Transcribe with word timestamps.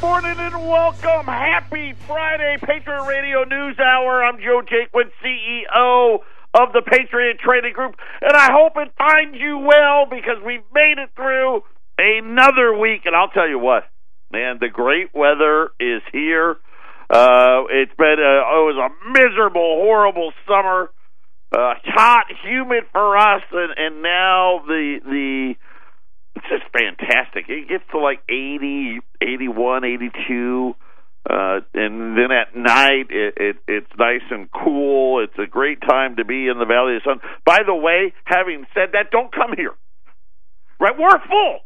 morning 0.00 0.36
and 0.38 0.54
welcome. 0.54 1.26
Happy 1.26 1.92
Friday, 2.06 2.56
Patriot 2.62 3.04
Radio 3.06 3.44
News 3.44 3.78
Hour. 3.78 4.24
I'm 4.24 4.38
Joe 4.38 4.62
Jaquin, 4.62 5.10
CEO 5.22 6.20
of 6.54 6.72
the 6.72 6.80
Patriot 6.80 7.38
Trading 7.38 7.74
Group, 7.74 7.96
and 8.22 8.32
I 8.34 8.48
hope 8.50 8.72
it 8.76 8.92
finds 8.96 9.36
you 9.38 9.58
well 9.58 10.06
because 10.08 10.42
we've 10.44 10.64
made 10.72 10.94
it 10.96 11.10
through 11.14 11.62
another 11.98 12.74
week. 12.78 13.02
And 13.04 13.14
I'll 13.14 13.28
tell 13.28 13.48
you 13.48 13.58
what, 13.58 13.84
man, 14.32 14.56
the 14.58 14.68
great 14.68 15.14
weather 15.14 15.70
is 15.78 16.00
here. 16.12 16.56
Uh, 17.10 17.68
it's 17.68 17.94
been 17.98 18.16
a, 18.18 18.34
it 18.40 18.64
was 18.72 18.80
a 18.80 19.10
miserable, 19.12 19.84
horrible 19.84 20.32
summer, 20.48 20.90
uh, 21.52 21.74
hot, 21.84 22.24
humid 22.42 22.84
for 22.92 23.18
us, 23.18 23.42
and, 23.52 23.74
and 23.76 24.02
now 24.02 24.62
the 24.66 25.00
the 25.04 25.54
it's 26.40 26.48
just 26.48 26.72
fantastic. 26.72 27.48
It 27.48 27.68
gets 27.68 27.84
to 27.92 27.98
like 27.98 28.20
80, 28.28 29.00
81, 29.20 29.84
82. 29.84 30.74
Uh, 31.28 31.60
and 31.74 32.16
then 32.16 32.32
at 32.32 32.56
night, 32.56 33.10
it, 33.10 33.34
it, 33.36 33.56
it's 33.68 33.92
nice 33.98 34.24
and 34.30 34.48
cool. 34.50 35.22
It's 35.22 35.38
a 35.38 35.46
great 35.46 35.80
time 35.82 36.16
to 36.16 36.24
be 36.24 36.48
in 36.48 36.58
the 36.58 36.64
Valley 36.64 36.96
of 36.96 37.02
the 37.04 37.10
Sun. 37.10 37.20
By 37.44 37.58
the 37.66 37.74
way, 37.74 38.14
having 38.24 38.64
said 38.72 38.92
that, 38.92 39.10
don't 39.10 39.32
come 39.32 39.52
here. 39.54 39.74
Right? 40.80 40.96
We're 40.96 41.20
full. 41.28 41.60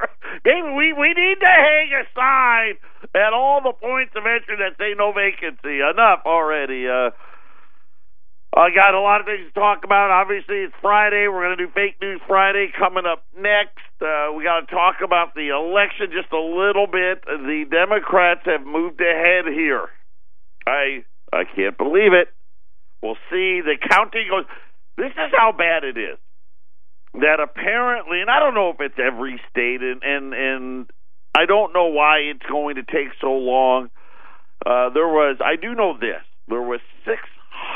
David, 0.44 0.72
we, 0.76 0.96
we 0.96 1.08
need 1.12 1.36
to 1.44 1.52
hang 1.52 1.92
a 1.92 2.04
sign 2.16 2.80
at 3.14 3.32
all 3.34 3.60
the 3.60 3.76
points 3.76 4.14
of 4.16 4.24
entry 4.24 4.56
that 4.64 4.78
say 4.78 4.96
no 4.96 5.12
vacancy. 5.12 5.84
Enough 5.84 6.24
already. 6.24 6.88
Uh, 6.88 7.10
I 8.56 8.70
got 8.70 8.94
a 8.94 9.00
lot 9.00 9.20
of 9.20 9.26
things 9.26 9.50
to 9.52 9.58
talk 9.58 9.82
about. 9.82 10.14
Obviously, 10.14 10.62
it's 10.62 10.74
Friday. 10.80 11.26
We're 11.26 11.42
going 11.42 11.58
to 11.58 11.66
do 11.66 11.72
Fake 11.74 11.96
News 12.00 12.20
Friday 12.28 12.70
coming 12.78 13.02
up 13.04 13.24
next. 13.36 13.82
Uh, 14.00 14.30
we 14.30 14.44
got 14.44 14.60
to 14.60 14.66
talk 14.66 15.02
about 15.02 15.34
the 15.34 15.50
election 15.50 16.14
just 16.14 16.30
a 16.32 16.38
little 16.38 16.86
bit. 16.86 17.24
The 17.26 17.66
Democrats 17.68 18.42
have 18.46 18.64
moved 18.64 19.00
ahead 19.00 19.50
here. 19.50 19.88
I 20.66 21.02
I 21.32 21.42
can't 21.44 21.76
believe 21.76 22.14
it. 22.14 22.28
We'll 23.02 23.18
see. 23.28 23.60
The 23.60 23.74
counting 23.90 24.28
goes. 24.30 24.46
This 24.96 25.10
is 25.10 25.34
how 25.36 25.50
bad 25.50 25.82
it 25.82 25.98
is. 25.98 26.18
That 27.14 27.40
apparently, 27.42 28.20
and 28.20 28.30
I 28.30 28.38
don't 28.38 28.54
know 28.54 28.70
if 28.70 28.80
it's 28.80 28.98
every 29.02 29.40
state, 29.50 29.82
and 29.82 30.00
and, 30.04 30.32
and 30.32 30.90
I 31.34 31.46
don't 31.46 31.72
know 31.72 31.86
why 31.86 32.18
it's 32.30 32.46
going 32.48 32.76
to 32.76 32.84
take 32.84 33.10
so 33.20 33.32
long. 33.32 33.90
Uh, 34.64 34.90
there 34.94 35.08
was, 35.08 35.38
I 35.44 35.56
do 35.60 35.74
know 35.74 35.98
this. 35.98 36.22
There 36.48 36.62
was 36.62 36.80
six 37.04 37.20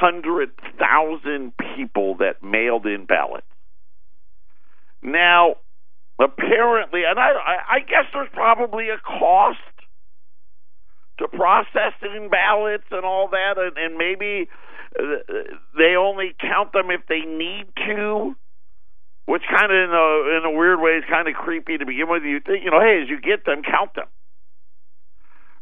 hundred 0.01 0.51
thousand 0.79 1.53
people 1.77 2.17
that 2.17 2.43
mailed 2.43 2.87
in 2.87 3.05
ballots. 3.05 3.47
Now, 5.03 5.57
apparently, 6.19 7.03
and 7.09 7.19
I, 7.19 7.31
I 7.71 7.79
guess 7.81 8.07
there's 8.13 8.29
probably 8.33 8.89
a 8.91 8.99
cost 8.99 9.59
to 11.19 11.29
processing 11.29 12.29
ballots 12.31 12.85
and 12.91 13.05
all 13.05 13.29
that, 13.31 13.55
and, 13.59 13.77
and 13.77 13.97
maybe 13.97 14.49
uh, 14.99 15.03
they 15.77 15.97
only 15.99 16.35
count 16.41 16.73
them 16.73 16.91
if 16.91 17.03
they 17.09 17.21
need 17.21 17.67
to. 17.87 18.35
Which 19.27 19.43
kind 19.51 19.71
of, 19.71 19.77
in 19.77 19.93
a 19.93 20.39
in 20.39 20.43
a 20.47 20.57
weird 20.57 20.81
way, 20.81 20.93
is 20.93 21.05
kind 21.09 21.29
of 21.29 21.35
creepy 21.35 21.77
to 21.77 21.85
begin 21.85 22.09
with. 22.09 22.23
You 22.23 22.41
think, 22.41 22.65
you 22.65 22.71
know, 22.71 22.81
hey, 22.81 23.03
as 23.03 23.11
you 23.11 23.21
get 23.21 23.45
them, 23.45 23.61
count 23.63 23.95
them 23.95 24.09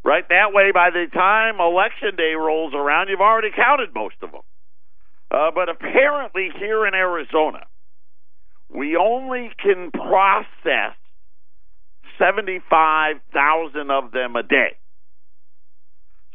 right? 0.07 0.27
That 0.29 0.55
way, 0.55 0.71
by 0.73 0.91
the 0.91 1.07
time 1.13 1.59
election 1.59 2.15
day 2.17 2.35
rolls 2.39 2.73
around, 2.73 3.09
you've 3.09 3.21
already 3.21 3.51
counted 3.51 3.93
most 3.93 4.15
of 4.23 4.31
them. 4.31 4.47
Uh, 5.29 5.51
but 5.53 5.69
apparently, 5.69 6.49
here 6.57 6.87
in 6.87 6.95
Arizona, 6.95 7.67
we 8.71 8.97
only 8.97 9.51
can 9.61 9.91
process 9.91 10.95
75,000 12.19 13.91
of 13.91 14.13
them 14.13 14.37
a 14.37 14.45
day. 14.45 14.79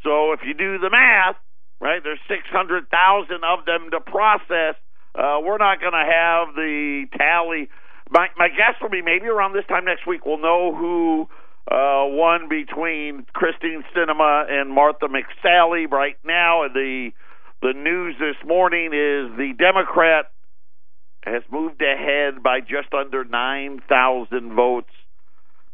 So 0.04 0.34
if 0.34 0.42
you 0.44 0.54
do 0.54 0.78
the 0.78 0.90
math, 0.90 1.38
right, 1.80 2.02
there's 2.04 2.20
600,000 2.28 3.36
of 3.44 3.66
them 3.66 3.90
to 3.92 4.02
process. 4.02 4.76
Uh, 5.16 5.40
we're 5.42 5.58
not 5.58 5.80
going 5.80 5.94
to 5.94 6.06
have 6.12 6.56
the 6.56 7.06
tally. 7.18 7.70
My, 8.10 8.28
my 8.38 8.50
guess 8.50 8.76
will 8.82 8.90
be 8.90 9.02
maybe 9.02 9.28
around 9.28 9.54
this 9.54 9.66
time 9.70 9.86
next 9.86 10.06
week, 10.06 10.26
we'll 10.26 10.42
know 10.42 10.76
who 10.76 11.30
uh, 11.70 12.06
one 12.06 12.50
between 12.50 13.26
Kyrsten 13.36 13.84
Sinema 13.96 14.50
and 14.50 14.72
Martha 14.72 15.08
McSally. 15.08 15.90
Right 15.90 16.18
now, 16.24 16.68
the 16.74 17.12
the 17.62 17.74
news 17.74 18.16
this 18.20 18.36
morning 18.48 18.88
is 18.88 19.38
the 19.38 19.54
Democrat 19.58 20.32
has 21.24 21.44
moved 21.52 21.82
ahead 21.82 22.42
by 22.42 22.62
just 22.62 22.94
under 22.98 23.24
nine 23.24 23.82
thousand 23.88 24.56
votes, 24.56 24.92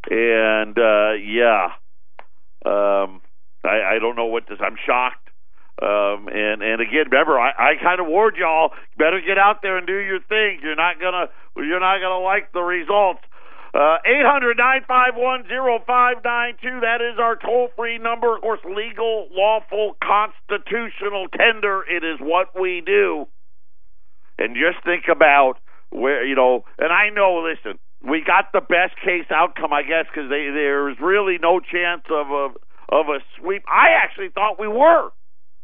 and 0.09 0.77
uh, 0.77 1.13
yeah, 1.13 1.69
um, 2.65 3.21
I, 3.63 3.95
I 3.95 3.99
don't 3.99 4.15
know 4.15 4.25
what 4.25 4.43
this. 4.49 4.59
I'm 4.61 4.75
shocked. 4.85 5.27
Um, 5.79 6.27
and 6.27 6.63
and 6.63 6.81
again, 6.81 7.05
remember, 7.11 7.39
I, 7.39 7.51
I 7.51 7.71
kind 7.81 8.01
of 8.01 8.07
warned 8.07 8.35
y'all. 8.35 8.71
Better 8.97 9.21
get 9.21 9.37
out 9.37 9.61
there 9.61 9.77
and 9.77 9.85
do 9.85 9.93
your 9.93 10.19
thing. 10.19 10.59
You're 10.63 10.75
not 10.75 10.99
gonna 10.99 11.29
you're 11.55 11.79
not 11.79 11.99
gonna 12.01 12.23
like 12.23 12.51
the 12.51 12.61
results. 12.61 13.21
Uh, 13.73 13.97
eight 14.05 14.25
hundred 14.25 14.57
nine 14.57 14.81
five 14.87 15.13
one 15.15 15.43
zero 15.47 15.79
five 15.85 16.17
nine 16.23 16.55
two. 16.61 16.79
That 16.81 17.01
is 17.01 17.19
our 17.19 17.35
toll 17.35 17.69
free 17.75 17.97
number. 17.97 18.35
Of 18.35 18.41
course, 18.41 18.59
legal, 18.65 19.27
lawful, 19.31 19.95
constitutional 20.01 21.27
tender. 21.37 21.83
It 21.83 22.03
is 22.03 22.19
what 22.19 22.59
we 22.59 22.81
do. 22.85 23.27
And 24.39 24.55
just 24.55 24.83
think 24.85 25.05
about 25.11 25.55
where, 25.89 26.25
you 26.25 26.35
know, 26.35 26.63
and 26.77 26.91
I 26.91 27.09
know, 27.09 27.43
listen, 27.43 27.79
we 28.07 28.23
got 28.25 28.51
the 28.53 28.61
best 28.61 28.95
case 29.03 29.25
outcome, 29.31 29.73
I 29.73 29.81
guess, 29.83 30.05
because 30.13 30.29
there's 30.29 30.97
really 31.01 31.37
no 31.41 31.59
chance 31.59 32.03
of 32.09 32.27
a, 32.29 32.49
of 32.89 33.09
a 33.09 33.19
sweep. 33.39 33.63
I 33.67 33.97
actually 34.03 34.29
thought 34.29 34.59
we 34.59 34.67
were. 34.67 35.09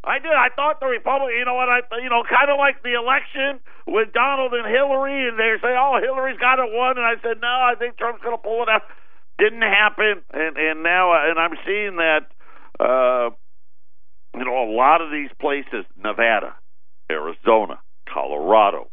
I 0.04 0.20
did. 0.20 0.32
I 0.36 0.50
thought 0.56 0.80
the 0.80 0.88
Republican, 0.88 1.40
you 1.40 1.46
know 1.46 1.56
what? 1.56 1.70
I, 1.70 1.80
you 2.04 2.10
know, 2.10 2.24
kind 2.28 2.52
of 2.52 2.60
like 2.60 2.84
the 2.84 3.00
election 3.00 3.64
with 3.88 4.12
Donald 4.12 4.54
and 4.54 4.68
Hillary, 4.68 5.28
and 5.28 5.40
they 5.40 5.56
say, 5.64 5.72
"Oh, 5.80 5.96
Hillary's 6.02 6.40
got 6.40 6.60
it 6.60 6.68
won," 6.68 6.98
and 6.98 7.06
I 7.08 7.16
said, 7.24 7.40
"No, 7.40 7.48
I 7.48 7.76
think 7.80 7.98
Trump's 7.98 8.22
going 8.22 8.36
to 8.36 8.42
pull 8.44 8.64
it 8.64 8.70
out." 8.70 8.84
Didn't 9.40 9.64
happen, 9.64 10.22
and 10.32 10.58
and 10.58 10.84
now, 10.84 11.16
and 11.16 11.40
I'm 11.40 11.56
seeing 11.66 11.96
that, 11.98 12.28
uh, 12.80 13.32
you 14.36 14.44
know, 14.44 14.64
a 14.64 14.70
lot 14.76 15.02
of 15.02 15.10
these 15.10 15.32
places, 15.40 15.88
Nevada, 15.96 16.54
Arizona, 17.10 17.80
Colorado, 18.12 18.92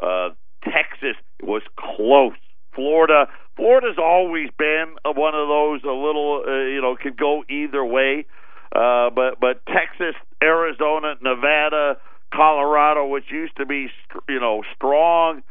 uh, 0.00 0.30
Texas 0.64 1.18
was 1.42 1.62
close. 1.76 2.38
Florida, 2.74 3.26
Florida's 3.56 3.98
always 3.98 4.48
been 4.58 4.94
one 5.04 5.34
of 5.34 5.48
those 5.48 5.82
a 5.84 5.92
little, 5.92 6.44
uh, 6.46 6.70
you 6.70 6.80
know, 6.80 6.96
could 6.96 7.18
go 7.18 7.44
either 7.50 7.84
way. 7.84 8.20
Uh, 8.20 8.40
but 8.72 9.40
but 9.40 9.64
Texas, 9.66 10.14
Arizona, 10.42 11.14
Nevada, 11.20 11.98
Colorado, 12.34 13.06
which 13.06 13.24
used 13.30 13.56
to 13.56 13.66
be 13.66 13.88
you 14.28 14.40
know 14.40 14.62
strong 14.74 15.42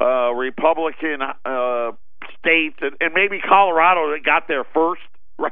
uh, 0.00 0.32
Republican 0.32 1.20
uh, 1.22 1.92
states, 2.38 2.76
and, 2.80 2.96
and 3.00 3.12
maybe 3.14 3.40
Colorado 3.40 4.12
that 4.12 4.24
got 4.24 4.48
there 4.48 4.64
first. 4.74 5.02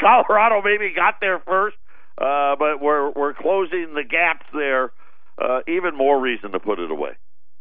Colorado 0.00 0.62
maybe 0.62 0.92
got 0.94 1.20
there 1.20 1.40
first, 1.40 1.76
uh, 2.18 2.56
but 2.56 2.80
we're 2.80 3.10
we're 3.10 3.34
closing 3.34 3.94
the 3.94 4.04
gaps 4.04 4.46
there. 4.52 4.92
Uh, 5.36 5.60
even 5.66 5.96
more 5.96 6.20
reason 6.20 6.52
to 6.52 6.60
put 6.60 6.78
it 6.78 6.90
away. 6.90 7.10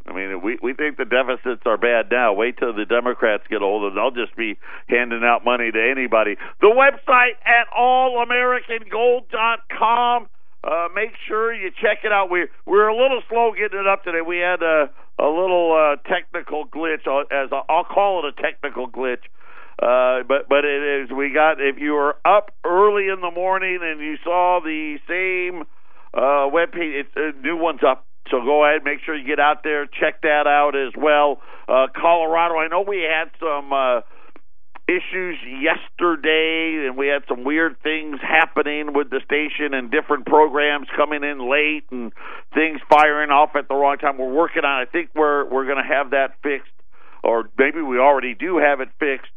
I 0.06 0.12
mean, 0.12 0.41
we 0.41 0.59
we 0.62 0.74
think 0.74 0.97
the 0.97 1.06
deficits 1.06 1.62
are 1.66 1.78
bad 1.78 2.12
now. 2.12 2.34
Wait 2.34 2.58
till 2.58 2.74
the 2.74 2.84
Democrats 2.86 3.44
get 3.50 3.62
older; 3.62 3.90
they'll 3.94 4.12
just 4.12 4.36
be 4.36 4.59
handing 4.88 5.24
out 5.24 5.46
money 5.46 5.72
to 5.72 5.80
anybody. 5.80 6.36
The 6.59 6.68
website 6.68 7.40
at 7.46 7.69
allamericangold.com. 7.72 10.28
Uh, 10.64 10.88
make 10.96 11.12
sure 11.28 11.53
you 11.53 11.72
check 11.81 12.00
it 12.03 12.12
out. 12.12 12.30
We 12.30 12.47
we're 12.66 12.88
a 12.88 12.96
little 12.96 13.22
slow 13.30 13.53
getting 13.53 13.80
it 13.80 13.88
up 13.88 14.03
today. 14.03 14.19
We 14.25 14.40
had 14.40 14.62
a 14.62 14.90
a 15.19 15.28
little 15.28 15.72
uh, 15.72 15.96
technical 16.09 16.68
glitch, 16.68 17.08
uh, 17.08 17.20
as 17.31 17.50
I'll 17.70 17.85
call 17.85 18.25
it 18.25 18.34
a 18.38 18.41
technical 18.41 18.90
glitch. 18.90 19.24
Uh, 19.82 20.23
but 20.28 20.50
but 20.50 20.66
it 20.66 21.03
is 21.03 21.11
we 21.11 21.29
got 21.34 21.61
if 21.61 21.79
you 21.79 21.94
were 21.94 22.17
up 22.26 22.52
early 22.66 23.08
in 23.08 23.22
the 23.22 23.32
morning 23.32 23.79
and 23.82 24.02
you 24.02 24.17
saw 24.23 24.59
the 24.64 24.97
same 25.08 25.64
uh, 26.14 26.47
web 26.52 26.72
page, 26.72 27.05
it's, 27.05 27.09
a 27.16 27.32
new 27.41 27.58
one's 27.58 27.82
up 27.85 28.05
so 28.31 28.41
go 28.41 28.66
ahead, 28.66 28.84
make 28.84 28.99
sure 29.05 29.16
you 29.16 29.25
get 29.25 29.40
out 29.40 29.64
there, 29.64 29.85
check 29.85 30.22
that 30.22 30.47
out 30.47 30.75
as 30.75 30.93
well. 30.97 31.41
Uh, 31.67 31.87
Colorado, 31.96 32.55
I 32.55 32.67
know 32.67 32.81
we 32.87 33.02
had 33.08 33.29
some 33.40 33.72
uh, 33.73 34.02
issues 34.87 35.37
yesterday, 35.43 36.85
and 36.87 36.97
we 36.97 37.08
had 37.08 37.23
some 37.28 37.43
weird 37.43 37.81
things 37.84 38.20
happening 38.22 38.93
with 38.93 39.09
the 39.09 39.22
station 39.25 39.73
and 39.73 39.91
different 39.91 40.25
programs 40.25 40.87
coming 40.96 41.23
in 41.23 41.49
late 41.49 41.85
and 41.91 42.11
things 42.53 42.79
firing 42.90 43.29
off 43.29 43.52
at 43.55 43.67
the 43.67 43.75
wrong 43.75 43.97
time. 43.97 44.17
We're 44.17 44.34
working 44.34 44.64
on. 44.64 44.81
I 44.81 44.85
think 44.85 45.09
we're 45.16 45.46
we're 45.46 45.66
going 45.66 45.81
to 45.81 45.87
have 45.87 46.11
that 46.11 46.35
fixed, 46.43 46.72
or 47.23 47.49
maybe 47.58 47.81
we 47.81 47.97
already 47.97 48.34
do 48.34 48.58
have 48.58 48.81
it 48.81 48.90
fixed 48.99 49.31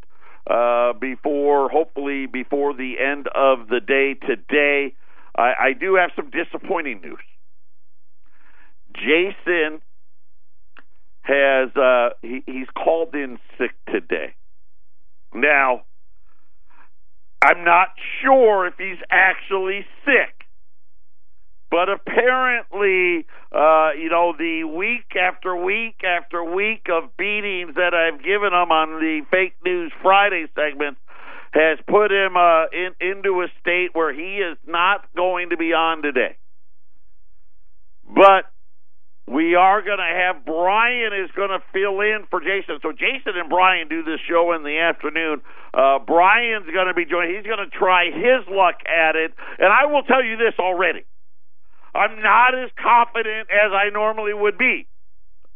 uh, 0.48 0.92
before, 0.94 1.68
hopefully, 1.68 2.26
before 2.26 2.74
the 2.74 2.94
end 2.98 3.28
of 3.34 3.68
the 3.68 3.80
day 3.80 4.14
today. 4.14 4.94
I, 5.36 5.52
I 5.68 5.72
do 5.78 5.96
have 5.96 6.10
some 6.16 6.30
disappointing 6.30 7.00
news. 7.02 7.20
Jason 8.96 9.81
has 11.22 11.75
uh, 11.76 12.10
he, 12.22 12.43
he's 12.46 12.69
called 12.76 13.14
in 13.14 13.38
sick 13.58 13.72
today. 13.90 14.34
Now, 15.34 15.82
I'm 17.43 17.64
not 17.64 17.88
sure 18.22 18.66
if 18.66 18.75
he's 18.78 19.02
actually 19.10 19.84
sick. 20.04 20.46
But 21.69 21.88
apparently, 21.88 23.26
uh, 23.52 23.90
you 23.98 24.08
know, 24.08 24.34
the 24.38 24.64
week 24.64 25.16
after 25.20 25.56
week 25.56 25.96
after 26.04 26.42
week 26.44 26.87
of 26.90 27.16
beatings 27.16 27.75
that 27.75 27.92
I've 27.92 28.22
given 28.22 28.52
him 28.52 28.70
on 28.70 29.00
the 29.00 29.22
Fake 29.31 29.54
News 29.64 29.92
Friday 30.00 30.46
segment 30.54 30.96
has 31.52 31.78
put 31.88 32.12
him 32.12 32.37
uh, 32.37 32.66
in, 32.72 32.94
into 33.00 33.42
a 33.42 33.49
state 33.60 33.90
where 33.94 34.12
he 34.12 34.37
is 34.37 34.56
not 34.66 35.04
going 35.16 35.50
to 35.50 35.56
be 35.56 35.72
on 35.72 36.02
today. 36.02 36.37
But 38.06 38.44
we 39.26 39.56
are 39.56 39.82
going 39.82 39.99
to 39.99 40.14
have 40.14 40.44
Brian 40.44 41.12
is 41.12 41.31
going 41.34 41.50
to 41.50 41.58
fill 41.73 42.00
in 42.00 42.26
for 42.31 42.40
Jason. 42.40 42.78
So 42.81 42.93
Jason 42.93 43.34
and 43.34 43.50
Brian 43.50 43.88
do 43.88 44.05
this 44.05 44.20
show 44.28 44.52
in 44.52 44.62
the 44.62 44.78
afternoon. 44.78 45.43
Uh, 45.75 45.99
Brian's 45.99 46.67
going 46.73 46.87
to 46.87 46.94
be 46.94 47.05
joining. 47.05 47.34
He's 47.34 47.46
going 47.46 47.58
to 47.58 47.70
try 47.76 48.06
his 48.06 48.46
luck 48.49 48.76
at 48.87 49.17
it. 49.17 49.34
And 49.58 49.73
I 49.73 49.87
will 49.87 50.02
tell 50.02 50.23
you 50.23 50.37
this 50.37 50.55
already. 50.58 51.05
I'm 51.94 52.23
not 52.23 52.55
as 52.55 52.70
confident 52.78 53.49
as 53.50 53.73
I 53.73 53.90
normally 53.90 54.32
would 54.32 54.58
be. 54.58 54.87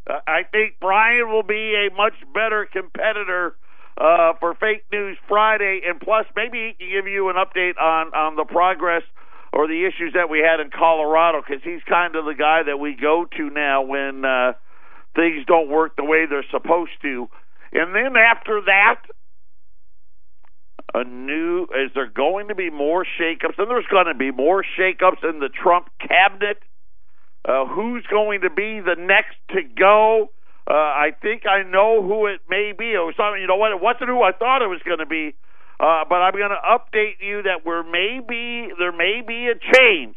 Uh, 0.09 0.19
I 0.27 0.43
think 0.51 0.75
Brian 0.81 1.29
will 1.29 1.43
be 1.43 1.87
a 1.87 1.95
much 1.95 2.15
better 2.33 2.67
competitor 2.71 3.55
uh, 3.97 4.33
for 4.39 4.55
Fake 4.55 4.83
News 4.91 5.17
Friday, 5.27 5.81
and 5.87 5.99
plus 5.99 6.25
maybe 6.35 6.73
he 6.73 6.73
can 6.73 6.91
give 6.91 7.07
you 7.07 7.29
an 7.29 7.35
update 7.35 7.79
on 7.79 8.07
on 8.15 8.35
the 8.35 8.45
progress 8.45 9.03
or 9.53 9.67
the 9.67 9.85
issues 9.85 10.13
that 10.13 10.29
we 10.29 10.39
had 10.39 10.59
in 10.59 10.69
Colorado 10.69 11.41
because 11.45 11.63
he's 11.63 11.83
kind 11.87 12.15
of 12.15 12.25
the 12.25 12.33
guy 12.33 12.63
that 12.63 12.77
we 12.77 12.95
go 12.95 13.25
to 13.37 13.49
now 13.49 13.81
when 13.81 14.23
uh, 14.23 14.53
things 15.15 15.45
don't 15.45 15.69
work 15.69 15.95
the 15.97 16.05
way 16.05 16.25
they're 16.25 16.45
supposed 16.51 16.91
to. 17.01 17.27
And 17.73 17.95
then 17.95 18.15
after 18.15 18.61
that, 18.65 19.01
a 20.93 21.03
new 21.03 21.63
is 21.63 21.91
there 21.95 22.09
going 22.09 22.49
to 22.49 22.55
be 22.55 22.69
more 22.69 23.05
shakeups? 23.05 23.57
And 23.57 23.69
there's 23.69 23.87
going 23.89 24.07
to 24.07 24.13
be 24.13 24.31
more 24.31 24.63
shakeups 24.77 25.23
in 25.27 25.39
the 25.39 25.49
Trump 25.49 25.89
cabinet. 25.99 26.59
Uh, 27.43 27.65
who's 27.65 28.05
going 28.09 28.41
to 28.41 28.49
be 28.49 28.81
the 28.81 28.95
next 28.99 29.35
to 29.49 29.61
go? 29.63 30.31
Uh, 30.69 30.73
I 30.73 31.11
think 31.21 31.43
I 31.47 31.63
know 31.63 32.03
who 32.03 32.27
it 32.27 32.41
may 32.49 32.71
be. 32.77 32.93
It 32.93 32.99
was 32.99 33.15
something, 33.17 33.41
you 33.41 33.47
know 33.47 33.55
what? 33.55 33.71
It 33.71 33.81
wasn't 33.81 34.09
who 34.09 34.21
I 34.21 34.31
thought 34.31 34.61
it 34.61 34.67
was 34.67 34.81
going 34.85 34.99
to 34.99 35.05
be. 35.05 35.33
Uh, 35.81 36.05
but 36.07 36.21
I'm 36.21 36.33
going 36.33 36.51
to 36.51 36.61
update 36.61 37.25
you 37.25 37.41
that 37.41 37.65
there 37.65 37.83
may 37.83 38.19
be 38.21 38.71
there 38.77 38.91
may 38.91 39.23
be 39.25 39.47
a 39.47 39.55
change 39.57 40.15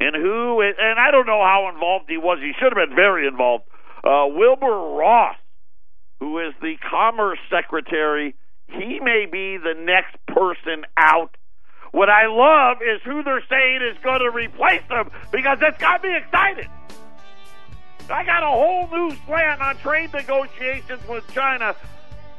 in 0.00 0.14
who, 0.14 0.62
and 0.62 0.98
I 0.98 1.10
don't 1.10 1.26
know 1.26 1.42
how 1.44 1.70
involved 1.74 2.06
he 2.08 2.16
was. 2.16 2.38
He 2.40 2.52
should 2.58 2.72
have 2.74 2.88
been 2.88 2.96
very 2.96 3.28
involved. 3.28 3.64
Uh, 4.02 4.24
Wilbur 4.28 4.96
Ross, 4.96 5.36
who 6.20 6.38
is 6.38 6.54
the 6.62 6.76
Commerce 6.88 7.38
Secretary, 7.50 8.34
he 8.68 8.98
may 9.00 9.26
be 9.30 9.58
the 9.58 9.74
next 9.78 10.16
person 10.26 10.86
out. 10.96 11.36
What 11.92 12.08
I 12.08 12.28
love 12.28 12.78
is 12.80 13.02
who 13.04 13.22
they're 13.22 13.44
saying 13.50 13.80
is 13.82 14.02
going 14.02 14.20
to 14.20 14.30
replace 14.30 14.88
him 14.88 15.10
because 15.32 15.58
that's 15.60 15.78
got 15.78 16.02
me 16.02 16.16
excited. 16.16 16.68
I 18.08 18.24
got 18.24 18.42
a 18.42 18.46
whole 18.46 18.88
new 18.90 19.14
slant 19.26 19.60
on 19.60 19.76
trade 19.78 20.14
negotiations 20.14 21.06
with 21.06 21.26
China. 21.34 21.76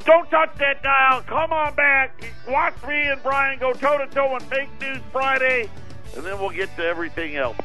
Don't 0.06 0.30
touch 0.30 0.58
that 0.58 0.82
dial. 0.82 1.22
Come 1.24 1.52
on 1.52 1.76
back. 1.76 2.34
Watch 2.48 2.76
me 2.88 3.08
and 3.08 3.22
Brian 3.22 3.60
go 3.60 3.74
toe 3.74 3.98
to 3.98 4.08
toe 4.08 4.34
on 4.34 4.40
Fake 4.42 4.70
News 4.82 5.02
Friday, 5.12 5.70
and 6.16 6.26
then 6.26 6.40
we'll 6.40 6.50
get 6.50 6.76
to 6.78 6.84
everything 6.84 7.36
else. 7.36 7.58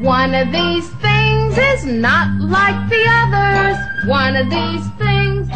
One 0.00 0.34
of 0.34 0.50
these 0.50 0.88
things 1.00 1.56
is 1.56 1.84
not 1.84 2.40
like 2.40 2.88
the 2.90 3.04
others. 3.08 3.76
One 4.08 4.34
of 4.36 4.50
these 4.50 4.84
things 4.98 5.48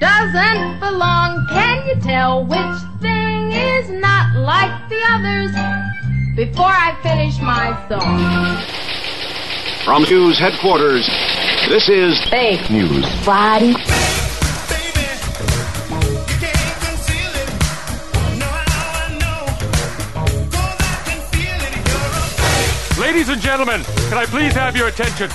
doesn't 0.00 0.80
belong. 0.80 1.46
Can 1.50 1.86
you 1.86 1.94
tell 2.02 2.44
which 2.44 2.78
thing 3.00 3.52
is 3.52 3.90
not 3.90 4.34
like 4.36 4.88
the 4.88 5.00
others? 5.10 5.52
Before 6.34 6.66
I 6.66 6.96
finish 7.02 7.38
my 7.40 7.76
song. 7.88 8.81
From 9.84 10.04
News 10.04 10.38
Headquarters, 10.38 11.04
this 11.68 11.88
is 11.88 12.16
Fake 12.26 12.70
News 12.70 13.04
Friday. 13.24 13.74
Ladies 23.00 23.28
and 23.28 23.40
gentlemen, 23.42 23.82
can 24.08 24.18
I 24.18 24.26
please 24.26 24.52
have 24.52 24.76
your 24.76 24.86
attention? 24.86 25.28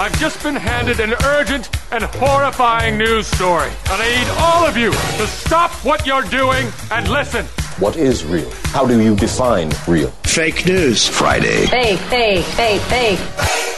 I've 0.00 0.18
just 0.18 0.42
been 0.42 0.56
handed 0.56 0.98
an 0.98 1.14
urgent 1.24 1.70
and 1.92 2.02
horrifying 2.02 2.98
news 2.98 3.28
story. 3.28 3.70
And 3.90 4.02
I 4.02 4.18
need 4.18 4.28
all 4.38 4.66
of 4.66 4.76
you 4.76 4.90
to 4.90 5.26
stop 5.28 5.70
what 5.84 6.04
you're 6.04 6.24
doing 6.24 6.66
and 6.90 7.08
listen. 7.08 7.46
What 7.78 7.96
is 7.96 8.24
real? 8.24 8.50
How 8.64 8.84
do 8.84 9.00
you 9.00 9.14
define 9.14 9.70
real? 9.86 10.10
Fake 10.24 10.66
news. 10.66 11.06
Friday. 11.06 11.66
Fake, 11.66 12.00
fake, 12.00 12.44
fake, 12.44 12.80
fake. 12.80 13.18
Fake 13.20 13.75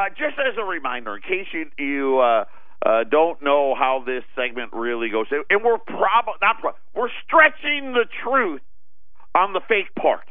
Uh, 0.00 0.08
just 0.10 0.38
as 0.38 0.56
a 0.56 0.64
reminder, 0.64 1.16
in 1.16 1.22
case 1.22 1.46
you 1.52 1.66
you 1.76 2.20
uh, 2.20 2.44
uh, 2.86 3.04
don't 3.04 3.42
know 3.42 3.74
how 3.74 4.02
this 4.06 4.24
segment 4.34 4.72
really 4.72 5.10
goes, 5.10 5.26
and 5.30 5.62
we're 5.62 5.76
probably 5.76 6.40
not 6.40 6.58
pro- 6.60 6.72
we're 6.94 7.10
stretching 7.26 7.92
the 7.92 8.06
truth 8.24 8.62
on 9.34 9.52
the 9.52 9.60
fake 9.68 9.94
part. 10.00 10.26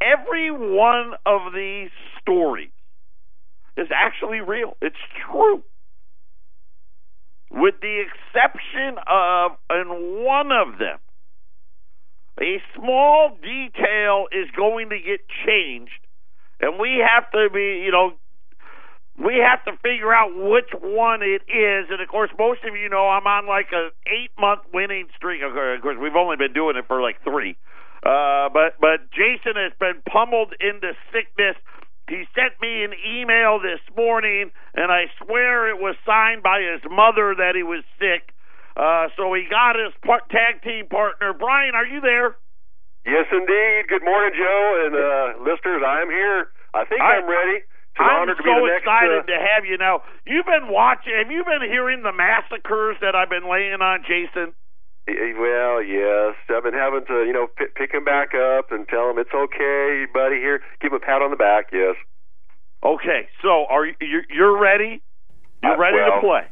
Every 0.00 0.50
one 0.50 1.12
of 1.24 1.52
these 1.54 1.90
stories 2.20 2.72
is 3.76 3.86
actually 3.94 4.40
real. 4.40 4.76
It's 4.82 4.96
true. 5.30 5.62
With 7.52 7.74
the 7.80 8.02
exception 8.02 8.98
of, 9.06 9.52
in 9.70 10.24
one 10.24 10.50
of 10.50 10.78
them, 10.78 10.98
a 12.40 12.60
small 12.74 13.38
detail 13.40 14.26
is 14.32 14.50
going 14.56 14.88
to 14.88 14.98
get 14.98 15.20
changed, 15.46 16.00
and 16.60 16.80
we 16.80 17.04
have 17.06 17.30
to 17.30 17.48
be, 17.52 17.82
you 17.84 17.92
know, 17.92 18.14
we 19.18 19.36
have 19.44 19.64
to 19.64 19.72
figure 19.82 20.12
out 20.12 20.30
which 20.34 20.70
one 20.80 21.22
it 21.22 21.42
is. 21.50 21.90
And 21.90 22.00
of 22.00 22.08
course, 22.08 22.30
most 22.38 22.64
of 22.64 22.74
you 22.76 22.88
know 22.88 23.08
I'm 23.08 23.26
on 23.26 23.46
like 23.46 23.68
a 23.72 23.90
eight 24.08 24.30
month 24.38 24.62
winning 24.72 25.08
streak. 25.16 25.42
Of 25.42 25.52
course, 25.52 25.96
we've 26.00 26.16
only 26.16 26.36
been 26.36 26.52
doing 26.52 26.76
it 26.76 26.86
for 26.86 27.00
like 27.02 27.22
three. 27.24 27.56
Uh, 28.02 28.48
but 28.48 28.80
but 28.80 29.10
Jason 29.12 29.54
has 29.56 29.72
been 29.78 30.02
pummeled 30.10 30.54
into 30.60 30.92
sickness. 31.12 31.56
He 32.10 32.24
sent 32.34 32.58
me 32.60 32.82
an 32.82 32.92
email 33.06 33.60
this 33.62 33.78
morning, 33.96 34.50
and 34.74 34.90
I 34.90 35.06
swear 35.22 35.68
it 35.70 35.78
was 35.80 35.94
signed 36.04 36.42
by 36.42 36.60
his 36.60 36.82
mother 36.90 37.34
that 37.38 37.54
he 37.54 37.62
was 37.62 37.84
sick. 38.00 38.34
Uh, 38.76 39.06
so 39.16 39.32
he 39.34 39.46
got 39.48 39.76
his 39.76 39.94
par- 40.04 40.26
tag 40.32 40.62
team 40.64 40.88
partner. 40.88 41.32
Brian, 41.32 41.74
are 41.76 41.86
you 41.86 42.00
there? 42.00 42.34
Yes, 43.06 43.26
indeed. 43.30 43.86
Good 43.88 44.02
morning, 44.02 44.32
Joe 44.34 44.66
and 44.86 44.94
uh, 44.96 45.26
listeners. 45.46 45.82
I'm 45.86 46.10
here. 46.10 46.48
I 46.74 46.84
think 46.86 47.00
I- 47.00 47.20
I'm 47.22 47.28
ready. 47.28 47.62
I'm 47.98 48.28
so 48.28 48.42
be 48.42 48.66
next. 48.66 48.82
excited 48.82 49.20
uh, 49.24 49.32
to 49.32 49.36
have 49.52 49.64
you 49.64 49.76
now. 49.76 50.02
You've 50.26 50.46
been 50.46 50.68
watching. 50.72 51.12
Have 51.16 51.30
you 51.30 51.44
been 51.44 51.68
hearing 51.68 52.02
the 52.02 52.12
massacres 52.12 52.96
that 53.00 53.14
I've 53.14 53.28
been 53.30 53.48
laying 53.50 53.80
on 53.82 54.02
Jason? 54.08 54.54
well, 55.06 55.82
yes. 55.82 56.34
I've 56.48 56.62
been 56.62 56.74
having 56.78 57.04
to, 57.06 57.24
you 57.26 57.32
know, 57.32 57.48
p- 57.58 57.66
pick 57.74 57.92
him 57.92 58.04
back 58.04 58.34
up 58.34 58.70
and 58.70 58.86
tell 58.88 59.10
him 59.10 59.18
it's 59.18 59.34
okay, 59.34 60.06
buddy. 60.14 60.36
Here, 60.36 60.60
give 60.80 60.92
him 60.92 61.00
a 61.02 61.04
pat 61.04 61.20
on 61.22 61.30
the 61.30 61.36
back. 61.36 61.66
Yes. 61.72 61.96
Okay, 62.84 63.28
so 63.42 63.66
are 63.68 63.86
you 63.86 63.94
you're, 64.00 64.24
you're 64.30 64.58
ready? 64.58 65.02
You're 65.62 65.74
Uh, 65.74 65.78
ready 65.78 65.96
well, 65.96 66.14
to 66.16 66.20
play. 66.20 66.42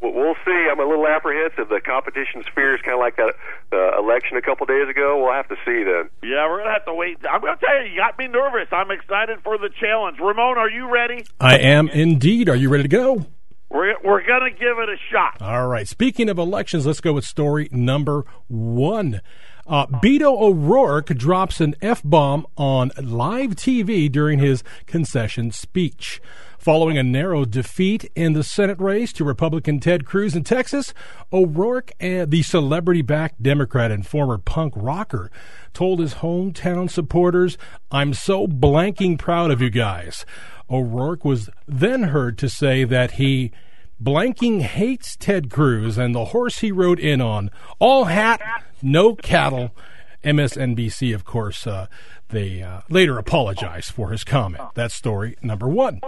Well, 0.00 0.12
we'll 0.14 0.34
see. 0.44 0.68
I'm 0.70 0.80
a 0.80 0.84
little 0.88 1.06
apprehensive. 1.06 1.68
The 1.68 1.80
competition 1.84 2.42
sphere 2.50 2.74
is 2.74 2.80
kind 2.82 2.94
of 2.94 3.00
like 3.00 3.16
that 3.16 3.34
uh, 3.72 3.98
election 3.98 4.36
a 4.36 4.42
couple 4.42 4.64
days 4.66 4.88
ago. 4.88 5.22
We'll 5.22 5.32
have 5.34 5.48
to 5.48 5.56
see 5.64 5.84
then. 5.84 6.08
Yeah, 6.22 6.48
we're 6.48 6.58
gonna 6.58 6.72
have 6.72 6.86
to 6.86 6.94
wait. 6.94 7.18
I'm 7.30 7.40
gonna 7.40 7.58
tell 7.58 7.84
you, 7.84 7.92
you 7.92 7.96
got 7.96 8.18
me 8.18 8.26
nervous. 8.26 8.68
I'm 8.72 8.90
excited 8.90 9.40
for 9.44 9.58
the 9.58 9.68
challenge. 9.68 10.18
Ramon, 10.18 10.56
are 10.56 10.70
you 10.70 10.90
ready? 10.90 11.24
I 11.38 11.58
am 11.58 11.88
indeed. 11.88 12.48
Are 12.48 12.56
you 12.56 12.70
ready 12.70 12.84
to 12.84 12.88
go? 12.88 13.26
We're 13.70 13.94
we're 14.02 14.26
gonna 14.26 14.50
give 14.50 14.78
it 14.78 14.88
a 14.88 14.96
shot. 15.12 15.40
All 15.40 15.68
right. 15.68 15.86
Speaking 15.86 16.28
of 16.28 16.38
elections, 16.38 16.86
let's 16.86 17.00
go 17.00 17.12
with 17.12 17.24
story 17.24 17.68
number 17.70 18.24
one. 18.48 19.20
Uh, 19.66 19.86
Beto 19.86 20.40
O'Rourke 20.40 21.06
drops 21.14 21.60
an 21.60 21.76
F 21.80 22.02
bomb 22.02 22.46
on 22.56 22.90
live 23.00 23.50
TV 23.50 24.10
during 24.10 24.40
his 24.40 24.64
concession 24.86 25.52
speech. 25.52 26.20
Following 26.60 26.98
a 26.98 27.02
narrow 27.02 27.46
defeat 27.46 28.12
in 28.14 28.34
the 28.34 28.44
Senate 28.44 28.78
race 28.78 29.14
to 29.14 29.24
Republican 29.24 29.80
Ted 29.80 30.04
Cruz 30.04 30.36
in 30.36 30.44
Texas, 30.44 30.92
O'Rourke, 31.32 31.92
the 31.98 32.42
celebrity 32.42 33.00
backed 33.00 33.42
Democrat 33.42 33.90
and 33.90 34.06
former 34.06 34.36
punk 34.36 34.74
rocker, 34.76 35.30
told 35.72 36.00
his 36.00 36.16
hometown 36.16 36.90
supporters, 36.90 37.56
I'm 37.90 38.12
so 38.12 38.46
blanking 38.46 39.18
proud 39.18 39.50
of 39.50 39.62
you 39.62 39.70
guys. 39.70 40.26
O'Rourke 40.68 41.24
was 41.24 41.48
then 41.66 42.02
heard 42.02 42.36
to 42.36 42.50
say 42.50 42.84
that 42.84 43.12
he 43.12 43.52
blanking 44.02 44.60
hates 44.60 45.16
Ted 45.16 45.48
Cruz 45.48 45.96
and 45.96 46.14
the 46.14 46.26
horse 46.26 46.58
he 46.58 46.70
rode 46.70 47.00
in 47.00 47.22
on. 47.22 47.50
All 47.78 48.04
hat, 48.04 48.38
no 48.82 49.14
cattle. 49.14 49.74
MSNBC, 50.22 51.14
of 51.14 51.24
course, 51.24 51.66
uh, 51.66 51.86
they 52.28 52.62
uh, 52.62 52.82
later 52.90 53.16
apologized 53.16 53.92
for 53.92 54.10
his 54.10 54.24
comment. 54.24 54.62
That's 54.74 54.94
story 54.94 55.38
number 55.40 55.66
one. 55.66 56.02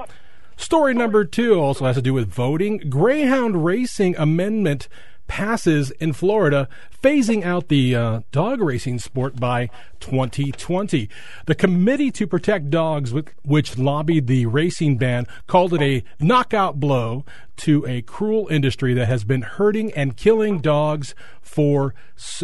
Story 0.56 0.94
number 0.94 1.25
two 1.25 1.54
also 1.54 1.85
has 1.85 1.97
to 1.97 2.02
do 2.02 2.14
with 2.14 2.28
voting. 2.28 2.78
Greyhound 2.88 3.64
Racing 3.64 4.16
Amendment 4.16 4.88
passes 5.26 5.91
in 5.93 6.12
Florida, 6.12 6.69
phasing 7.02 7.45
out 7.45 7.69
the 7.69 7.95
uh, 7.95 8.21
dog 8.33 8.61
racing 8.61 8.99
sport 8.99 9.37
by 9.37 9.69
2020. 10.00 11.09
The 11.47 11.55
Committee 11.55 12.11
to 12.12 12.26
Protect 12.26 12.71
Dogs, 12.71 13.12
which 13.45 13.79
lobbied 13.79 14.26
the 14.26 14.47
racing 14.47 14.99
ban, 14.99 15.26
called 15.47 15.75
it 15.75 15.83
a 15.83 16.05
knockout 16.23 16.79
blow 16.81 17.25
to 17.59 17.87
a 17.87 18.02
cruel 18.02 18.49
industry 18.49 18.95
that 18.95 19.07
has 19.07 19.25
been 19.25 19.43
hurting 19.43 19.93
and 19.93 20.17
killing 20.17 20.61
dogs 20.61 21.14
for 21.41 21.95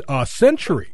a 0.08 0.26
century. 0.26 0.90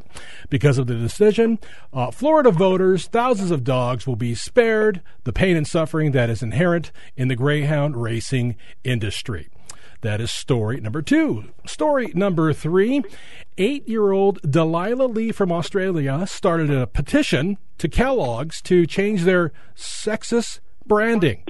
Because 0.48 0.78
of 0.78 0.86
the 0.86 0.94
decision, 0.94 1.58
uh, 1.92 2.10
Florida 2.10 2.50
voters, 2.50 3.06
thousands 3.06 3.50
of 3.50 3.64
dogs 3.64 4.06
will 4.06 4.16
be 4.16 4.34
spared 4.34 5.02
the 5.24 5.32
pain 5.32 5.56
and 5.56 5.66
suffering 5.66 6.12
that 6.12 6.30
is 6.30 6.42
inherent 6.42 6.92
in 7.16 7.28
the 7.28 7.36
greyhound 7.36 8.00
racing 8.00 8.56
industry. 8.84 9.48
That 10.04 10.20
is 10.20 10.30
story 10.30 10.82
number 10.82 11.00
two. 11.00 11.46
Story 11.66 12.12
number 12.14 12.52
three 12.52 13.02
eight 13.56 13.88
year 13.88 14.12
old 14.12 14.38
Delilah 14.42 15.06
Lee 15.06 15.32
from 15.32 15.50
Australia 15.50 16.26
started 16.26 16.70
a 16.70 16.86
petition 16.86 17.56
to 17.78 17.88
Kellogg's 17.88 18.60
to 18.64 18.84
change 18.84 19.22
their 19.22 19.50
sexist 19.74 20.60
branding 20.84 21.44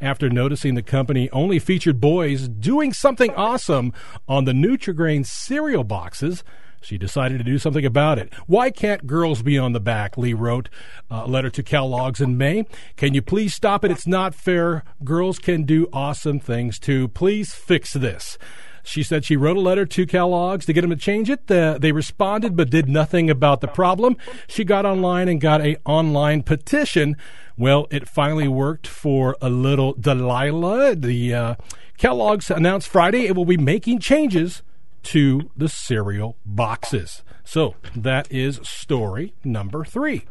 after 0.00 0.30
noticing 0.30 0.76
the 0.76 0.84
company 0.84 1.28
only 1.30 1.58
featured 1.58 2.00
boys 2.00 2.46
doing 2.46 2.92
something 2.92 3.34
awesome 3.34 3.92
on 4.28 4.44
the 4.44 4.52
Nutri-Grain 4.52 5.24
cereal 5.24 5.82
boxes 5.82 6.44
she 6.86 6.98
decided 6.98 7.38
to 7.38 7.44
do 7.44 7.58
something 7.58 7.84
about 7.84 8.18
it. 8.18 8.32
Why 8.46 8.70
can't 8.70 9.08
girls 9.08 9.42
be 9.42 9.58
on 9.58 9.72
the 9.72 9.80
back? 9.80 10.16
Lee 10.16 10.34
wrote 10.34 10.68
a 11.10 11.26
letter 11.26 11.50
to 11.50 11.62
Kellogg's 11.62 12.20
in 12.20 12.38
May. 12.38 12.64
Can 12.96 13.12
you 13.12 13.22
please 13.22 13.54
stop 13.54 13.84
it? 13.84 13.90
It's 13.90 14.06
not 14.06 14.36
fair. 14.36 14.84
Girls 15.02 15.40
can 15.40 15.64
do 15.64 15.88
awesome 15.92 16.38
things 16.38 16.78
too. 16.78 17.08
Please 17.08 17.54
fix 17.54 17.92
this. 17.92 18.38
She 18.84 19.02
said 19.02 19.24
she 19.24 19.36
wrote 19.36 19.56
a 19.56 19.60
letter 19.60 19.84
to 19.84 20.06
Kellogg's 20.06 20.64
to 20.66 20.72
get 20.72 20.82
them 20.82 20.90
to 20.90 20.96
change 20.96 21.28
it. 21.28 21.50
Uh, 21.50 21.76
they 21.76 21.90
responded 21.90 22.56
but 22.56 22.70
did 22.70 22.88
nothing 22.88 23.28
about 23.28 23.60
the 23.60 23.66
problem. 23.66 24.16
She 24.46 24.62
got 24.62 24.86
online 24.86 25.28
and 25.28 25.40
got 25.40 25.60
a 25.60 25.76
online 25.84 26.44
petition. 26.44 27.16
Well, 27.58 27.88
it 27.90 28.08
finally 28.08 28.46
worked 28.46 28.86
for 28.86 29.36
a 29.40 29.50
little 29.50 29.94
Delilah. 29.94 30.94
The 30.94 31.34
uh, 31.34 31.54
Kellogg's 31.98 32.48
announced 32.48 32.86
Friday 32.86 33.26
it 33.26 33.34
will 33.34 33.44
be 33.44 33.56
making 33.56 33.98
changes 33.98 34.62
to 35.04 35.50
the 35.56 35.68
cereal 35.68 36.36
boxes. 36.44 37.22
So 37.44 37.74
that 37.94 38.30
is 38.30 38.60
story 38.62 39.34
number 39.44 39.84
three. 39.84 40.24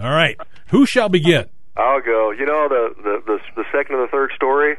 All 0.00 0.10
right, 0.10 0.38
who 0.68 0.86
shall 0.86 1.08
begin? 1.08 1.48
I'll 1.76 2.00
go. 2.00 2.30
You 2.30 2.46
know 2.46 2.68
the 2.68 2.94
the 3.02 3.22
the, 3.26 3.38
the 3.56 3.64
second 3.72 3.96
and 3.96 4.04
the 4.04 4.10
third 4.10 4.32
story. 4.34 4.76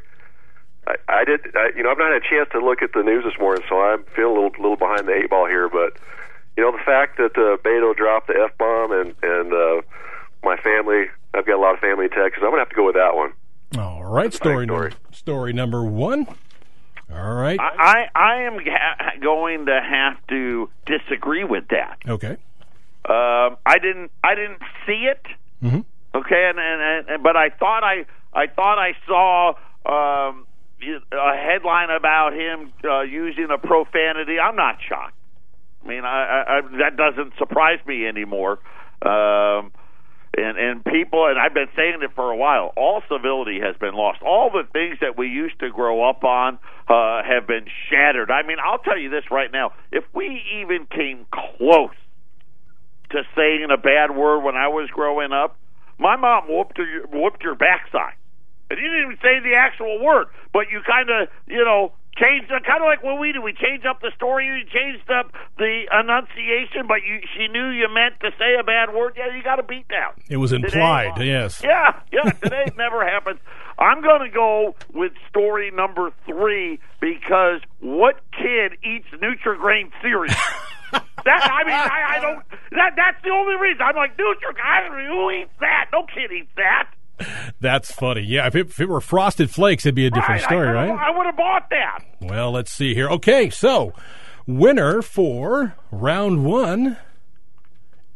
I, 0.87 0.95
I 1.07 1.23
did. 1.25 1.41
I, 1.55 1.69
you 1.75 1.83
know, 1.83 1.91
I've 1.91 1.97
not 1.97 2.11
had 2.11 2.21
a 2.21 2.29
chance 2.29 2.49
to 2.53 2.59
look 2.59 2.81
at 2.81 2.93
the 2.93 3.03
news 3.03 3.23
this 3.23 3.39
morning, 3.39 3.63
so 3.69 3.79
I'm 3.79 4.03
feeling 4.15 4.37
a 4.37 4.41
little 4.41 4.51
little 4.61 4.77
behind 4.77 5.07
the 5.07 5.13
eight 5.13 5.29
ball 5.29 5.47
here. 5.47 5.69
But 5.69 5.97
you 6.57 6.63
know, 6.63 6.71
the 6.71 6.83
fact 6.83 7.17
that 7.17 7.37
uh, 7.37 7.57
Beto 7.63 7.95
dropped 7.95 8.27
the 8.27 8.35
f 8.35 8.57
bomb 8.57 8.91
and 8.91 9.15
and 9.21 9.53
uh, 9.53 9.81
my 10.43 10.57
family, 10.57 11.05
I've 11.33 11.45
got 11.45 11.57
a 11.57 11.61
lot 11.61 11.73
of 11.73 11.79
family 11.79 12.05
in 12.05 12.11
Texas. 12.11 12.41
I'm 12.43 12.49
gonna 12.49 12.61
have 12.61 12.69
to 12.69 12.75
go 12.75 12.85
with 12.85 12.95
that 12.95 13.15
one. 13.15 13.33
All 13.77 14.03
right, 14.03 14.33
story 14.33 14.65
story. 14.65 14.89
Number, 14.89 14.91
story 15.11 15.53
number 15.53 15.83
one. 15.83 16.27
All 17.13 17.33
right. 17.33 17.59
I 17.59 18.07
I 18.15 18.43
am 18.43 18.57
ha- 18.65 19.11
going 19.21 19.65
to 19.65 19.81
have 19.81 20.15
to 20.27 20.69
disagree 20.85 21.43
with 21.43 21.67
that. 21.69 21.97
Okay. 22.07 22.37
Um, 23.05 23.57
I 23.65 23.77
didn't 23.81 24.11
I 24.23 24.35
didn't 24.35 24.61
see 24.85 25.09
it. 25.09 25.25
Mm-hmm. 25.63 25.81
Okay, 26.13 26.49
and, 26.49 26.59
and, 26.59 27.09
and 27.09 27.23
but 27.23 27.35
I 27.35 27.49
thought 27.49 27.83
I 27.83 28.05
I 28.33 28.47
thought 28.47 28.77
I 28.79 28.93
saw 29.07 29.49
um, 29.85 30.45
a 31.11 31.37
headline 31.37 31.89
about 31.89 32.33
him 32.33 32.71
uh, 32.83 33.01
using 33.01 33.47
a 33.51 33.57
profanity. 33.57 34.39
I'm 34.39 34.55
not 34.55 34.77
shocked. 34.87 35.15
I 35.83 35.87
mean, 35.87 36.05
I, 36.05 36.07
I, 36.07 36.57
I 36.57 36.61
that 36.79 36.97
doesn't 36.97 37.33
surprise 37.37 37.79
me 37.85 38.05
anymore. 38.07 38.59
Um, 39.01 39.71
and 40.37 40.57
and 40.57 40.85
people 40.85 41.27
and 41.27 41.37
I've 41.37 41.53
been 41.53 41.69
saying 41.75 41.99
it 42.01 42.11
for 42.15 42.31
a 42.31 42.37
while. 42.37 42.73
All 42.77 43.01
civility 43.11 43.59
has 43.61 43.75
been 43.77 43.93
lost. 43.93 44.21
All 44.21 44.49
the 44.49 44.63
things 44.71 44.97
that 45.01 45.17
we 45.17 45.27
used 45.27 45.59
to 45.59 45.69
grow 45.69 46.07
up 46.09 46.23
on 46.23 46.57
uh, 46.87 47.21
have 47.23 47.47
been 47.47 47.65
shattered. 47.89 48.31
I 48.31 48.43
mean, 48.43 48.57
I'll 48.63 48.79
tell 48.79 48.97
you 48.97 49.09
this 49.09 49.25
right 49.29 49.51
now: 49.51 49.73
if 49.91 50.03
we 50.13 50.41
even 50.61 50.87
came 50.87 51.25
close 51.31 51.95
to 53.11 53.23
saying 53.35 53.67
a 53.71 53.77
bad 53.77 54.15
word 54.15 54.41
when 54.41 54.55
I 54.55 54.69
was 54.69 54.89
growing 54.91 55.33
up, 55.33 55.57
my 55.99 56.15
mom 56.15 56.45
whooped 56.47 56.77
your 56.77 57.07
whooped 57.07 57.43
your 57.43 57.55
backside. 57.55 58.15
And 58.69 58.79
you 58.79 58.87
didn't 58.87 59.03
even 59.03 59.17
say 59.21 59.43
the 59.43 59.55
actual 59.55 60.01
word, 60.01 60.27
but 60.53 60.71
you 60.71 60.79
kind 60.87 61.09
of, 61.09 61.27
you 61.45 61.65
know, 61.65 61.91
changed 62.17 62.49
kind 62.49 62.81
of 62.81 62.87
like 62.87 63.03
what 63.03 63.19
we 63.19 63.31
do. 63.31 63.41
We 63.41 63.53
changed 63.53 63.85
up 63.85 64.01
the 64.01 64.11
story. 64.15 64.45
You 64.45 64.63
changed 64.67 65.09
up 65.09 65.31
the 65.57 65.85
enunciation, 65.91 66.87
but 66.87 67.03
you 67.07 67.19
she 67.35 67.47
knew 67.47 67.69
you 67.69 67.87
meant 67.93 68.19
to 68.21 68.31
say 68.37 68.55
a 68.59 68.63
bad 68.63 68.93
word. 68.93 69.13
Yeah, 69.17 69.35
you 69.35 69.43
got 69.43 69.59
a 69.59 69.63
beat 69.63 69.87
down. 69.87 70.13
It 70.29 70.37
was 70.37 70.51
implied. 70.51 71.15
Today, 71.15 71.27
yes. 71.27 71.61
Yeah, 71.63 71.99
yeah. 72.11 72.31
Today 72.31 72.65
never 72.77 73.05
happens. 73.05 73.39
I'm 73.79 74.01
going 74.01 74.21
to 74.21 74.29
go 74.29 74.75
with 74.93 75.13
story 75.29 75.71
number 75.71 76.11
three 76.25 76.79
because 76.99 77.61
what 77.79 78.19
kid 78.31 78.77
eats 78.83 79.07
Nutri-Grain 79.13 79.91
cereal? 80.01 80.35
that 80.91 81.49
I 81.49 81.63
mean, 81.63 81.73
I, 81.73 82.17
I 82.17 82.19
don't. 82.19 82.43
That 82.71 82.93
that's 82.95 83.23
the 83.23 83.31
only 83.31 83.55
reason. 83.55 83.81
I'm 83.81 83.95
like 83.95 84.17
Nutri-Grain. 84.17 85.07
Who 85.07 85.31
eats 85.31 85.51
that? 85.59 85.89
No 85.91 86.05
kid 86.05 86.31
eats 86.31 86.51
that. 86.57 86.89
That's 87.59 87.91
funny. 87.91 88.21
Yeah, 88.21 88.47
if 88.47 88.55
it, 88.55 88.67
if 88.67 88.79
it, 88.79 88.89
were 88.89 89.01
Frosted 89.01 89.49
Flakes, 89.49 89.85
it'd 89.85 89.95
be 89.95 90.05
a 90.05 90.09
different 90.09 90.41
right, 90.41 90.49
story, 90.49 90.67
I, 90.67 90.71
right? 90.73 90.89
I 90.89 91.15
would 91.15 91.25
have 91.25 91.37
bought 91.37 91.69
that. 91.69 91.99
Well, 92.21 92.51
let's 92.51 92.71
see 92.71 92.93
here. 92.93 93.09
Okay, 93.09 93.49
so 93.49 93.93
winner 94.47 95.01
for 95.01 95.75
round 95.91 96.45
one 96.45 96.97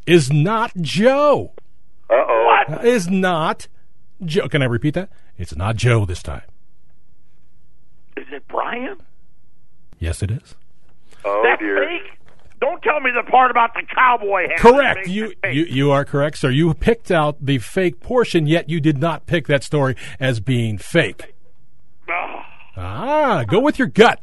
is 0.05 0.31
not 0.31 0.71
Joe. 0.77 1.53
Uh 2.09 2.13
oh. 2.13 2.63
What? 2.67 2.85
Is 2.85 3.07
not 3.09 3.67
Joe. 4.23 4.47
Can 4.47 4.61
I 4.61 4.65
repeat 4.65 4.93
that? 4.93 5.09
It's 5.37 5.55
not 5.55 5.75
Joe 5.75 6.05
this 6.05 6.23
time. 6.23 6.43
Is 8.17 8.27
it 8.31 8.47
Brian? 8.47 8.97
Yes, 9.99 10.23
it 10.23 10.31
is. 10.31 10.55
Oh 11.23 11.41
That's 11.43 11.59
dear. 11.59 11.87
fake? 11.87 12.14
Don't 12.65 12.81
tell 12.81 12.99
me 12.99 13.11
the 13.15 13.29
part 13.29 13.51
about 13.51 13.73
the 13.75 13.83
cowboy 13.93 14.47
hat. 14.49 14.57
Correct. 14.57 15.07
You, 15.07 15.33
you 15.43 15.65
you 15.65 15.91
are 15.91 16.03
correct, 16.03 16.37
sir. 16.39 16.49
You 16.49 16.73
picked 16.73 17.11
out 17.11 17.37
the 17.45 17.59
fake 17.59 17.99
portion, 17.99 18.47
yet 18.47 18.69
you 18.69 18.79
did 18.79 18.97
not 18.97 19.25
pick 19.27 19.45
that 19.47 19.63
story 19.63 19.95
as 20.19 20.39
being 20.39 20.77
fake. 20.79 21.33
Ah, 22.77 23.43
go 23.47 23.59
with 23.59 23.79
your 23.79 23.87
gut. 23.87 24.19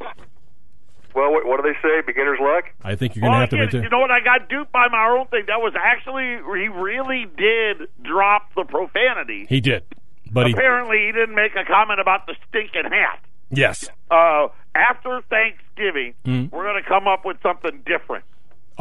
Well, 1.15 1.31
what, 1.31 1.47
what 1.47 1.63
do 1.63 1.71
they 1.71 1.79
say? 1.87 2.01
Beginner's 2.07 2.39
luck. 2.41 2.65
I 2.83 2.95
think 2.97 3.15
you're 3.15 3.21
going 3.23 3.33
to 3.33 3.37
Well, 3.37 3.41
have 3.41 3.51
to. 3.51 3.57
again, 3.57 3.81
Right 3.81 3.85
you 3.85 3.91
know 3.91 3.99
what? 4.01 4.11
I 4.11 4.21
got 4.21 4.49
duped 4.49 4.73
by 4.73 4.89
my 4.89 5.17
own 5.19 5.27
thing. 5.29 5.45
That 5.47 5.61
was 5.61 5.75
actually 5.79 6.25
he 6.61 6.69
really 6.69 7.27
did 7.37 7.89
drop 8.03 8.55
the 8.55 8.65
profanity. 8.65 9.47
He 9.49 9.61
did, 9.61 9.85
but 10.31 10.51
Apparently, 10.51 11.07
he 11.07 11.13
didn't 11.13 11.35
make 11.35 11.53
a 11.55 11.65
comment 11.65 12.01
about 12.01 12.27
the 12.27 12.35
stinking 12.49 12.91
hat. 12.91 13.21
yes. 13.51 13.89
Uh, 14.11 14.49
after 14.75 15.21
Thanksgiving, 15.29 16.15
Mm. 16.27 16.51
we're 16.51 16.65
going 16.65 16.83
to 16.83 16.89
come 16.89 17.07
up 17.07 17.25
with 17.25 17.37
something 17.43 17.83
different. 17.85 18.25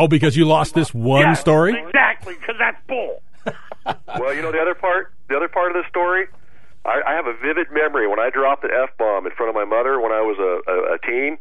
Oh, 0.01 0.07
because 0.07 0.35
you 0.35 0.45
lost 0.45 0.73
this 0.73 0.93
one 0.95 1.21
Yeah, 1.21 1.33
story. 1.33 1.77
exactly, 1.79 2.33
because 2.39 2.55
that's 2.57 2.77
bull. 2.87 3.21
Well, 4.19 4.33
you 4.33 4.41
know 4.41 4.51
the 4.51 4.59
other 4.59 4.75
part. 4.75 5.13
The 5.29 5.35
other 5.37 5.47
part 5.47 5.75
of 5.75 5.81
the 5.81 5.87
story. 5.89 6.25
I, 6.85 7.01
I 7.07 7.13
have 7.13 7.25
a 7.27 7.33
vivid 7.33 7.67
memory 7.71 8.07
when 8.07 8.19
I 8.19 8.29
dropped 8.29 8.63
an 8.63 8.69
f 8.73 8.89
bomb 8.97 9.25
in 9.25 9.31
front 9.33 9.49
of 9.49 9.55
my 9.55 9.65
mother 9.65 9.99
when 9.99 10.11
I 10.11 10.21
was 10.21 10.37
a, 10.37 10.61
a, 10.69 10.75
a 10.95 10.97
teen, 11.05 11.37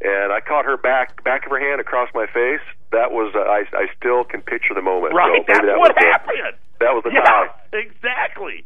and 0.00 0.32
I 0.32 0.40
caught 0.40 0.64
her 0.64 0.76
back 0.78 1.22
back 1.24 1.44
of 1.44 1.50
her 1.52 1.60
hand 1.60 1.80
across 1.80 2.08
my 2.14 2.26
face. 2.26 2.64
That 2.92 3.12
was 3.12 3.32
uh, 3.34 3.40
I 3.40 3.64
I 3.76 3.86
still 3.96 4.24
can 4.24 4.40
picture 4.40 4.72
the 4.74 4.80
moment. 4.82 5.12
Right? 5.14 5.40
So 5.40 5.44
that's 5.52 5.60
that 5.66 5.78
what 5.78 5.92
was 5.92 5.96
the- 6.00 6.06
happened. 6.12 6.56
that 6.80 6.92
was 6.94 7.02
the 7.04 7.12
yeah, 7.12 7.24
time. 7.24 7.48
exactly. 7.72 8.64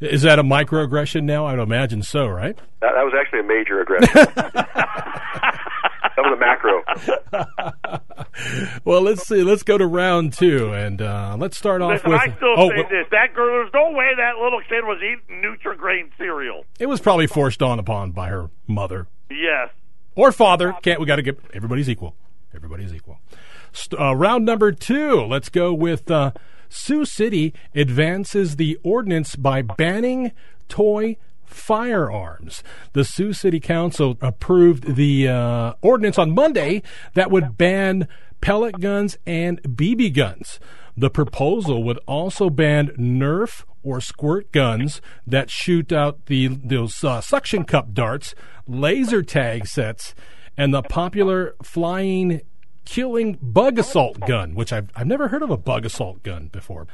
Is 0.00 0.22
that 0.22 0.38
a 0.38 0.44
microaggression 0.44 1.22
now? 1.24 1.46
I 1.46 1.52
would 1.54 1.62
imagine 1.62 2.02
so, 2.02 2.26
right? 2.26 2.56
That, 2.80 2.92
that 2.94 3.04
was 3.04 3.14
actually 3.18 3.40
a 3.40 3.44
major 3.44 3.80
aggression. 3.80 4.14
was 6.22 6.32
a 6.34 6.40
macro. 6.40 6.82
Well, 8.84 9.02
let's 9.02 9.26
see. 9.26 9.42
Let's 9.42 9.64
go 9.64 9.76
to 9.76 9.86
round 9.86 10.32
two, 10.32 10.72
and 10.72 11.02
uh, 11.02 11.36
let's 11.38 11.56
start 11.56 11.82
off 11.82 11.90
Listen, 12.04 12.10
with. 12.10 12.20
I 12.20 12.26
still 12.36 12.54
oh, 12.56 12.68
say 12.70 12.82
this: 12.88 13.06
that 13.10 13.34
girl, 13.34 13.46
there's 13.64 13.72
no 13.74 13.90
way 13.96 14.10
that 14.16 14.36
little 14.40 14.60
kid 14.60 14.84
was 14.84 14.98
eating 15.02 15.42
Nutri-Grain 15.42 16.10
cereal. 16.16 16.64
it 16.78 16.86
was 16.86 17.00
probably 17.00 17.26
forced 17.26 17.62
on 17.62 17.78
upon 17.80 18.12
by 18.12 18.28
her 18.28 18.48
mother 18.68 19.08
Yes. 19.28 19.70
or 20.14 20.30
father. 20.30 20.72
Can't 20.82 21.00
we 21.00 21.06
got 21.06 21.16
to 21.16 21.22
get 21.22 21.38
everybody's 21.52 21.90
equal. 21.90 22.14
Everybody's 22.54 22.94
equal. 22.94 23.18
Uh, 23.98 24.14
round 24.14 24.44
number 24.46 24.70
two. 24.70 25.20
Let's 25.22 25.48
go 25.48 25.74
with 25.74 26.08
uh, 26.10 26.30
Sioux 26.68 27.04
City 27.04 27.52
advances 27.74 28.54
the 28.56 28.78
ordinance 28.84 29.34
by 29.36 29.62
banning 29.62 30.30
toy 30.68 31.16
firearms. 31.48 32.62
The 32.92 33.04
Sioux 33.04 33.32
City 33.32 33.60
Council 33.60 34.16
approved 34.20 34.94
the 34.96 35.28
uh, 35.28 35.72
ordinance 35.82 36.18
on 36.18 36.34
Monday 36.34 36.82
that 37.14 37.30
would 37.30 37.56
ban 37.56 38.06
pellet 38.40 38.80
guns 38.80 39.18
and 39.26 39.60
BB 39.62 40.14
guns. 40.14 40.60
The 40.96 41.10
proposal 41.10 41.82
would 41.84 41.98
also 42.06 42.50
ban 42.50 42.88
Nerf 42.98 43.64
or 43.82 44.00
squirt 44.00 44.50
guns 44.52 45.00
that 45.26 45.48
shoot 45.50 45.92
out 45.92 46.26
the 46.26 46.48
those 46.48 47.02
uh, 47.04 47.20
suction 47.20 47.64
cup 47.64 47.94
darts, 47.94 48.34
laser 48.66 49.22
tag 49.22 49.66
sets, 49.66 50.14
and 50.56 50.74
the 50.74 50.82
popular 50.82 51.54
flying 51.62 52.42
killing 52.84 53.38
bug 53.40 53.78
assault 53.78 54.18
gun, 54.20 54.54
which 54.54 54.72
I've, 54.72 54.90
I've 54.96 55.06
never 55.06 55.28
heard 55.28 55.42
of 55.42 55.50
a 55.50 55.56
bug 55.56 55.84
assault 55.84 56.22
gun 56.22 56.48
before. 56.48 56.86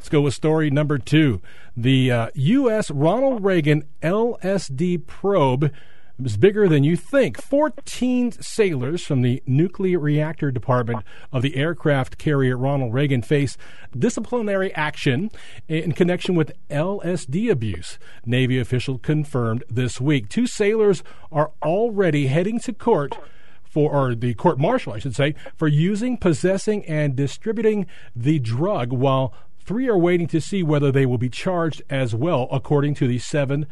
Let's 0.00 0.08
go 0.08 0.22
with 0.22 0.32
story 0.32 0.70
number 0.70 0.96
two. 0.96 1.42
The 1.76 2.10
uh, 2.10 2.28
U.S. 2.34 2.90
Ronald 2.90 3.44
Reagan 3.44 3.84
LSD 4.00 5.06
probe 5.06 5.70
is 6.18 6.38
bigger 6.38 6.70
than 6.70 6.84
you 6.84 6.96
think. 6.96 7.38
14 7.38 8.32
sailors 8.32 9.04
from 9.04 9.20
the 9.20 9.42
nuclear 9.46 9.98
reactor 9.98 10.50
department 10.50 11.04
of 11.30 11.42
the 11.42 11.54
aircraft 11.54 12.16
carrier 12.16 12.56
Ronald 12.56 12.94
Reagan 12.94 13.20
face 13.20 13.58
disciplinary 13.94 14.74
action 14.74 15.30
in 15.68 15.92
connection 15.92 16.34
with 16.34 16.52
LSD 16.70 17.50
abuse. 17.50 17.98
Navy 18.24 18.58
official 18.58 18.96
confirmed 18.96 19.64
this 19.68 20.00
week. 20.00 20.30
Two 20.30 20.46
sailors 20.46 21.02
are 21.30 21.50
already 21.62 22.28
heading 22.28 22.58
to 22.60 22.72
court 22.72 23.18
for, 23.64 23.92
or 23.92 24.14
the 24.14 24.32
court 24.32 24.58
martial, 24.58 24.94
I 24.94 24.98
should 24.98 25.14
say, 25.14 25.34
for 25.56 25.68
using, 25.68 26.16
possessing, 26.16 26.84
and 26.86 27.14
distributing 27.14 27.86
the 28.16 28.38
drug, 28.38 28.92
while 28.92 29.32
three 29.70 29.88
are 29.88 29.96
waiting 29.96 30.26
to 30.26 30.40
see 30.40 30.64
whether 30.64 30.90
they 30.90 31.06
will 31.06 31.16
be 31.16 31.28
charged 31.28 31.80
as 31.88 32.12
well, 32.12 32.48
according 32.50 32.92
to 32.92 33.06
the 33.06 33.20
seven 33.20 33.66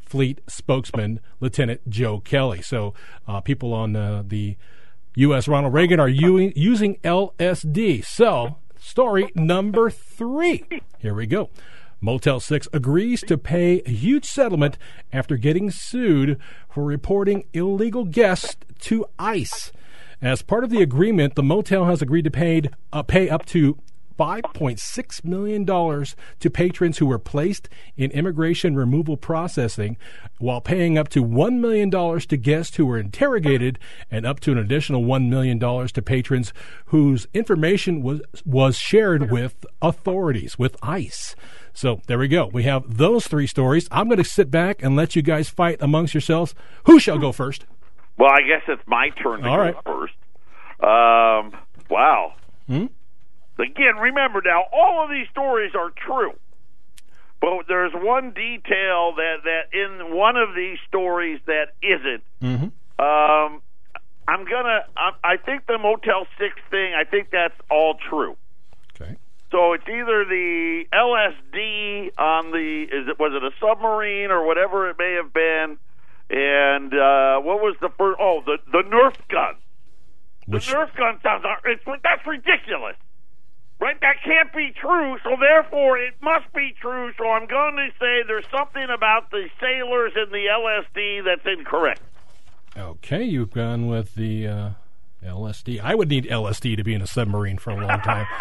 Fleet 0.00 0.40
spokesman, 0.46 1.18
Lieutenant 1.40 1.80
Joe 1.90 2.20
Kelly. 2.20 2.62
So, 2.62 2.94
uh, 3.26 3.40
people 3.40 3.74
on 3.74 3.96
uh, 3.96 4.22
the 4.24 4.56
U.S. 5.16 5.48
Ronald 5.48 5.74
Reagan 5.74 5.98
are 5.98 6.08
u- 6.08 6.52
using 6.54 6.98
LSD. 6.98 8.04
So, 8.04 8.58
story 8.78 9.32
number 9.34 9.90
three. 9.90 10.64
Here 11.00 11.14
we 11.14 11.26
go. 11.26 11.50
Motel 12.00 12.38
6 12.38 12.68
agrees 12.72 13.20
to 13.22 13.36
pay 13.36 13.82
a 13.84 13.90
huge 13.90 14.26
settlement 14.26 14.78
after 15.12 15.36
getting 15.36 15.72
sued 15.72 16.38
for 16.68 16.84
reporting 16.84 17.42
illegal 17.52 18.04
guests 18.04 18.54
to 18.82 19.04
ICE. 19.18 19.72
As 20.22 20.42
part 20.42 20.62
of 20.62 20.70
the 20.70 20.80
agreement, 20.80 21.34
the 21.34 21.42
motel 21.42 21.86
has 21.86 22.00
agreed 22.00 22.22
to 22.22 22.30
paid, 22.30 22.70
uh, 22.92 23.02
pay 23.02 23.28
up 23.28 23.44
to 23.46 23.78
$5.6 24.20 25.24
million 25.24 25.64
to 25.64 26.50
patrons 26.50 26.98
who 26.98 27.06
were 27.06 27.18
placed 27.18 27.70
in 27.96 28.10
immigration 28.10 28.76
removal 28.76 29.16
processing, 29.16 29.96
while 30.38 30.60
paying 30.60 30.98
up 30.98 31.08
to 31.08 31.24
$1 31.24 31.58
million 31.58 31.90
to 31.90 32.36
guests 32.36 32.76
who 32.76 32.84
were 32.84 32.98
interrogated 32.98 33.78
and 34.10 34.26
up 34.26 34.38
to 34.40 34.52
an 34.52 34.58
additional 34.58 35.02
$1 35.02 35.28
million 35.30 35.58
to 35.58 36.02
patrons 36.02 36.52
whose 36.86 37.26
information 37.32 38.02
was, 38.02 38.20
was 38.44 38.76
shared 38.76 39.30
with 39.30 39.64
authorities, 39.80 40.58
with 40.58 40.76
ICE. 40.82 41.34
So 41.72 42.00
there 42.06 42.18
we 42.18 42.28
go. 42.28 42.46
We 42.52 42.64
have 42.64 42.98
those 42.98 43.26
three 43.26 43.46
stories. 43.46 43.88
I'm 43.90 44.06
going 44.08 44.18
to 44.18 44.24
sit 44.24 44.50
back 44.50 44.82
and 44.82 44.96
let 44.96 45.16
you 45.16 45.22
guys 45.22 45.48
fight 45.48 45.78
amongst 45.80 46.12
yourselves. 46.12 46.54
Who 46.84 46.98
shall 46.98 47.18
go 47.18 47.32
first? 47.32 47.64
Well, 48.18 48.30
I 48.30 48.42
guess 48.42 48.62
it's 48.68 48.82
my 48.86 49.08
turn 49.22 49.40
to 49.42 49.48
All 49.48 49.56
go 49.56 49.62
right. 49.62 49.76
first. 49.86 50.14
Um, 50.82 51.58
wow. 51.88 52.34
Hmm? 52.66 52.86
Again, 53.60 53.96
remember 53.96 54.42
now, 54.44 54.64
all 54.72 55.04
of 55.04 55.10
these 55.10 55.28
stories 55.30 55.72
are 55.74 55.90
true. 55.90 56.32
But 57.40 57.66
there's 57.68 57.92
one 57.94 58.32
detail 58.32 59.14
that, 59.16 59.36
that 59.44 59.72
in 59.72 60.14
one 60.14 60.36
of 60.36 60.54
these 60.54 60.78
stories 60.88 61.40
that 61.46 61.72
isn't. 61.82 62.22
Mm-hmm. 62.42 62.66
Um, 63.00 63.62
I'm 64.28 64.44
gonna. 64.44 64.84
I, 64.96 65.12
I 65.24 65.36
think 65.38 65.66
the 65.66 65.78
Motel 65.78 66.26
Six 66.38 66.54
thing. 66.70 66.92
I 66.94 67.04
think 67.04 67.30
that's 67.30 67.54
all 67.70 67.96
true. 68.08 68.36
Okay. 68.94 69.16
So 69.50 69.72
it's 69.72 69.88
either 69.88 70.24
the 70.24 70.84
LSD 70.92 72.12
on 72.18 72.52
the 72.52 72.82
is 72.84 73.08
it 73.08 73.18
was 73.18 73.32
it 73.34 73.42
a 73.42 73.50
submarine 73.58 74.30
or 74.30 74.46
whatever 74.46 74.88
it 74.90 74.96
may 74.98 75.14
have 75.14 75.32
been, 75.32 75.78
and 76.30 76.94
uh, 76.94 77.40
what 77.40 77.60
was 77.60 77.74
the 77.80 77.88
first? 77.98 78.18
Oh, 78.20 78.42
the 78.46 78.58
the 78.70 78.82
Nerf 78.88 79.16
gun. 79.28 79.56
The 80.46 80.52
Which, 80.52 80.68
Nerf 80.68 80.94
gun 80.94 81.18
sounds 81.22 81.44
it's 81.64 81.82
that's 82.04 82.24
ridiculous, 82.26 82.96
right? 83.80 84.00
That 84.00 84.16
can't 84.24 84.52
be 84.52 84.72
true. 84.80 85.16
So 85.24 85.36
therefore, 85.40 85.98
it 85.98 86.14
must 86.22 86.52
be 86.52 86.74
true. 86.80 87.12
So 87.18 87.28
I'm 87.30 87.46
going 87.46 87.76
to 87.76 87.88
say 87.98 88.22
there's 88.26 88.44
something 88.56 88.86
about 88.94 89.30
the 89.30 89.48
sailors 89.60 90.12
and 90.14 90.30
the 90.30 90.46
LSD 90.46 91.24
that's 91.24 91.46
incorrect. 91.58 92.00
okay, 92.76 93.24
you've 93.24 93.50
gone 93.52 93.88
with 93.88 94.14
the 94.14 94.46
uh, 94.46 94.70
LSD. 95.24 95.80
I 95.82 95.94
would 95.94 96.08
need 96.08 96.24
LSD 96.26 96.76
to 96.76 96.84
be 96.84 96.94
in 96.94 97.02
a 97.02 97.06
submarine 97.06 97.58
for 97.58 97.70
a 97.70 97.76
long 97.86 98.00
time. 98.00 98.26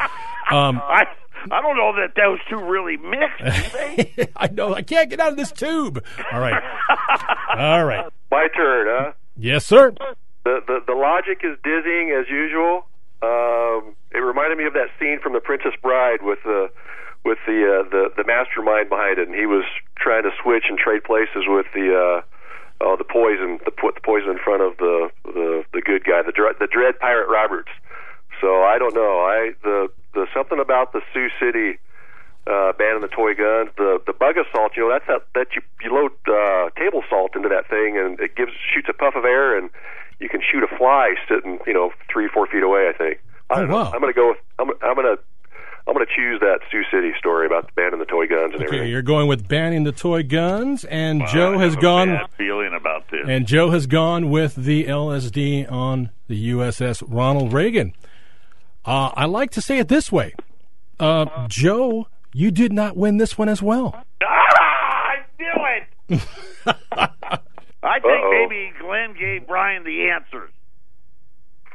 Um, 0.51 0.81
I 0.83 1.03
I 1.51 1.61
don't 1.61 1.77
know 1.77 1.93
that 1.97 2.15
those 2.15 2.39
two 2.49 2.57
really 2.57 2.97
mix. 2.97 3.31
Do 3.37 3.77
they? 3.77 4.29
I 4.35 4.47
know. 4.47 4.73
I 4.73 4.81
can't 4.81 5.07
get 5.07 5.19
out 5.19 5.29
of 5.29 5.37
this 5.37 5.51
tube. 5.51 6.03
All 6.31 6.39
right. 6.39 6.63
All 7.55 7.85
right. 7.85 8.11
My 8.31 8.47
turn, 8.55 8.87
huh? 8.89 9.11
Yes, 9.37 9.63
sir. 9.67 9.91
The, 10.43 10.61
the 10.65 10.79
the 10.87 10.93
logic 10.93 11.41
is 11.43 11.55
dizzying 11.63 12.09
as 12.19 12.27
usual. 12.31 12.87
Um, 13.21 13.93
it 14.19 14.21
reminded 14.21 14.57
me 14.57 14.65
of 14.65 14.73
that 14.73 14.91
scene 14.99 15.19
from 15.23 15.31
The 15.31 15.39
Princess 15.39 15.71
Bride 15.81 16.19
with 16.21 16.39
the 16.43 16.67
with 17.23 17.39
the 17.47 17.63
uh, 17.63 17.83
the 17.87 18.11
the 18.19 18.27
mastermind 18.27 18.89
behind 18.89 19.17
it, 19.17 19.27
and 19.27 19.35
he 19.35 19.45
was 19.45 19.63
trying 19.95 20.23
to 20.23 20.31
switch 20.43 20.65
and 20.67 20.77
trade 20.77 21.03
places 21.03 21.47
with 21.47 21.67
the 21.73 21.87
uh, 21.95 22.19
oh 22.83 22.95
the 22.99 23.07
poison 23.07 23.59
the 23.63 23.71
put 23.71 23.95
the 23.95 24.01
poison 24.03 24.31
in 24.31 24.39
front 24.43 24.61
of 24.61 24.75
the 24.77 25.09
the 25.23 25.63
the 25.71 25.81
good 25.81 26.03
guy 26.03 26.21
the 26.21 26.35
dre- 26.35 26.55
the 26.59 26.67
dread 26.67 26.99
pirate 26.99 27.31
Roberts. 27.31 27.71
So 28.41 28.63
I 28.63 28.77
don't 28.77 28.95
know. 28.95 29.23
I 29.23 29.55
the 29.63 29.87
the 30.13 30.27
something 30.35 30.59
about 30.59 30.91
the 30.91 31.01
Sioux 31.13 31.29
City 31.39 31.79
uh, 32.47 32.73
banning 32.73 33.01
the 33.01 33.11
toy 33.11 33.35
guns, 33.35 33.71
the 33.77 34.03
the 34.05 34.13
bug 34.13 34.35
assault. 34.35 34.75
You 34.75 34.83
know, 34.83 34.91
that's 34.91 35.07
that 35.07 35.23
that 35.35 35.55
you 35.55 35.61
you 35.79 35.95
load 35.95 36.11
uh, 36.27 36.71
table 36.75 37.03
salt 37.09 37.35
into 37.35 37.47
that 37.47 37.69
thing, 37.69 37.95
and 37.95 38.19
it 38.19 38.35
gives 38.35 38.51
shoots 38.73 38.87
a 38.89 38.93
puff 38.93 39.15
of 39.15 39.23
air, 39.23 39.57
and 39.57 39.69
you 40.19 40.27
can 40.27 40.41
shoot 40.43 40.63
a 40.63 40.71
fly 40.75 41.15
sitting 41.27 41.59
you 41.67 41.73
know 41.73 41.91
three 42.11 42.27
four 42.27 42.47
feet 42.47 42.63
away. 42.63 42.91
I 42.91 42.93
think. 42.97 43.19
I 43.49 43.53
Oh, 43.55 43.59
don't 43.61 43.69
know. 43.69 43.75
wow. 43.75 43.91
I'm 43.93 43.99
gonna 43.99 44.13
go 44.13 44.29
with 44.29 44.37
I'm 44.59 44.69
I'm 44.81 44.95
gonna 44.95 45.15
I'm 45.87 45.93
gonna 45.93 46.05
choose 46.15 46.39
that 46.41 46.59
Sioux 46.71 46.83
City 46.91 47.11
story 47.17 47.45
about 47.47 47.73
banning 47.75 47.99
the 47.99 48.05
toy 48.05 48.27
guns 48.27 48.53
and 48.53 48.55
Okay, 48.55 48.65
everything. 48.65 48.89
you're 48.91 49.01
going 49.01 49.27
with 49.27 49.47
banning 49.47 49.83
the 49.85 49.91
toy 49.91 50.21
guns, 50.23 50.83
and 50.85 51.23
I 51.23 51.25
Joe 51.31 51.51
have 51.53 51.61
has 51.61 51.73
a 51.75 51.77
gone. 51.81 52.07
bad 52.09 52.29
feeling 52.37 52.73
about 52.75 53.09
this. 53.09 53.21
And 53.27 53.47
Joe 53.47 53.71
has 53.71 53.87
gone 53.87 54.29
with 54.29 54.55
the 54.55 54.85
LSD 54.85 55.71
on 55.71 56.11
the 56.27 56.49
USS 56.51 57.01
Ronald 57.07 57.53
Reagan. 57.53 57.93
Uh, 58.85 59.11
I 59.15 59.25
like 59.25 59.49
to 59.51 59.61
say 59.61 59.79
it 59.79 59.87
this 59.87 60.11
way 60.11 60.33
uh, 60.99 61.47
Joe, 61.47 62.07
you 62.33 62.51
did 62.51 62.71
not 62.71 62.95
win 62.95 63.17
this 63.17 63.37
one 63.37 63.49
as 63.49 63.61
well. 63.61 63.95
Ah, 64.23 64.27
I 64.27 65.15
knew 65.39 66.17
it. 66.17 66.21
I 67.81 67.99
think 67.99 68.05
Uh-oh. 68.05 68.47
maybe 68.47 68.71
Glenn 68.79 69.15
gave 69.17 69.47
Brian 69.47 69.83
the 69.83 70.09
answers. 70.09 70.51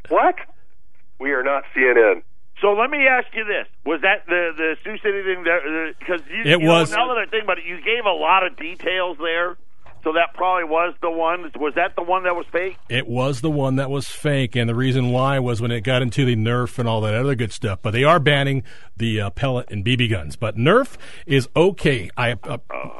What? 0.08 0.36
We 1.18 1.32
are 1.32 1.42
not 1.42 1.64
CNN. 1.76 2.22
So 2.60 2.72
let 2.72 2.88
me 2.90 3.06
ask 3.08 3.26
you 3.34 3.44
this: 3.44 3.66
Was 3.84 4.00
that 4.02 4.26
the 4.26 4.50
the 4.56 4.76
Sioux 4.84 4.96
City 4.98 5.22
thing? 5.22 5.44
Because 5.98 6.20
you, 6.30 6.42
It 6.54 6.60
you 6.62 6.68
was- 6.68 6.90
Know, 6.90 6.96
now 7.06 7.14
that 7.14 7.20
I 7.20 7.26
think 7.30 7.44
about 7.44 7.58
it, 7.58 7.64
you 7.66 7.76
gave 7.78 8.04
a 8.06 8.12
lot 8.12 8.46
of 8.46 8.56
details 8.56 9.18
there, 9.18 9.56
so 10.04 10.12
that 10.12 10.34
probably 10.34 10.64
was 10.64 10.94
the 11.02 11.10
one. 11.10 11.50
Was 11.58 11.74
that 11.74 11.96
the 11.96 12.02
one 12.02 12.22
that 12.24 12.36
was 12.36 12.46
fake? 12.52 12.76
It 12.88 13.08
was 13.08 13.40
the 13.40 13.50
one 13.50 13.76
that 13.76 13.90
was 13.90 14.06
fake, 14.06 14.54
and 14.54 14.68
the 14.68 14.74
reason 14.74 15.10
why 15.10 15.38
was 15.40 15.60
when 15.60 15.72
it 15.72 15.80
got 15.80 16.00
into 16.02 16.24
the 16.24 16.36
Nerf 16.36 16.78
and 16.78 16.88
all 16.88 17.00
that 17.02 17.14
other 17.14 17.34
good 17.34 17.52
stuff. 17.52 17.80
But 17.82 17.90
they 17.90 18.04
are 18.04 18.20
banning 18.20 18.62
the 18.96 19.20
uh, 19.20 19.30
pellet 19.30 19.70
and 19.70 19.84
BB 19.84 20.10
guns. 20.10 20.36
But 20.36 20.56
Nerf 20.56 20.96
is 21.26 21.48
okay. 21.56 22.08
I 22.16 22.36
uh, 22.44 22.58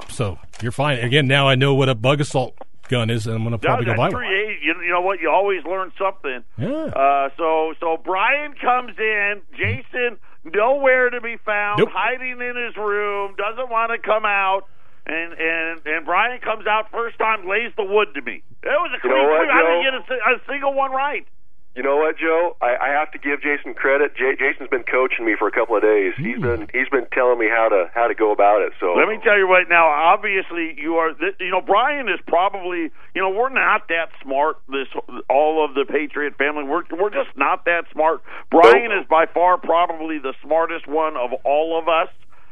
so 0.09 0.39
you're 0.63 0.73
fine. 0.73 0.99
Again, 0.99 1.27
now 1.29 1.47
I 1.49 1.55
know 1.55 1.75
what 1.75 1.89
a 1.89 1.95
bug 1.95 2.21
assault 2.21 2.57
gun 2.89 3.11
is, 3.11 3.27
and 3.27 3.37
I'm 3.37 3.43
going 3.43 3.53
to 3.53 3.59
probably 3.59 3.87
No, 3.87 3.93
go 3.93 3.97
buy 3.97 4.05
that's 4.11 4.15
one. 4.15 4.23
true. 4.23 4.31
You, 4.63 4.75
you 4.83 4.91
know 4.91 5.01
what? 5.01 5.21
You 5.21 5.31
always 5.31 5.65
learn 5.65 5.93
something. 5.99 6.45
Yeah. 6.59 6.69
Uh, 6.95 7.29
so 7.37 7.75
so 7.81 7.97
Brian 8.03 8.55
comes 8.61 8.93
in. 8.99 9.43
Jason 9.57 10.19
nowhere 10.45 11.09
to 11.11 11.21
be 11.21 11.37
found, 11.45 11.79
Nope. 11.79 11.89
hiding 11.93 12.41
in 12.41 12.57
his 12.57 12.77
room, 12.77 13.35
doesn't 13.37 13.71
want 13.71 13.93
to 13.93 13.99
come 13.99 14.25
out. 14.25 14.63
And 15.07 15.33
and 15.35 15.81
and 15.85 16.07
Brian 16.07 16.41
comes 16.41 16.67
out 16.67 16.91
first 16.91 17.19
time, 17.19 17.47
lays 17.49 17.73
the 17.77 17.85
wood 17.85 18.09
to 18.15 18.23
me. 18.23 18.43
It 18.63 18.67
was 18.69 18.91
a 18.93 18.95
You 18.95 19.01
clean 19.01 19.13
know 19.13 19.29
what, 19.29 19.45
sweep. 19.45 19.53
I 19.53 19.61
didn't 19.63 20.09
get 20.09 20.19
a, 20.19 20.35
a 20.35 20.41
single 20.49 20.73
one 20.75 20.93
right. 20.93 21.27
You 21.77 21.83
know 21.83 21.97
what, 21.97 22.17
Joe? 22.19 22.57
I, 22.63 22.77
I 22.81 22.89
have 22.95 23.11
to 23.13 23.19
give 23.19 23.43
Jason 23.43 23.75
credit. 23.75 24.15
J- 24.15 24.37
Jason's 24.39 24.71
been 24.71 24.85
coaching 24.85 25.27
me 25.27 25.35
for 25.37 25.49
a 25.49 25.51
couple 25.51 25.75
of 25.75 25.83
days. 25.83 26.15
He's 26.17 26.39
been 26.39 26.71
hmm. 26.71 26.73
he's 26.73 26.89
been 26.89 27.07
telling 27.13 27.39
me 27.39 27.49
how 27.51 27.69
to 27.69 27.91
how 27.93 28.07
to 28.07 28.15
go 28.15 28.31
about 28.31 28.63
it. 28.63 28.73
So 28.79 28.95
Let 28.95 29.09
me 29.09 29.19
tell 29.25 29.37
you 29.37 29.51
right 29.51 29.67
now. 29.69 29.87
Obviously, 29.91 30.79
you 30.79 30.95
are. 31.03 31.13
th- 31.15 31.35
You 31.41 31.51
know, 31.51 31.61
Brian 31.61 32.09
is 32.09 32.21
probably. 32.29 32.91
You 33.15 33.23
know, 33.23 33.31
we're 33.31 33.49
not 33.51 33.89
that 33.89 34.11
smart. 34.23 34.59
This 34.69 34.87
all 35.29 35.65
of 35.65 35.75
the 35.75 35.85
Patriot 35.85 36.39
family. 36.39 36.63
We're 36.63 36.85
we're 36.95 37.11
just 37.11 37.35
not 37.37 37.65
that 37.65 37.87
smart. 37.93 38.23
Brian 38.51 38.91
Nope. 38.91 39.03
is 39.03 39.09
by 39.11 39.27
far 39.27 39.59
probably 39.59 40.19
the 40.19 40.35
smartest 40.45 40.87
one 40.87 41.17
of 41.17 41.33
all 41.45 41.77
of 41.77 41.89
us. 41.89 42.09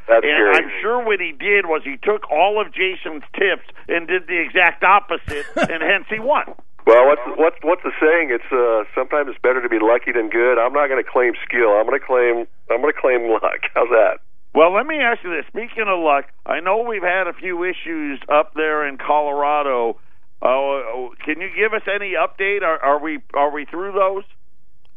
That's 0.08 0.26
and. 0.26 0.56
I'm 0.56 0.70
sure 0.82 1.04
what 1.04 1.20
he 1.20 1.30
did 1.30 1.66
was 1.66 1.82
he 1.85 1.96
took 2.02 2.28
all 2.28 2.61
of 2.61 2.74
Jason's 2.74 3.22
tips 3.38 3.70
and 3.87 4.08
did 4.08 4.26
the 4.26 4.40
exact 4.40 4.82
opposite, 4.82 5.46
and 5.70 5.80
hence 5.80 6.06
he 6.11 6.18
won. 6.18 6.54
Well, 6.87 7.07
what's 7.07 7.23
what's 7.38 7.57
what's 7.62 7.83
the 7.83 7.95
saying? 8.01 8.35
It's 8.35 8.51
uh, 8.51 8.83
sometimes 8.95 9.31
it's 9.31 9.38
better 9.38 9.62
to 9.62 9.68
be 9.68 9.79
lucky 9.79 10.11
than 10.11 10.31
good. 10.31 10.59
I'm 10.59 10.73
not 10.73 10.88
going 10.88 11.03
to 11.03 11.09
claim 11.09 11.35
skill. 11.47 11.79
I'm 11.79 11.87
going 11.87 11.99
to 11.99 12.05
claim 12.05 12.47
I'm 12.71 12.83
going 12.83 12.92
to 12.92 13.01
claim 13.01 13.31
luck. 13.31 13.62
How's 13.75 13.88
that? 13.90 14.18
Well, 14.55 14.75
let 14.75 14.87
me 14.87 14.99
ask 15.01 15.23
you 15.25 15.31
this. 15.31 15.47
Speaking 15.49 15.87
of 15.87 16.03
luck, 16.03 16.27
I 16.45 16.61
know 16.61 16.83
we've 16.83 17.03
had 17.03 17.27
a 17.27 17.33
few 17.33 17.64
issues 17.64 18.21
up 18.29 18.53
there 18.55 18.87
in 18.87 18.99
Colorado. 18.99 19.97
Uh, 20.42 21.14
can 21.25 21.40
you 21.40 21.49
give 21.55 21.73
us 21.73 21.87
any 21.87 22.12
update? 22.18 22.62
Are, 22.62 22.79
are 22.83 23.01
we 23.01 23.21
are 23.33 23.51
we 23.55 23.64
through 23.64 23.92
those? 23.92 24.25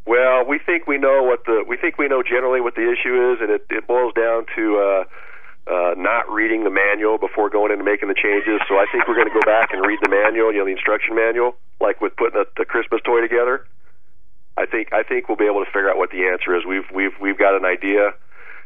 Well, 0.07 0.45
we 0.45 0.59
think 0.59 0.87
we 0.87 0.97
know 0.97 1.21
what 1.23 1.45
the 1.45 1.63
we 1.67 1.77
think 1.77 1.97
we 1.97 2.07
know 2.07 2.23
generally 2.23 2.61
what 2.61 2.75
the 2.75 2.89
issue 2.89 3.33
is, 3.33 3.37
and 3.41 3.49
it, 3.49 3.65
it 3.69 3.87
boils 3.87 4.13
down 4.13 4.45
to 4.55 4.77
uh, 4.77 5.03
uh, 5.67 5.93
not 5.97 6.29
reading 6.29 6.63
the 6.63 6.69
manual 6.69 7.17
before 7.17 7.49
going 7.49 7.71
in 7.71 7.79
and 7.81 7.85
making 7.85 8.07
the 8.07 8.15
changes. 8.17 8.61
So 8.69 8.77
I 8.77 8.85
think 8.91 9.07
we're 9.07 9.15
going 9.17 9.29
to 9.29 9.33
go 9.33 9.45
back 9.45 9.73
and 9.73 9.81
read 9.85 9.99
the 10.01 10.09
manual, 10.09 10.53
you 10.53 10.59
know, 10.59 10.65
the 10.65 10.71
instruction 10.77 11.15
manual, 11.15 11.57
like 11.81 12.01
with 12.01 12.15
putting 12.15 12.39
a, 12.39 12.45
the 12.57 12.65
Christmas 12.65 13.01
toy 13.05 13.21
together. 13.21 13.65
I 14.57 14.65
think 14.65 14.93
I 14.93 15.03
think 15.03 15.27
we'll 15.27 15.41
be 15.41 15.49
able 15.49 15.65
to 15.65 15.71
figure 15.71 15.89
out 15.89 15.97
what 15.97 16.11
the 16.11 16.27
answer 16.31 16.55
is. 16.55 16.63
We've 16.65 16.87
we've 16.93 17.11
we've 17.19 17.37
got 17.37 17.57
an 17.57 17.65
idea. 17.65 18.13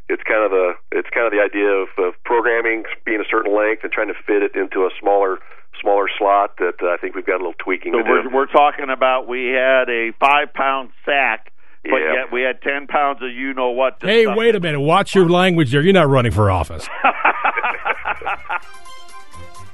It's 0.09 0.21
kind 0.23 0.43
of 0.43 0.51
the 0.51 0.73
it's 0.91 1.09
kind 1.09 1.25
of 1.25 1.31
the 1.31 1.41
idea 1.41 1.69
of, 1.69 1.87
of 1.97 2.13
programming 2.25 2.83
being 3.05 3.21
a 3.21 3.29
certain 3.29 3.55
length 3.55 3.83
and 3.83 3.91
trying 3.91 4.09
to 4.09 4.17
fit 4.27 4.43
it 4.43 4.53
into 4.55 4.85
a 4.85 4.91
smaller 4.99 5.39
smaller 5.81 6.09
slot 6.17 6.57
that 6.57 6.75
uh, 6.83 6.93
I 6.93 6.97
think 6.97 7.15
we've 7.15 7.25
got 7.25 7.35
a 7.35 7.43
little 7.45 7.57
tweaking 7.57 7.93
So 7.93 8.03
to 8.03 8.09
we're, 8.09 8.23
do. 8.23 8.29
we're 8.33 8.51
talking 8.51 8.89
about 8.89 9.27
we 9.27 9.47
had 9.47 9.89
a 9.89 10.11
five 10.19 10.53
pound 10.53 10.89
sack, 11.05 11.48
but 11.83 11.91
Yeah. 11.97 12.13
yet 12.13 12.31
we 12.31 12.41
had 12.41 12.61
ten 12.61 12.87
pounds 12.87 13.21
of 13.21 13.31
you 13.31 13.53
know 13.53 13.69
what. 13.71 13.97
Hey, 14.01 14.27
wait 14.27 14.55
a 14.55 14.59
minute. 14.59 14.79
Watch 14.81 15.15
your 15.15 15.29
language 15.29 15.71
there. 15.71 15.81
You're 15.81 15.93
not 15.93 16.09
running 16.09 16.31
for 16.31 16.49
office. 16.51 16.87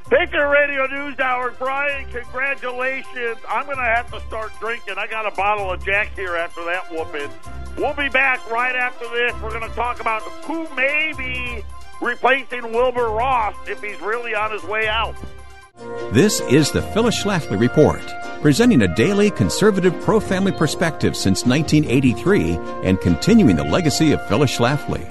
Patriot 0.09 0.47
Radio 0.49 0.85
News 0.85 1.19
Hour, 1.19 1.51
Brian. 1.57 2.07
Congratulations! 2.11 3.37
I'm 3.49 3.65
going 3.65 3.77
to 3.77 3.83
have 3.83 4.11
to 4.11 4.19
start 4.27 4.51
drinking. 4.59 4.95
I 4.97 5.07
got 5.07 5.25
a 5.25 5.35
bottle 5.35 5.71
of 5.71 5.83
Jack 5.83 6.15
here 6.15 6.35
after 6.35 6.63
that 6.65 6.91
whooping. 6.91 7.29
We'll 7.77 7.95
be 7.95 8.09
back 8.09 8.47
right 8.51 8.75
after 8.75 9.05
this. 9.09 9.33
We're 9.41 9.49
going 9.57 9.67
to 9.67 9.75
talk 9.75 9.99
about 9.99 10.21
who 10.45 10.67
may 10.75 11.11
be 11.17 11.63
replacing 12.01 12.71
Wilbur 12.71 13.07
Ross 13.09 13.55
if 13.67 13.81
he's 13.81 13.99
really 13.99 14.35
on 14.35 14.51
his 14.51 14.63
way 14.63 14.87
out. 14.87 15.15
This 16.15 16.39
is 16.39 16.71
the 16.71 16.81
Phyllis 16.81 17.21
Schlafly 17.21 17.59
Report, 17.59 18.01
presenting 18.41 18.83
a 18.83 18.95
daily 18.95 19.29
conservative 19.29 19.93
pro 20.01 20.21
family 20.21 20.53
perspective 20.53 21.13
since 21.13 21.45
1983 21.45 22.57
and 22.83 23.01
continuing 23.01 23.57
the 23.57 23.65
legacy 23.65 24.13
of 24.13 24.25
Phyllis 24.29 24.57
Schlafly. 24.57 25.03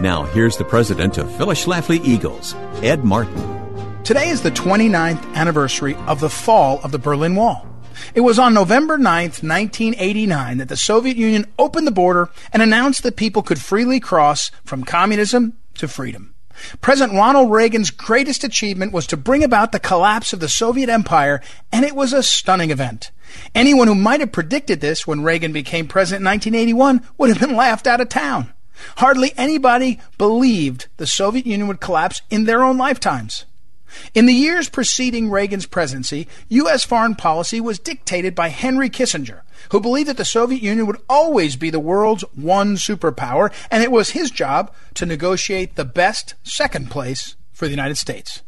Now, 0.00 0.24
here's 0.24 0.56
the 0.56 0.64
president 0.64 1.18
of 1.18 1.30
Phyllis 1.36 1.62
Schlafly 1.62 2.02
Eagles, 2.02 2.54
Ed 2.82 3.04
Martin. 3.04 4.02
Today 4.02 4.28
is 4.30 4.40
the 4.40 4.50
29th 4.50 5.34
anniversary 5.34 5.94
of 6.06 6.20
the 6.20 6.30
fall 6.30 6.80
of 6.82 6.90
the 6.90 6.98
Berlin 6.98 7.34
Wall. 7.34 7.66
It 8.14 8.20
was 8.20 8.38
on 8.38 8.54
November 8.54 8.96
9th, 8.96 9.42
1989 9.42 10.58
that 10.58 10.68
the 10.68 10.76
Soviet 10.76 11.18
Union 11.18 11.44
opened 11.58 11.86
the 11.86 11.90
border 11.90 12.30
and 12.52 12.62
announced 12.62 13.02
that 13.02 13.16
people 13.16 13.42
could 13.42 13.60
freely 13.60 14.00
cross 14.00 14.50
from 14.64 14.84
communism 14.84 15.58
to 15.74 15.86
freedom. 15.86 16.35
President 16.80 17.16
Ronald 17.16 17.50
Reagan's 17.50 17.90
greatest 17.90 18.44
achievement 18.44 18.92
was 18.92 19.06
to 19.08 19.16
bring 19.16 19.44
about 19.44 19.72
the 19.72 19.80
collapse 19.80 20.32
of 20.32 20.40
the 20.40 20.48
Soviet 20.48 20.88
Empire, 20.88 21.40
and 21.72 21.84
it 21.84 21.94
was 21.94 22.12
a 22.12 22.22
stunning 22.22 22.70
event. 22.70 23.10
Anyone 23.54 23.88
who 23.88 23.94
might 23.94 24.20
have 24.20 24.32
predicted 24.32 24.80
this 24.80 25.06
when 25.06 25.22
Reagan 25.22 25.52
became 25.52 25.88
president 25.88 26.22
in 26.22 26.26
1981 26.26 27.08
would 27.18 27.30
have 27.30 27.40
been 27.40 27.56
laughed 27.56 27.86
out 27.86 28.00
of 28.00 28.08
town. 28.08 28.52
Hardly 28.96 29.32
anybody 29.36 30.00
believed 30.18 30.88
the 30.96 31.06
Soviet 31.06 31.46
Union 31.46 31.68
would 31.68 31.80
collapse 31.80 32.22
in 32.30 32.44
their 32.44 32.62
own 32.62 32.76
lifetimes. 32.76 33.44
In 34.14 34.26
the 34.26 34.34
years 34.34 34.68
preceding 34.68 35.30
Reagan's 35.30 35.66
presidency, 35.66 36.28
U.S. 36.48 36.84
foreign 36.84 37.14
policy 37.14 37.60
was 37.60 37.78
dictated 37.78 38.34
by 38.34 38.48
Henry 38.48 38.90
Kissinger, 38.90 39.40
who 39.70 39.80
believed 39.80 40.08
that 40.08 40.16
the 40.16 40.24
Soviet 40.24 40.62
Union 40.62 40.86
would 40.86 41.00
always 41.08 41.56
be 41.56 41.70
the 41.70 41.80
world's 41.80 42.24
one 42.34 42.76
superpower, 42.76 43.52
and 43.70 43.82
it 43.82 43.90
was 43.90 44.10
his 44.10 44.30
job 44.30 44.72
to 44.94 45.06
negotiate 45.06 45.76
the 45.76 45.84
best 45.84 46.34
second 46.42 46.90
place 46.90 47.36
for 47.52 47.66
the 47.66 47.72
United 47.72 47.96
States. 47.96 48.42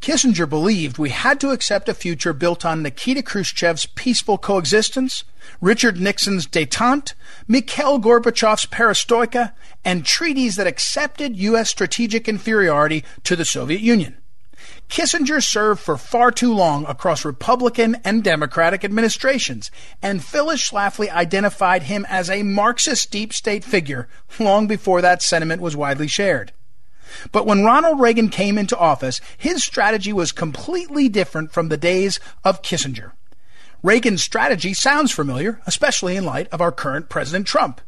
Kissinger 0.00 0.48
believed 0.48 0.96
we 0.96 1.10
had 1.10 1.38
to 1.40 1.50
accept 1.50 1.88
a 1.88 1.94
future 1.94 2.32
built 2.32 2.64
on 2.64 2.82
Nikita 2.82 3.22
Khrushchev's 3.22 3.84
peaceful 3.84 4.38
coexistence, 4.38 5.24
Richard 5.60 6.00
Nixon's 6.00 6.46
detente, 6.46 7.12
Mikhail 7.46 8.00
Gorbachev's 8.00 8.64
perestroika, 8.64 9.52
and 9.84 10.06
treaties 10.06 10.56
that 10.56 10.66
accepted 10.66 11.36
U.S. 11.36 11.68
strategic 11.68 12.28
inferiority 12.28 13.04
to 13.24 13.36
the 13.36 13.44
Soviet 13.44 13.82
Union. 13.82 14.16
Kissinger 14.90 15.40
served 15.40 15.80
for 15.80 15.96
far 15.96 16.32
too 16.32 16.52
long 16.52 16.84
across 16.84 17.24
Republican 17.24 17.98
and 18.04 18.24
Democratic 18.24 18.84
administrations, 18.84 19.70
and 20.02 20.22
Phyllis 20.22 20.68
Schlafly 20.68 21.08
identified 21.08 21.84
him 21.84 22.04
as 22.08 22.28
a 22.28 22.42
Marxist 22.42 23.08
deep 23.12 23.32
state 23.32 23.62
figure 23.62 24.08
long 24.40 24.66
before 24.66 25.00
that 25.00 25.22
sentiment 25.22 25.62
was 25.62 25.76
widely 25.76 26.08
shared. 26.08 26.50
But 27.30 27.46
when 27.46 27.64
Ronald 27.64 28.00
Reagan 28.00 28.30
came 28.30 28.58
into 28.58 28.76
office, 28.76 29.20
his 29.38 29.62
strategy 29.62 30.12
was 30.12 30.32
completely 30.32 31.08
different 31.08 31.52
from 31.52 31.68
the 31.68 31.76
days 31.76 32.18
of 32.44 32.62
Kissinger. 32.62 33.12
Reagan's 33.84 34.24
strategy 34.24 34.74
sounds 34.74 35.12
familiar, 35.12 35.60
especially 35.66 36.16
in 36.16 36.24
light 36.24 36.48
of 36.48 36.60
our 36.60 36.72
current 36.72 37.08
President 37.08 37.46
Trump. 37.46 37.80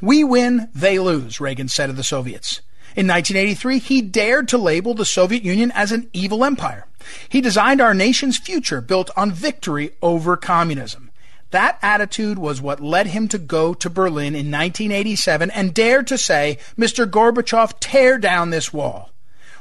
We 0.00 0.22
win, 0.22 0.68
they 0.72 1.00
lose, 1.00 1.40
Reagan 1.40 1.68
said 1.68 1.90
of 1.90 1.96
the 1.96 2.04
Soviets. 2.04 2.60
In 2.96 3.08
1983, 3.08 3.78
he 3.80 4.02
dared 4.02 4.46
to 4.48 4.58
label 4.58 4.94
the 4.94 5.04
Soviet 5.04 5.42
Union 5.42 5.72
as 5.72 5.90
an 5.90 6.08
evil 6.12 6.44
empire. 6.44 6.86
He 7.28 7.40
designed 7.40 7.80
our 7.80 7.92
nation's 7.92 8.38
future 8.38 8.80
built 8.80 9.10
on 9.16 9.32
victory 9.32 9.90
over 10.00 10.36
communism. 10.36 11.10
That 11.50 11.78
attitude 11.82 12.38
was 12.38 12.62
what 12.62 12.80
led 12.80 13.08
him 13.08 13.28
to 13.28 13.38
go 13.38 13.74
to 13.74 13.90
Berlin 13.90 14.34
in 14.34 14.50
1987 14.50 15.50
and 15.50 15.74
dare 15.74 16.02
to 16.04 16.16
say, 16.16 16.58
Mr. 16.78 17.08
Gorbachev, 17.08 17.74
tear 17.80 18.16
down 18.18 18.50
this 18.50 18.72
wall. 18.72 19.10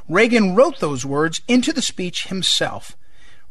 Reagan 0.08 0.54
wrote 0.54 0.80
those 0.80 1.06
words 1.06 1.42
into 1.48 1.74
the 1.74 1.82
speech 1.82 2.28
himself. 2.28 2.96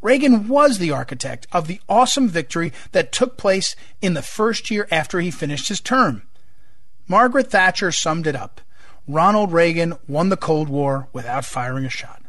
Reagan 0.00 0.48
was 0.48 0.78
the 0.78 0.90
architect 0.90 1.46
of 1.52 1.66
the 1.66 1.80
awesome 1.88 2.28
victory 2.28 2.72
that 2.92 3.12
took 3.12 3.36
place 3.36 3.76
in 4.00 4.14
the 4.14 4.22
first 4.22 4.70
year 4.70 4.88
after 4.90 5.20
he 5.20 5.30
finished 5.30 5.68
his 5.68 5.80
term. 5.80 6.22
Margaret 7.06 7.50
Thatcher 7.50 7.92
summed 7.92 8.26
it 8.26 8.34
up. 8.34 8.60
Ronald 9.08 9.52
Reagan 9.52 9.94
won 10.06 10.28
the 10.28 10.36
Cold 10.36 10.68
War 10.68 11.08
without 11.12 11.44
firing 11.44 11.84
a 11.84 11.90
shot. 11.90 12.22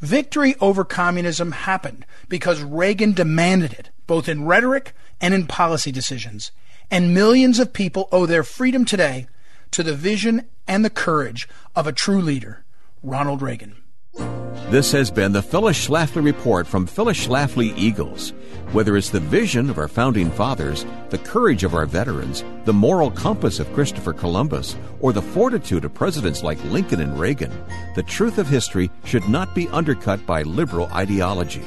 Victory 0.00 0.54
over 0.60 0.84
communism 0.84 1.52
happened 1.52 2.06
because 2.28 2.62
Reagan 2.62 3.12
demanded 3.12 3.72
it, 3.72 3.90
both 4.06 4.28
in 4.28 4.44
rhetoric 4.44 4.94
and 5.20 5.34
in 5.34 5.46
policy 5.46 5.90
decisions. 5.90 6.52
And 6.90 7.12
millions 7.12 7.58
of 7.58 7.72
people 7.72 8.08
owe 8.12 8.26
their 8.26 8.44
freedom 8.44 8.84
today 8.84 9.26
to 9.72 9.82
the 9.82 9.94
vision 9.94 10.46
and 10.68 10.84
the 10.84 10.90
courage 10.90 11.48
of 11.74 11.86
a 11.86 11.92
true 11.92 12.20
leader, 12.20 12.64
Ronald 13.02 13.42
Reagan. 13.42 13.76
This 14.70 14.92
has 14.92 15.10
been 15.10 15.32
the 15.32 15.40
Phyllis 15.40 15.88
Schlafly 15.88 16.22
Report 16.22 16.66
from 16.66 16.86
Phyllis 16.86 17.26
Schlafly 17.26 17.72
Eagles. 17.78 18.34
Whether 18.72 18.98
it's 18.98 19.08
the 19.08 19.18
vision 19.18 19.70
of 19.70 19.78
our 19.78 19.88
founding 19.88 20.30
fathers, 20.30 20.84
the 21.08 21.16
courage 21.16 21.64
of 21.64 21.74
our 21.74 21.86
veterans, 21.86 22.44
the 22.66 22.72
moral 22.74 23.10
compass 23.10 23.60
of 23.60 23.72
Christopher 23.72 24.12
Columbus, 24.12 24.76
or 25.00 25.14
the 25.14 25.22
fortitude 25.22 25.86
of 25.86 25.94
presidents 25.94 26.42
like 26.42 26.62
Lincoln 26.64 27.00
and 27.00 27.18
Reagan, 27.18 27.64
the 27.94 28.02
truth 28.02 28.36
of 28.36 28.46
history 28.46 28.90
should 29.04 29.26
not 29.26 29.54
be 29.54 29.68
undercut 29.68 30.26
by 30.26 30.42
liberal 30.42 30.88
ideology. 30.92 31.64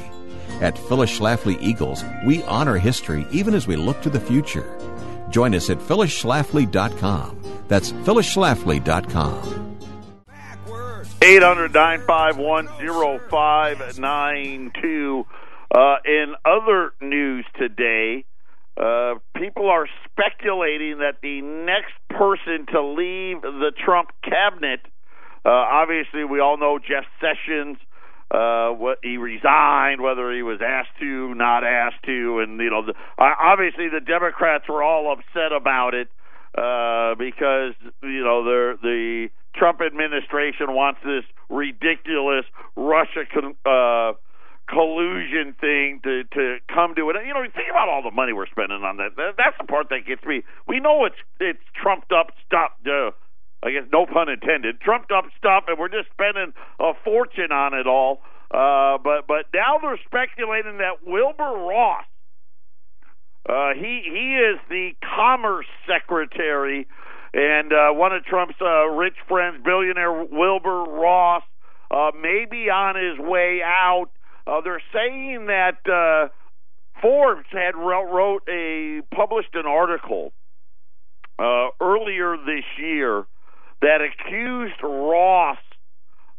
At 0.61 0.77
Phyllis 0.77 1.17
Schlafly 1.17 1.57
Eagles, 1.59 2.03
we 2.23 2.43
honor 2.43 2.77
history 2.77 3.25
even 3.31 3.55
as 3.55 3.65
we 3.65 3.77
look 3.77 3.99
to 4.03 4.11
the 4.11 4.19
future. 4.19 4.77
Join 5.31 5.55
us 5.55 5.71
at 5.71 5.79
phyllisschlafly.com. 5.79 7.63
That's 7.67 7.93
phyllisschlafly.com. 7.93 9.70
800 11.23 11.71
951 11.73 12.67
0592. 13.29 15.25
Uh, 15.73 15.95
in 16.03 16.33
other 16.43 16.93
news 16.99 17.45
today, 17.57 18.25
uh, 18.75 19.13
people 19.37 19.69
are 19.69 19.87
speculating 20.05 20.97
that 20.97 21.21
the 21.21 21.41
next 21.41 21.93
person 22.09 22.65
to 22.71 22.81
leave 22.81 23.41
the 23.43 23.71
Trump 23.85 24.09
cabinet, 24.23 24.81
uh, 25.45 25.49
obviously, 25.49 26.23
we 26.23 26.39
all 26.39 26.57
know 26.57 26.79
Jeff 26.79 27.05
Sessions. 27.19 27.77
Uh, 28.31 28.71
what 28.71 28.97
he 29.03 29.17
resigned, 29.17 29.99
whether 29.99 30.31
he 30.31 30.41
was 30.41 30.61
asked 30.65 30.97
to, 30.97 31.35
not 31.35 31.65
asked 31.65 32.01
to, 32.05 32.39
and 32.39 32.61
you 32.61 32.69
know, 32.69 32.81
the, 32.85 32.93
uh, 33.17 33.35
obviously 33.43 33.89
the 33.89 33.99
Democrats 33.99 34.69
were 34.69 34.81
all 34.81 35.11
upset 35.11 35.51
about 35.51 35.93
it 35.93 36.07
uh, 36.57 37.13
because 37.15 37.73
you 38.01 38.23
know 38.23 38.45
they're 38.45 38.77
the 38.77 39.27
the 39.27 39.27
Trump 39.55 39.81
administration 39.81 40.73
wants 40.73 40.99
this 41.03 41.23
ridiculous 41.49 42.45
Russia 42.75 43.25
con- 43.31 43.55
uh, 43.65 44.13
collusion 44.69 45.53
thing 45.59 45.99
to 46.03 46.23
to 46.33 46.57
come 46.73 46.95
to 46.95 47.09
it. 47.09 47.15
You 47.25 47.33
know, 47.33 47.43
think 47.43 47.69
about 47.69 47.89
all 47.89 48.01
the 48.01 48.11
money 48.11 48.33
we're 48.33 48.47
spending 48.47 48.83
on 48.83 48.97
that. 48.97 49.15
that 49.17 49.35
that's 49.37 49.57
the 49.59 49.65
part 49.65 49.89
that 49.89 50.05
gets 50.07 50.23
me. 50.23 50.43
We 50.67 50.79
know 50.79 51.05
it's 51.05 51.19
it's 51.39 51.63
trumped 51.75 52.11
up 52.11 52.31
stuff. 52.45 52.71
Uh, 52.85 53.11
I 53.63 53.71
guess 53.71 53.83
no 53.91 54.05
pun 54.05 54.29
intended. 54.29 54.81
Trumped 54.81 55.11
up 55.11 55.25
stuff, 55.37 55.65
and 55.67 55.77
we're 55.77 55.89
just 55.89 56.09
spending 56.11 56.53
a 56.79 56.93
fortune 57.03 57.51
on 57.51 57.73
it 57.73 57.85
all. 57.85 58.21
Uh, 58.49 58.97
but 58.97 59.27
but 59.27 59.45
now 59.53 59.77
they're 59.81 59.99
speculating 60.05 60.77
that 60.79 61.05
Wilbur 61.05 61.67
Ross, 61.67 62.05
uh, 63.47 63.73
he 63.75 64.01
he 64.03 64.35
is 64.35 64.59
the 64.69 64.91
Commerce 65.03 65.67
Secretary 65.87 66.87
And 67.33 67.71
uh, 67.71 67.93
one 67.93 68.11
of 68.13 68.25
Trump's 68.25 68.55
uh, 68.61 68.87
rich 68.87 69.15
friends, 69.27 69.61
billionaire 69.63 70.11
Wilbur 70.11 70.83
Ross, 70.83 71.43
uh, 71.89 72.11
may 72.21 72.45
be 72.49 72.69
on 72.69 72.95
his 72.95 73.19
way 73.19 73.61
out. 73.63 74.07
Uh, 74.45 74.61
they're 74.61 74.81
saying 74.93 75.47
that 75.47 75.79
uh, 75.89 76.29
Forbes 77.01 77.47
had 77.51 77.75
wrote, 77.75 78.41
a 78.49 79.01
published 79.15 79.55
an 79.55 79.65
article 79.65 80.33
uh, 81.39 81.67
earlier 81.79 82.37
this 82.37 82.65
year 82.77 83.25
that 83.81 83.99
accused 84.01 84.81
Ross 84.83 85.57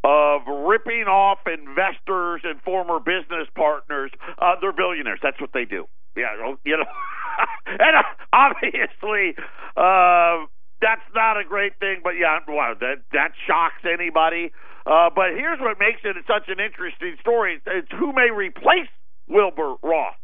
of 0.04 0.42
ripping 0.46 1.04
off 1.04 1.38
investors 1.46 2.42
and 2.44 2.60
former 2.62 2.98
business 2.98 3.48
partners. 3.54 4.10
Uh, 4.38 4.54
they're 4.60 4.72
billionaires. 4.72 5.20
That's 5.22 5.40
what 5.40 5.50
they 5.54 5.64
do. 5.64 5.86
Yeah, 6.16 6.54
you 6.64 6.76
know, 6.76 6.84
and 7.66 7.96
uh, 7.96 8.02
obviously, 8.32 9.34
uh, 9.76 10.44
that's 10.82 11.06
not 11.14 11.38
a 11.38 11.44
great 11.44 11.78
thing. 11.78 12.02
But 12.02 12.18
yeah, 12.18 12.42
wow, 12.46 12.74
that 12.78 13.06
that 13.12 13.32
shocks 13.46 13.80
anybody. 13.86 14.52
Uh, 14.84 15.08
but 15.14 15.38
here's 15.38 15.60
what 15.60 15.78
makes 15.78 16.02
it 16.04 16.16
such 16.26 16.50
an 16.50 16.58
interesting 16.58 17.16
story: 17.22 17.62
it's 17.64 17.88
who 17.96 18.12
may 18.12 18.30
replace 18.34 18.90
Wilbur 19.28 19.76
Ross. 19.82 20.18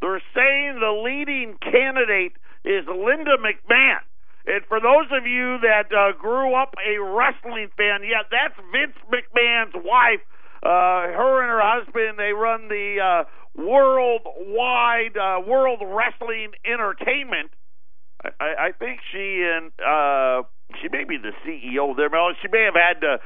They're 0.00 0.22
saying 0.34 0.80
the 0.80 0.92
leading 1.04 1.56
candidate 1.60 2.32
is 2.64 2.84
Linda 2.88 3.36
McMahon. 3.38 4.02
And 4.46 4.62
for 4.68 4.78
those 4.80 5.10
of 5.10 5.26
you 5.26 5.58
that 5.62 5.90
uh, 5.90 6.16
grew 6.18 6.54
up 6.54 6.74
a 6.78 7.02
wrestling 7.02 7.68
fan, 7.76 8.06
yeah, 8.06 8.22
that's 8.30 8.54
Vince 8.70 8.96
McMahon's 9.10 9.74
wife. 9.74 10.22
Uh, 10.62 11.10
her 11.14 11.42
and 11.42 11.50
her 11.50 11.62
husband, 11.62 12.18
they 12.18 12.32
run 12.32 12.68
the 12.68 12.98
uh, 13.02 13.24
worldwide 13.60 15.16
uh, 15.16 15.40
World 15.46 15.82
Wrestling 15.82 16.52
Entertainment. 16.64 17.50
I, 18.24 18.68
I 18.68 18.72
think 18.78 19.00
she 19.12 19.44
and 19.44 19.70
uh, 19.80 20.42
she 20.80 20.88
may 20.88 21.04
be 21.04 21.16
the 21.18 21.32
CEO 21.46 21.96
there. 21.96 22.08
She 22.42 22.48
may 22.48 22.64
have 22.64 22.74
had 22.74 23.00
to 23.00 23.18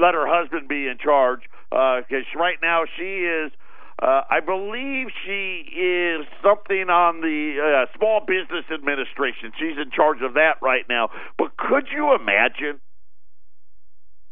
let 0.00 0.14
her 0.14 0.26
husband 0.26 0.68
be 0.68 0.88
in 0.88 0.98
charge 0.98 1.40
because 1.70 2.26
uh, 2.34 2.38
right 2.38 2.58
now 2.62 2.84
she 2.96 3.24
is 3.24 3.52
uh, 4.00 4.22
I 4.30 4.38
believe 4.40 5.08
she 5.26 5.66
is 5.74 6.26
something 6.42 6.88
on 6.88 7.20
the 7.20 7.58
uh, 7.58 7.98
Small 7.98 8.20
Business 8.20 8.64
Administration. 8.72 9.50
She's 9.58 9.76
in 9.76 9.90
charge 9.90 10.22
of 10.22 10.34
that 10.34 10.62
right 10.62 10.84
now. 10.88 11.10
But 11.36 11.56
could 11.56 11.88
you 11.90 12.14
imagine? 12.14 12.78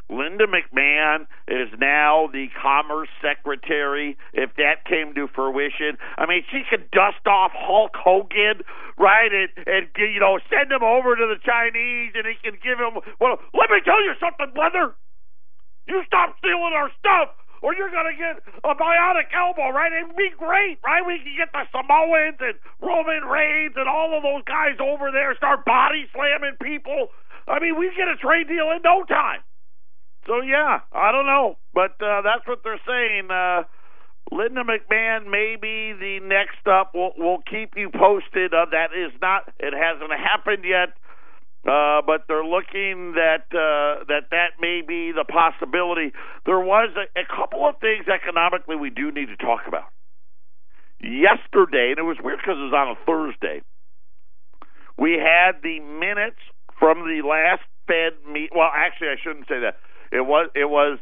Linda 0.09 0.47
McMahon 0.47 1.27
is 1.47 1.67
now 1.79 2.29
the 2.31 2.47
Commerce 2.61 3.09
Secretary. 3.21 4.17
If 4.33 4.55
that 4.55 4.85
came 4.85 5.13
to 5.15 5.27
fruition, 5.27 5.97
I 6.17 6.25
mean, 6.25 6.43
she 6.51 6.63
could 6.69 6.89
dust 6.91 7.25
off 7.27 7.51
Hulk 7.53 7.91
Hogan, 7.95 8.63
right, 8.97 9.31
and, 9.31 9.49
and 9.67 9.87
you 9.97 10.19
know 10.19 10.39
send 10.49 10.71
him 10.71 10.83
over 10.83 11.15
to 11.15 11.25
the 11.27 11.39
Chinese, 11.43 12.15
and 12.15 12.25
he 12.25 12.35
can 12.39 12.59
give 12.63 12.79
him. 12.79 13.03
Well, 13.19 13.37
let 13.53 13.69
me 13.69 13.83
tell 13.83 14.01
you 14.03 14.13
something, 14.19 14.53
brother. 14.55 14.95
You 15.87 16.03
stop 16.07 16.35
stealing 16.39 16.75
our 16.75 16.91
stuff 16.99 17.35
or 17.61 17.73
you're 17.73 17.89
going 17.89 18.11
to 18.11 18.17
get 18.17 18.43
a 18.63 18.75
bionic 18.75 19.33
elbow, 19.33 19.73
right? 19.73 19.91
It'd 19.91 20.15
be 20.15 20.29
great, 20.37 20.77
right? 20.83 21.01
We 21.05 21.17
can 21.19 21.33
get 21.37 21.49
the 21.51 21.65
Samoans 21.73 22.37
and 22.39 22.57
Roman 22.81 23.25
Reigns 23.25 23.73
and 23.75 23.89
all 23.89 24.13
of 24.15 24.21
those 24.21 24.43
guys 24.45 24.77
over 24.79 25.09
there, 25.11 25.33
start 25.35 25.65
body 25.65 26.05
slamming 26.13 26.57
people. 26.61 27.09
I 27.47 27.59
mean, 27.59 27.79
we 27.79 27.89
get 27.95 28.07
a 28.07 28.17
trade 28.17 28.47
deal 28.47 28.69
in 28.75 28.81
no 28.83 29.03
time. 29.07 29.41
So 30.27 30.41
yeah, 30.41 30.81
I 30.91 31.11
don't 31.11 31.25
know, 31.25 31.57
but 31.73 31.95
uh, 32.03 32.21
that's 32.21 32.45
what 32.45 32.59
they're 32.63 32.81
saying. 32.85 33.31
Uh, 33.31 33.63
Linda 34.29 34.63
McMahon 34.63 35.31
may 35.31 35.55
be 35.55 35.95
the 35.95 36.19
next 36.21 36.67
up. 36.67 36.91
We'll, 36.93 37.11
we'll 37.17 37.43
keep 37.49 37.77
you 37.77 37.89
posted. 37.89 38.53
Uh, 38.53 38.65
that 38.71 38.91
is 38.91 39.15
not. 39.21 39.47
It 39.57 39.73
hasn't 39.73 40.11
happened 40.11 40.65
yet. 40.67 40.89
Uh, 41.65 42.01
but 42.05 42.23
they're 42.27 42.45
looking 42.45 43.13
that 43.15 43.43
uh, 43.51 44.03
that 44.07 44.31
that 44.31 44.55
may 44.61 44.81
be 44.85 45.11
the 45.11 45.25
possibility. 45.25 46.13
There 46.45 46.59
was 46.59 46.91
a, 46.95 47.19
a 47.19 47.25
couple 47.25 47.67
of 47.67 47.75
things 47.79 48.07
economically 48.07 48.75
we 48.75 48.89
do 48.89 49.11
need 49.11 49.27
to 49.27 49.37
talk 49.37 49.61
about. 49.67 49.89
Yesterday, 51.01 51.91
and 51.91 51.99
it 51.99 52.07
was 52.07 52.17
weird 52.23 52.39
because 52.39 52.55
it 52.57 52.71
was 52.71 52.75
on 52.75 52.95
a 52.95 52.97
Thursday. 53.05 53.63
We 54.97 55.19
had 55.19 55.61
the 55.61 55.79
minutes 55.79 56.39
from 56.79 56.99
the 57.03 57.27
last 57.27 57.63
Fed 57.85 58.13
meet. 58.31 58.51
Well, 58.55 58.69
actually, 58.73 59.09
I 59.09 59.15
shouldn't 59.21 59.47
say 59.47 59.59
that. 59.59 59.77
It 60.11 60.25
was 60.25 60.49
it 60.55 60.69
was, 60.69 60.99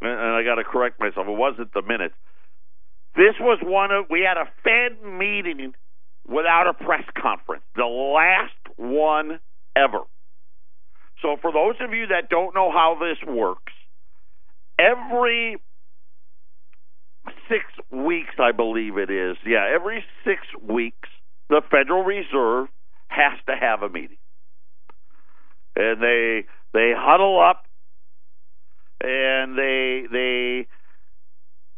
and 0.00 0.10
I 0.10 0.42
got 0.44 0.56
to 0.56 0.64
correct 0.64 1.00
myself. 1.00 1.26
It 1.26 1.36
wasn't 1.36 1.72
the 1.72 1.82
minutes. 1.82 2.14
This 3.16 3.34
was 3.40 3.58
one 3.62 3.90
of 3.90 4.06
we 4.10 4.20
had 4.20 4.36
a 4.36 4.46
Fed 4.62 5.02
meeting 5.04 5.74
without 6.26 6.66
a 6.68 6.74
press 6.74 7.04
conference. 7.20 7.64
The 7.74 7.84
last 7.84 8.52
one 8.76 9.40
ever. 9.74 10.00
So, 11.22 11.36
for 11.40 11.50
those 11.50 11.74
of 11.80 11.92
you 11.92 12.08
that 12.08 12.28
don't 12.30 12.54
know 12.54 12.70
how 12.70 12.96
this 13.00 13.18
works, 13.26 13.72
every 14.78 15.56
six 17.48 17.64
weeks, 17.90 18.34
I 18.38 18.52
believe 18.52 18.98
it 18.98 19.10
is, 19.10 19.36
yeah, 19.44 19.66
every 19.74 20.04
six 20.24 20.40
weeks, 20.62 21.08
the 21.48 21.62
Federal 21.70 22.04
Reserve 22.04 22.68
has 23.08 23.38
to 23.46 23.56
have 23.58 23.82
a 23.82 23.88
meeting. 23.88 24.18
And 25.74 26.00
they 26.02 26.44
they 26.72 26.92
huddle 26.96 27.40
up 27.40 27.64
and 29.00 29.56
they 29.56 30.04
they 30.10 30.66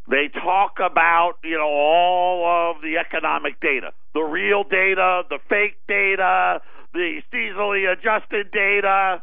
they 0.09 0.28
talk 0.28 0.78
about 0.78 1.35
you 1.44 1.56
know 1.59 1.68
all 1.68 2.72
of 2.74 2.83
the 2.83 2.98
economic 2.98 3.61
data, 3.61 3.92
the 4.14 4.22
real 4.22 4.64
data, 4.64 5.22
the 5.28 5.38
fake 5.48 5.76
data, 5.87 6.61
the 6.92 7.20
seasonally 7.33 7.90
adjusted 7.90 8.50
data, 8.50 9.22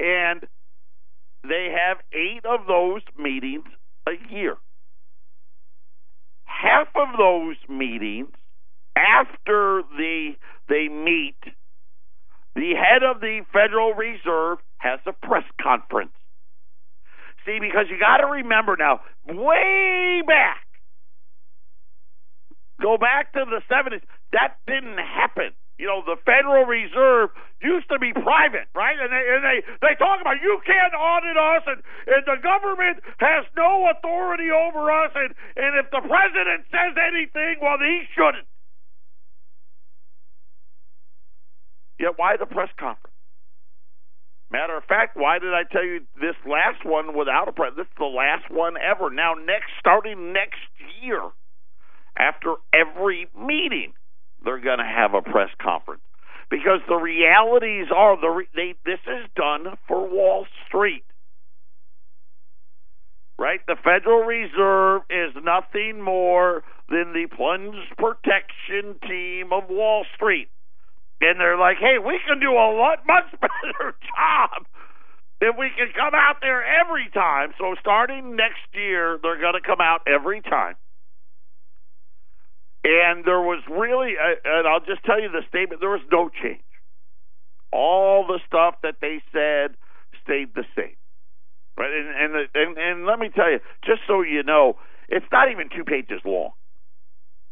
and 0.00 0.42
they 1.44 1.74
have 1.76 1.98
eight 2.12 2.44
of 2.44 2.66
those 2.66 3.02
meetings 3.18 3.64
a 4.08 4.12
year. 4.32 4.56
Half 6.44 6.88
of 6.94 7.16
those 7.18 7.56
meetings, 7.68 8.30
after 8.96 9.82
the 9.96 10.32
they 10.68 10.88
meet, 10.88 11.36
the 12.54 12.72
head 12.74 13.02
of 13.02 13.20
the 13.20 13.40
Federal 13.52 13.92
Reserve 13.92 14.58
has 14.78 15.00
a 15.06 15.12
press 15.12 15.44
conference. 15.60 16.12
See, 17.44 17.58
because 17.60 17.86
you 17.90 18.00
got 18.00 18.18
to 18.18 18.26
remember 18.26 18.76
now, 18.78 19.00
way 19.28 20.22
back, 20.26 20.64
go 22.80 22.96
back 22.96 23.32
to 23.34 23.44
the 23.44 23.60
70s, 23.68 24.00
that 24.32 24.56
didn't 24.66 24.98
happen. 24.98 25.52
You 25.76 25.86
know, 25.90 26.02
the 26.06 26.16
Federal 26.24 26.64
Reserve 26.64 27.30
used 27.60 27.90
to 27.90 27.98
be 27.98 28.12
private, 28.14 28.70
right? 28.78 28.94
And 28.94 29.10
they 29.10 29.24
and 29.26 29.42
they, 29.42 29.58
they 29.82 29.94
talk 29.98 30.22
about 30.22 30.38
you 30.40 30.60
can't 30.64 30.94
audit 30.94 31.36
us 31.36 31.64
and, 31.66 31.80
and 32.06 32.22
the 32.30 32.38
government 32.38 33.02
has 33.18 33.44
no 33.56 33.90
authority 33.90 34.54
over 34.54 34.86
us 34.92 35.10
and, 35.16 35.34
and 35.58 35.74
if 35.82 35.90
the 35.90 36.00
president 36.00 36.70
says 36.70 36.94
anything, 36.94 37.58
well 37.60 37.78
he 37.82 38.06
shouldn't. 38.14 38.46
Yet 41.98 42.14
why 42.16 42.36
the 42.38 42.46
press 42.46 42.70
conference? 42.78 43.13
Matter 44.54 44.76
of 44.76 44.84
fact, 44.84 45.16
why 45.16 45.40
did 45.40 45.52
I 45.52 45.64
tell 45.64 45.82
you 45.82 46.06
this 46.20 46.36
last 46.46 46.86
one 46.86 47.18
without 47.18 47.48
a 47.48 47.52
press? 47.52 47.72
This 47.76 47.88
is 47.90 47.98
the 47.98 48.04
last 48.04 48.48
one 48.48 48.74
ever. 48.78 49.10
Now, 49.10 49.34
next, 49.34 49.66
starting 49.80 50.32
next 50.32 50.62
year, 51.02 51.22
after 52.16 52.54
every 52.72 53.26
meeting, 53.36 53.94
they're 54.44 54.60
going 54.60 54.78
to 54.78 54.84
have 54.84 55.12
a 55.12 55.22
press 55.22 55.50
conference 55.60 56.02
because 56.50 56.78
the 56.86 56.94
realities 56.94 57.86
are 57.92 58.14
the 58.20 58.28
re- 58.28 58.48
they 58.54 58.74
this 58.86 59.00
is 59.08 59.26
done 59.34 59.74
for 59.88 60.08
Wall 60.08 60.46
Street. 60.68 61.02
Right? 63.36 63.58
The 63.66 63.74
Federal 63.82 64.22
Reserve 64.22 65.02
is 65.10 65.34
nothing 65.42 66.00
more 66.00 66.62
than 66.88 67.12
the 67.12 67.26
plunge 67.34 67.74
protection 67.98 69.00
team 69.02 69.52
of 69.52 69.64
Wall 69.68 70.06
Street. 70.14 70.46
And 71.20 71.40
they're 71.40 71.58
like, 71.58 71.78
"Hey, 71.78 71.98
we 71.98 72.20
can 72.26 72.40
do 72.40 72.52
a 72.52 72.68
lot 72.76 73.00
much 73.06 73.30
better 73.40 73.94
job 74.16 74.66
if 75.40 75.56
we 75.58 75.70
can 75.76 75.88
come 75.94 76.14
out 76.14 76.36
there 76.42 76.64
every 76.64 77.08
time." 77.14 77.54
So 77.58 77.74
starting 77.80 78.36
next 78.36 78.66
year, 78.72 79.18
they're 79.22 79.40
going 79.40 79.54
to 79.54 79.66
come 79.66 79.80
out 79.80 80.02
every 80.06 80.42
time 80.42 80.76
and 82.84 83.24
there 83.24 83.40
was 83.40 83.62
really, 83.70 84.12
and 84.44 84.68
I'll 84.68 84.84
just 84.84 85.02
tell 85.04 85.20
you 85.20 85.28
the 85.30 85.42
statement: 85.48 85.80
there 85.80 85.90
was 85.90 86.04
no 86.12 86.28
change. 86.28 86.60
All 87.72 88.26
the 88.26 88.38
stuff 88.46 88.76
that 88.82 88.96
they 89.00 89.22
said 89.32 89.76
stayed 90.22 90.54
the 90.54 90.64
same. 90.76 90.94
Right, 91.76 91.90
and 91.90 92.36
and 92.36 92.48
and, 92.54 92.78
and 92.78 93.06
let 93.06 93.18
me 93.18 93.30
tell 93.34 93.50
you, 93.50 93.58
just 93.84 94.02
so 94.06 94.20
you 94.22 94.42
know, 94.42 94.74
it's 95.08 95.26
not 95.32 95.50
even 95.50 95.70
two 95.74 95.84
pages 95.84 96.20
long. 96.24 96.50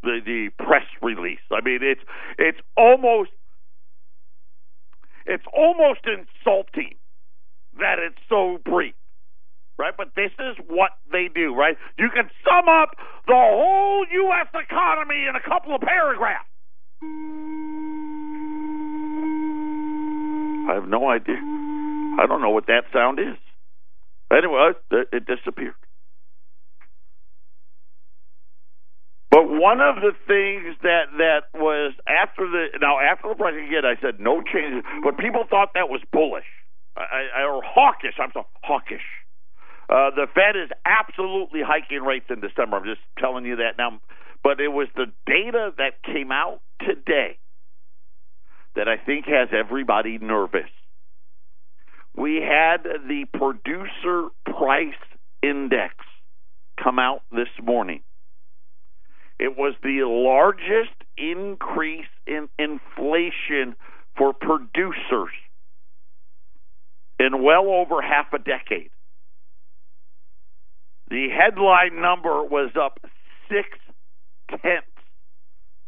The 0.03 0.21
the 0.25 0.51
press 0.63 0.87
release. 1.01 1.43
I 1.51 1.61
mean, 1.63 1.81
it's 1.83 2.03
it's 2.39 2.59
almost 2.77 3.31
it's 5.27 5.45
almost 5.53 6.01
insulting 6.07 6.97
that 7.79 7.99
it's 7.99 8.21
so 8.29 8.59
brief 8.65 8.95
right? 9.79 9.95
But 9.97 10.15
this 10.15 10.31
is 10.39 10.57
what 10.69 10.91
they 11.11 11.29
do, 11.35 11.55
right? 11.55 11.77
You 11.99 12.09
can 12.15 12.31
sum 12.45 12.69
up 12.69 12.91
the 13.27 13.35
whole 13.35 14.07
U.S. 14.11 14.47
economy 14.55 15.27
in 15.29 15.35
a 15.35 15.41
couple 15.41 15.75
of 15.75 15.81
paragraphs. 15.81 16.47
I 20.71 20.75
have 20.75 20.89
no 20.89 21.11
idea. 21.11 21.35
I 21.35 22.27
don't 22.29 22.41
know 22.41 22.51
what 22.51 22.67
that 22.67 22.85
sound 22.93 23.19
is. 23.19 23.37
Anyway, 24.31 24.73
it, 25.13 25.27
disappeared. 25.27 25.75
But 29.33 29.49
one 29.49 29.81
of 29.81 29.97
the 29.97 30.13
things 30.29 30.77
that 30.83 31.09
that 31.17 31.49
was 31.55 31.95
after 32.07 32.45
the 32.45 32.67
now 32.83 33.01
after 33.01 33.31
the 33.31 33.35
price 33.35 33.55
again, 33.57 33.81
I 33.83 33.99
said 34.03 34.21
no 34.21 34.43
changes, 34.43 34.85
but 35.03 35.17
people 35.17 35.45
thought 35.49 35.71
that 35.73 35.89
was 35.89 36.03
bullish 36.13 36.45
I, 36.99 37.41
I, 37.41 37.43
or 37.45 37.63
hawkish. 37.65 38.21
I'm 38.21 38.31
sorry, 38.35 38.45
hawkish. 38.63 39.01
Uh, 39.89 40.11
the 40.15 40.27
Fed 40.35 40.57
is 40.57 40.69
absolutely 40.85 41.61
hiking 41.65 42.03
rates 42.03 42.27
in 42.29 42.41
December. 42.41 42.77
I'm 42.77 42.85
just 42.85 43.01
telling 43.19 43.47
you 43.47 43.57
that 43.57 43.79
now. 43.79 44.01
But 44.45 44.61
it 44.61 44.69
was 44.69 44.89
the 44.97 45.07
data 45.25 45.71
that 45.79 46.03
came 46.05 46.31
out 46.31 46.61
today 46.81 47.39
that 48.77 48.87
I 48.87 48.99
think 48.99 49.25
has 49.27 49.49
everybody 49.51 50.19
nervous. 50.19 50.69
We 52.15 52.37
had 52.37 52.85
the 52.85 53.25
producer 53.33 54.29
price 54.45 54.93
index 55.43 55.95
come 56.83 56.99
out 56.99 57.23
this 57.31 57.49
morning. 57.63 58.03
It 59.39 59.57
was 59.57 59.75
the 59.83 60.05
largest 60.07 60.95
increase 61.17 62.07
in 62.27 62.49
inflation 62.59 63.77
for 64.17 64.33
producers 64.33 65.33
in 67.19 67.43
well 67.43 67.69
over 67.69 68.03
half 68.03 68.33
a 68.33 68.39
decade. 68.39 68.91
The 71.09 71.29
headline 71.29 72.01
number 72.01 72.43
was 72.45 72.71
up 72.81 72.99
six 73.49 73.69
tenths. 74.51 74.87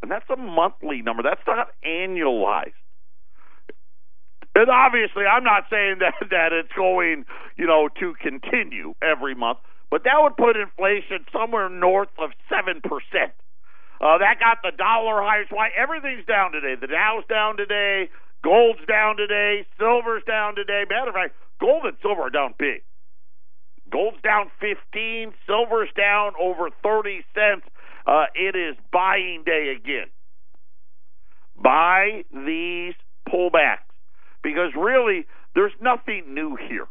And 0.03 0.11
that's 0.11 0.29
a 0.29 0.37
monthly 0.37 1.01
number. 1.01 1.23
That's 1.23 1.41
not 1.47 1.69
annualized. 1.87 2.77
And 4.55 4.69
obviously, 4.69 5.25
I'm 5.25 5.43
not 5.43 5.65
saying 5.71 5.97
that 6.01 6.15
that 6.31 6.53
it's 6.53 6.73
going, 6.77 7.25
you 7.57 7.67
know, 7.67 7.89
to 8.01 8.15
continue 8.21 8.95
every 9.03 9.35
month, 9.35 9.59
but 9.91 10.05
that 10.05 10.19
would 10.21 10.37
put 10.37 10.57
inflation 10.57 11.25
somewhere 11.33 11.69
north 11.69 12.11
of 12.19 12.31
seven 12.49 12.81
percent. 12.81 13.33
Uh, 14.01 14.19
that 14.19 14.41
got 14.41 14.59
the 14.63 14.73
dollar 14.77 15.23
higher. 15.23 15.45
Why 15.51 15.71
everything's 15.77 16.27
down 16.27 16.53
today. 16.53 16.75
The 16.81 16.89
Dow's 16.89 17.25
down 17.29 17.57
today. 17.57 18.11
Gold's 18.43 18.85
down 18.87 19.17
today. 19.17 19.67
Silver's 19.79 20.23
down 20.27 20.57
today. 20.57 20.85
Matter 20.89 21.09
of 21.09 21.15
fact, 21.15 21.35
gold 21.61 21.85
and 21.85 21.97
silver 22.03 22.23
are 22.23 22.31
down 22.31 22.55
big. 22.59 22.83
Gold's 23.91 24.21
down 24.23 24.51
15. 24.61 25.33
Silver's 25.47 25.89
down 25.97 26.33
over 26.41 26.69
30 26.83 27.25
cents. 27.35 27.67
Uh, 28.07 28.27
it 28.35 28.57
is 28.57 28.77
buying 28.93 29.45
day 29.47 29.75
again. 29.77 30.09
Buy 31.57 32.25
these 32.33 32.95
pullbacks 33.29 33.89
because 34.43 34.73
really 34.77 35.27
there's 35.55 35.73
nothing 35.81 36.35
new 36.35 36.57
here. 36.57 36.87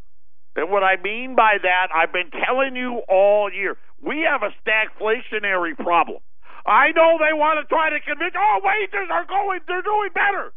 And 0.55 0.69
what 0.69 0.83
I 0.83 1.01
mean 1.01 1.35
by 1.35 1.57
that, 1.61 1.87
I've 1.93 2.13
been 2.13 2.29
telling 2.45 2.75
you 2.75 3.01
all 3.09 3.51
year, 3.51 3.77
we 4.01 4.27
have 4.29 4.43
a 4.43 4.53
stagflationary 4.61 5.75
problem. 5.77 6.19
I 6.65 6.91
know 6.95 7.17
they 7.19 7.33
want 7.33 7.59
to 7.59 7.67
try 7.67 7.89
to 7.89 7.99
convince, 7.99 8.33
oh, 8.37 8.59
wages 8.63 9.09
are 9.11 9.25
going, 9.25 9.59
they're 9.67 9.81
doing 9.81 10.09
better. 10.13 10.53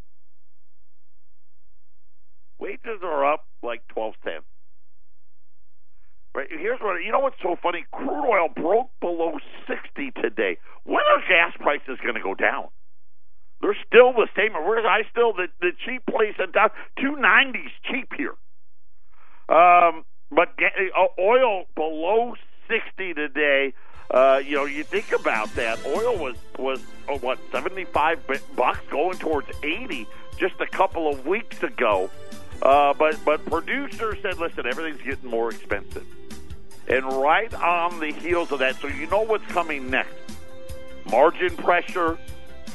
Wages 2.59 3.01
are 3.03 3.33
up 3.33 3.47
like 3.63 3.87
12 3.89 4.15
cents. 4.23 4.45
Right, 6.35 6.49
here's 6.51 6.79
what 6.81 7.01
you 7.03 7.11
know 7.11 7.21
what's 7.21 7.41
so 7.43 7.57
funny? 7.63 7.87
Crude 7.93 8.29
oil 8.29 8.49
broke 8.55 8.91
below 9.01 9.39
60 9.67 10.13
today. 10.21 10.59
When 10.85 11.01
are 11.01 11.25
gas 11.27 11.57
prices 11.59 11.97
going 12.03 12.15
to 12.15 12.21
go 12.21 12.35
down? 12.35 12.69
They're 13.63 13.77
still 13.87 14.13
the 14.13 14.29
same. 14.37 14.53
Where's 14.53 14.85
I 14.85 15.09
still 15.11 15.33
the 15.33 15.49
the 15.63 15.73
cheap 15.87 16.05
place 16.05 16.37
in 16.39 16.53
town? 16.53 16.71
Two 17.01 17.17
nineties 17.17 17.73
cheap 17.91 18.13
here. 18.19 18.35
Um, 19.49 20.05
but 20.31 20.55
uh, 20.59 21.07
oil 21.19 21.67
below 21.75 22.35
sixty 22.69 23.15
today. 23.15 23.75
Uh, 24.09 24.41
you 24.45 24.55
know, 24.55 24.65
you 24.65 24.85
think 24.85 25.13
about 25.13 25.53
that. 25.55 25.85
Oil 25.85 26.17
was 26.17 26.37
was 26.59 26.81
oh, 27.09 27.19
what 27.19 27.39
seventy 27.51 27.85
five 27.85 28.21
bucks, 28.55 28.81
going 28.91 29.19
towards 29.19 29.49
eighty 29.63 30.07
just 30.39 30.61
a 30.61 30.67
couple 30.67 31.09
of 31.09 31.27
weeks 31.27 31.63
ago. 31.63 32.11
Uh, 32.63 32.95
but 32.95 33.19
but 33.25 33.45
producers 33.47 34.17
said, 34.23 34.39
listen, 34.39 34.67
everything's 34.67 35.03
getting 35.03 35.29
more 35.29 35.51
expensive, 35.51 36.07
and 36.89 37.05
right 37.15 37.53
on 37.55 38.01
the 38.01 38.13
heels 38.13 38.51
of 38.53 38.61
that, 38.61 38.77
so 38.77 38.89
you 38.89 39.07
know 39.09 39.23
what's 39.23 39.47
coming 39.47 39.91
next: 39.91 40.15
margin 41.11 41.57
pressure, 41.57 42.17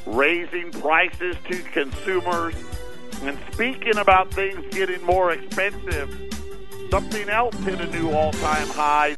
raising 0.06 0.72
prices 0.72 1.36
to 1.48 1.62
consumers, 1.72 2.56
and 3.24 3.38
speaking 3.54 3.98
about 3.98 4.32
things 4.34 4.64
getting 4.74 5.02
more 5.04 5.32
expensive. 5.32 6.10
Something 6.92 7.30
else 7.30 7.56
hit 7.64 7.80
a 7.80 7.88
new 7.88 8.12
all-time 8.12 8.68
high. 8.68 9.16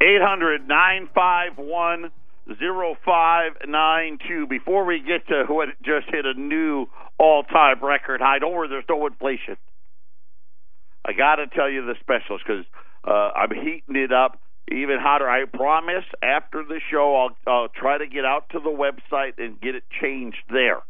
800 0.00 0.66
951 0.66 2.10
0592. 2.48 4.46
Before 4.46 4.86
we 4.86 5.00
get 5.00 5.28
to 5.28 5.44
what 5.46 5.68
just 5.82 6.06
hit 6.10 6.24
a 6.24 6.32
new 6.32 6.86
all 7.18 7.42
time 7.42 7.84
record 7.84 8.22
high, 8.22 8.38
don't 8.38 8.54
worry, 8.54 8.68
there's 8.68 8.84
no 8.88 9.06
inflation. 9.06 9.58
I 11.04 11.12
got 11.12 11.36
to 11.36 11.46
tell 11.46 11.68
you 11.68 11.84
the 11.84 11.96
specials 12.00 12.40
because 12.42 12.64
uh, 13.06 13.32
I'm 13.36 13.50
heating 13.50 13.96
it 13.96 14.10
up 14.10 14.40
even 14.72 14.98
hotter. 15.00 15.28
I 15.28 15.44
promise 15.44 16.04
after 16.22 16.64
the 16.64 16.80
show, 16.90 17.14
I'll, 17.14 17.52
I'll 17.52 17.68
try 17.68 17.98
to 17.98 18.06
get 18.06 18.24
out 18.24 18.48
to 18.52 18.58
the 18.58 18.70
website 18.70 19.34
and 19.36 19.60
get 19.60 19.74
it 19.74 19.84
changed 20.00 20.44
there. 20.48 20.80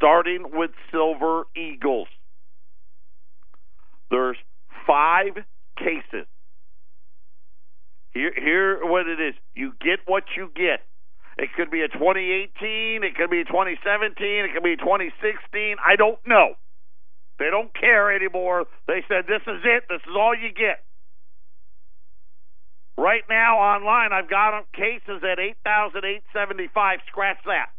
Starting 0.00 0.46
with 0.54 0.70
Silver 0.90 1.44
Eagles. 1.54 2.08
There's 4.10 4.38
five 4.86 5.44
cases 5.76 6.26
here, 8.12 8.32
here, 8.34 8.80
what 8.82 9.06
it 9.06 9.20
is. 9.20 9.34
You 9.54 9.72
get 9.80 10.00
what 10.06 10.24
you 10.36 10.50
get. 10.56 10.80
It 11.38 11.50
could 11.56 11.70
be 11.70 11.82
a 11.82 11.88
2018. 11.88 13.04
It 13.04 13.14
could 13.14 13.30
be 13.30 13.40
a 13.40 13.44
2017. 13.44 14.16
It 14.18 14.52
could 14.52 14.64
be 14.64 14.76
2016. 14.76 15.76
I 15.78 15.96
don't 15.96 16.18
know. 16.26 16.54
They 17.38 17.50
don't 17.50 17.72
care 17.72 18.14
anymore. 18.14 18.64
They 18.86 19.04
said 19.08 19.24
this 19.28 19.42
is 19.46 19.62
it. 19.64 19.84
This 19.88 20.02
is 20.02 20.16
all 20.16 20.34
you 20.34 20.52
get. 20.52 20.82
Right 22.98 23.22
now 23.30 23.56
online, 23.56 24.12
I've 24.12 24.28
got 24.28 24.66
cases 24.72 25.22
at 25.24 25.38
8,875. 25.38 26.98
Scratch 27.08 27.38
that. 27.46 27.70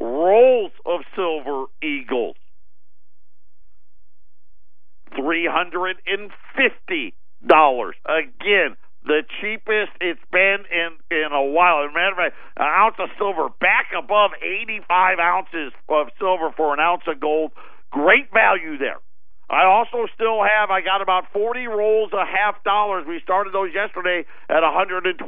Rolls 0.00 0.72
of 0.84 1.02
silver 1.14 1.66
eagles, 1.80 2.34
three 5.16 5.46
hundred 5.48 5.98
and 6.08 6.32
fifty 6.56 7.14
dollars. 7.46 7.94
Again, 8.04 8.76
the 9.04 9.22
cheapest 9.40 9.92
it's 10.00 10.22
been 10.30 10.62
in 10.70 10.90
in 11.10 11.32
a 11.32 11.42
while. 11.42 11.84
As 11.84 11.90
a 11.90 11.94
matter 11.94 12.12
of 12.12 12.18
fact, 12.18 12.36
an 12.56 12.66
ounce 12.66 12.96
of 12.98 13.08
silver 13.18 13.48
back 13.60 13.90
above 13.96 14.30
85 14.40 15.18
ounces 15.18 15.72
of 15.88 16.08
silver 16.18 16.54
for 16.56 16.72
an 16.74 16.80
ounce 16.80 17.02
of 17.06 17.20
gold. 17.20 17.52
Great 17.90 18.32
value 18.32 18.78
there. 18.78 18.98
I 19.50 19.64
also 19.66 20.08
still 20.14 20.40
have. 20.42 20.70
I 20.70 20.80
got 20.80 21.02
about 21.02 21.24
40 21.32 21.66
rolls 21.66 22.10
of 22.12 22.26
half 22.26 22.62
dollars. 22.64 23.04
We 23.06 23.20
started 23.22 23.52
those 23.52 23.74
yesterday 23.74 24.24
at 24.48 24.62
120, 24.62 25.18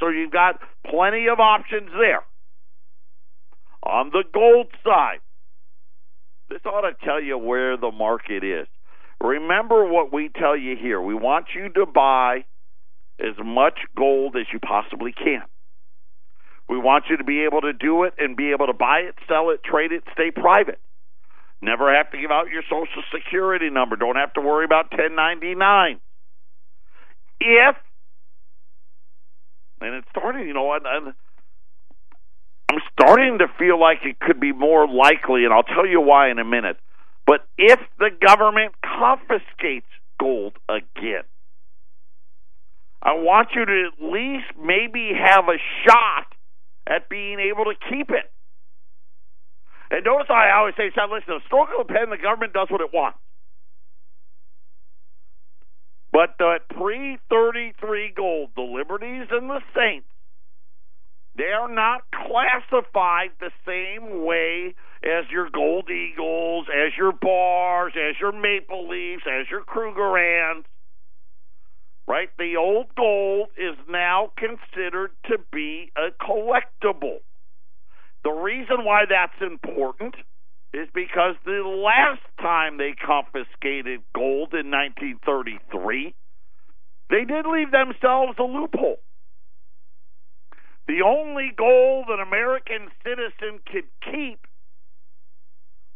so 0.00 0.08
you've 0.08 0.32
got 0.32 0.60
plenty 0.88 1.28
of 1.28 1.38
options 1.40 1.90
there. 1.92 2.22
On 3.82 4.08
the 4.10 4.24
gold 4.32 4.68
side, 4.82 5.20
this 6.48 6.60
ought 6.64 6.88
to 6.88 6.94
tell 7.04 7.20
you 7.20 7.36
where 7.36 7.76
the 7.76 7.90
market 7.90 8.42
is. 8.42 8.66
Remember 9.20 9.84
what 9.86 10.12
we 10.12 10.30
tell 10.30 10.56
you 10.56 10.76
here. 10.80 11.00
We 11.00 11.14
want 11.14 11.46
you 11.54 11.68
to 11.70 11.84
buy 11.84 12.44
as 13.18 13.36
much 13.44 13.78
gold 13.96 14.36
as 14.36 14.46
you 14.52 14.58
possibly 14.58 15.12
can. 15.12 15.42
We 16.68 16.78
want 16.78 17.04
you 17.10 17.18
to 17.18 17.24
be 17.24 17.44
able 17.44 17.60
to 17.62 17.72
do 17.72 18.04
it 18.04 18.14
and 18.18 18.36
be 18.36 18.52
able 18.52 18.66
to 18.66 18.72
buy 18.72 19.00
it, 19.00 19.14
sell 19.28 19.50
it, 19.50 19.62
trade 19.62 19.92
it, 19.92 20.02
stay 20.12 20.30
private. 20.30 20.80
Never 21.60 21.94
have 21.94 22.10
to 22.10 22.18
give 22.18 22.30
out 22.30 22.50
your 22.50 22.62
social 22.62 23.02
security 23.14 23.70
number. 23.70 23.96
Don't 23.96 24.16
have 24.16 24.32
to 24.34 24.40
worry 24.40 24.64
about 24.64 24.90
1099. 24.90 26.00
If, 27.40 27.76
and 29.80 29.94
it's 29.94 30.08
starting, 30.10 30.46
you 30.46 30.54
know, 30.54 30.72
and 30.72 31.14
I'm 32.70 32.80
starting 32.92 33.38
to 33.38 33.46
feel 33.58 33.78
like 33.78 33.98
it 34.04 34.18
could 34.18 34.40
be 34.40 34.52
more 34.52 34.88
likely, 34.88 35.44
and 35.44 35.52
I'll 35.52 35.62
tell 35.62 35.86
you 35.86 36.00
why 36.00 36.30
in 36.30 36.38
a 36.38 36.44
minute. 36.44 36.76
But 37.26 37.46
if 37.56 37.78
the 37.98 38.10
government 38.26 38.74
confiscates 38.82 39.86
gold 40.18 40.54
again, 40.68 41.24
I 43.04 43.12
want 43.12 43.48
you 43.54 43.64
to 43.64 43.90
at 43.92 44.02
least 44.02 44.46
maybe 44.58 45.12
have 45.12 45.44
a 45.44 45.60
shot 45.84 46.26
at 46.86 47.08
being 47.08 47.38
able 47.38 47.64
to 47.64 47.74
keep 47.90 48.10
it. 48.10 48.32
And 49.90 50.04
notice 50.04 50.28
I 50.30 50.50
always 50.56 50.74
say, 50.76 50.90
son, 50.94 51.12
listen, 51.12 51.34
a 51.34 51.44
stroke 51.46 51.68
of 51.78 51.84
a 51.84 51.92
pen, 51.92 52.08
the 52.10 52.16
government 52.16 52.54
does 52.54 52.68
what 52.70 52.80
it 52.80 52.92
wants. 52.92 53.18
But 56.12 56.36
the 56.38 56.58
pre 56.70 57.18
33 57.28 58.12
gold, 58.16 58.50
the 58.56 58.62
Liberties 58.62 59.26
and 59.30 59.50
the 59.50 59.60
Saints, 59.76 60.06
they 61.36 61.50
are 61.50 61.68
not 61.68 62.02
classified 62.10 63.30
the 63.40 63.50
same 63.66 64.24
way 64.24 64.74
as 65.02 65.28
your 65.30 65.50
Gold 65.50 65.90
Eagles, 65.90 66.66
as 66.70 66.96
your 66.96 67.12
Bars, 67.12 67.92
as 67.96 68.14
your 68.20 68.32
Maple 68.32 68.88
Leafs, 68.88 69.24
as 69.26 69.50
your 69.50 69.64
Krugerrands. 69.64 70.64
Right? 72.06 72.28
The 72.38 72.56
old 72.58 72.94
gold 72.96 73.48
is 73.56 73.76
now 73.88 74.30
considered 74.36 75.12
to 75.26 75.38
be 75.52 75.90
a 75.96 76.10
collectible. 76.22 77.20
The 78.24 78.30
reason 78.30 78.84
why 78.84 79.04
that's 79.08 79.40
important 79.40 80.14
is 80.74 80.88
because 80.92 81.36
the 81.44 81.62
last 81.62 82.22
time 82.40 82.78
they 82.78 82.92
confiscated 82.92 84.00
gold 84.14 84.52
in 84.52 84.70
1933, 84.70 86.14
they 87.10 87.24
did 87.24 87.46
leave 87.46 87.70
themselves 87.70 88.34
a 88.38 88.42
loophole. 88.42 88.98
The 90.86 91.00
only 91.02 91.52
gold 91.56 92.06
an 92.08 92.20
American 92.20 92.90
citizen 93.02 93.60
could 93.70 93.88
keep 94.12 94.40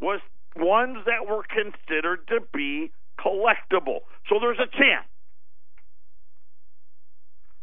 was 0.00 0.20
ones 0.56 0.98
that 1.06 1.28
were 1.28 1.44
considered 1.44 2.26
to 2.28 2.40
be 2.54 2.92
collectible. 3.18 4.00
So 4.28 4.38
there's 4.40 4.58
a 4.58 4.70
chance. 4.70 5.08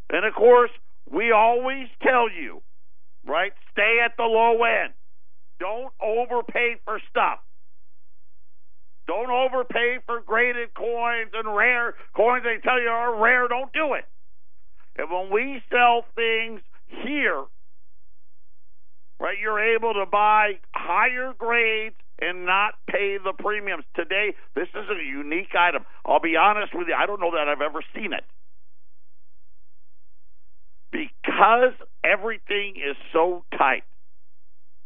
And 0.10 0.26
of 0.26 0.34
course, 0.34 0.72
we 1.12 1.32
always 1.32 1.88
tell 2.01 2.30
you, 2.30 2.62
right? 3.26 3.51
Stay 3.72 3.97
at 4.03 4.14
the 4.18 4.24
low 4.24 4.64
end. 4.64 4.93
Don't 5.60 5.93
overpay 6.01 6.78
for 6.84 6.99
stuff. 7.10 7.39
Don't 9.08 9.30
overpay 9.30 9.99
for 10.06 10.22
graded 10.22 10.74
coins 10.74 11.32
and 11.34 11.56
rare 11.56 11.93
coins 12.16 12.43
they 12.43 12.58
tell 12.64 12.82
you 12.82 12.89
are 12.89 13.22
rare. 13.22 13.47
Don't 13.47 13.72
do 13.72 13.93
it. 13.93 14.06
And 14.97 15.10
when 15.12 15.32
we 15.32 15.62
sell 15.70 16.06
things 16.16 16.62
here, 16.88 17.43
right, 19.20 19.38
you're 19.39 19.76
able 19.76 19.93
to 19.93 20.06
buy 20.10 20.53
higher 20.74 21.34
grades 21.38 21.95
and 22.20 22.45
not 22.45 22.76
pay 22.89 23.18
the 23.24 23.34
premiums. 23.38 23.84
Today, 23.95 24.34
this 24.56 24.68
is 24.70 24.89
a 24.89 25.03
unique 25.03 25.53
item. 25.58 25.84
I'll 26.06 26.22
be 26.22 26.36
honest 26.36 26.74
with 26.74 26.88
you, 26.88 26.95
I 26.95 27.06
don't 27.06 27.20
know 27.20 27.32
that 27.32 27.47
I've 27.47 27.62
ever 27.62 27.84
seen 27.93 28.14
it. 28.14 28.24
Because 30.96 31.74
everything 32.06 32.76
is 32.78 32.96
so 33.12 33.43
tight. 33.58 33.84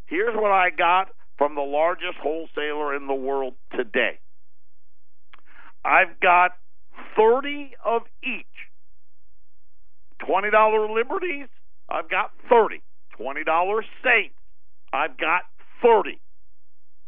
Here's 0.07 0.35
what 0.35 0.51
I 0.51 0.71
got 0.75 1.09
from 1.37 1.53
the 1.53 1.61
largest 1.61 2.17
wholesaler 2.19 2.95
in 2.95 3.05
the 3.05 3.13
world 3.13 3.53
today. 3.75 4.17
I've 5.85 6.19
got 6.19 6.51
30 7.15 7.75
of 7.85 8.01
each. 8.23 8.45
$20 10.27 10.95
Liberties, 10.95 11.47
I've 11.87 12.09
got 12.09 12.31
30. 12.49 12.81
$20 13.19 13.81
Saints, 14.03 14.35
I've 14.91 15.15
got 15.17 15.43
30. 15.83 16.19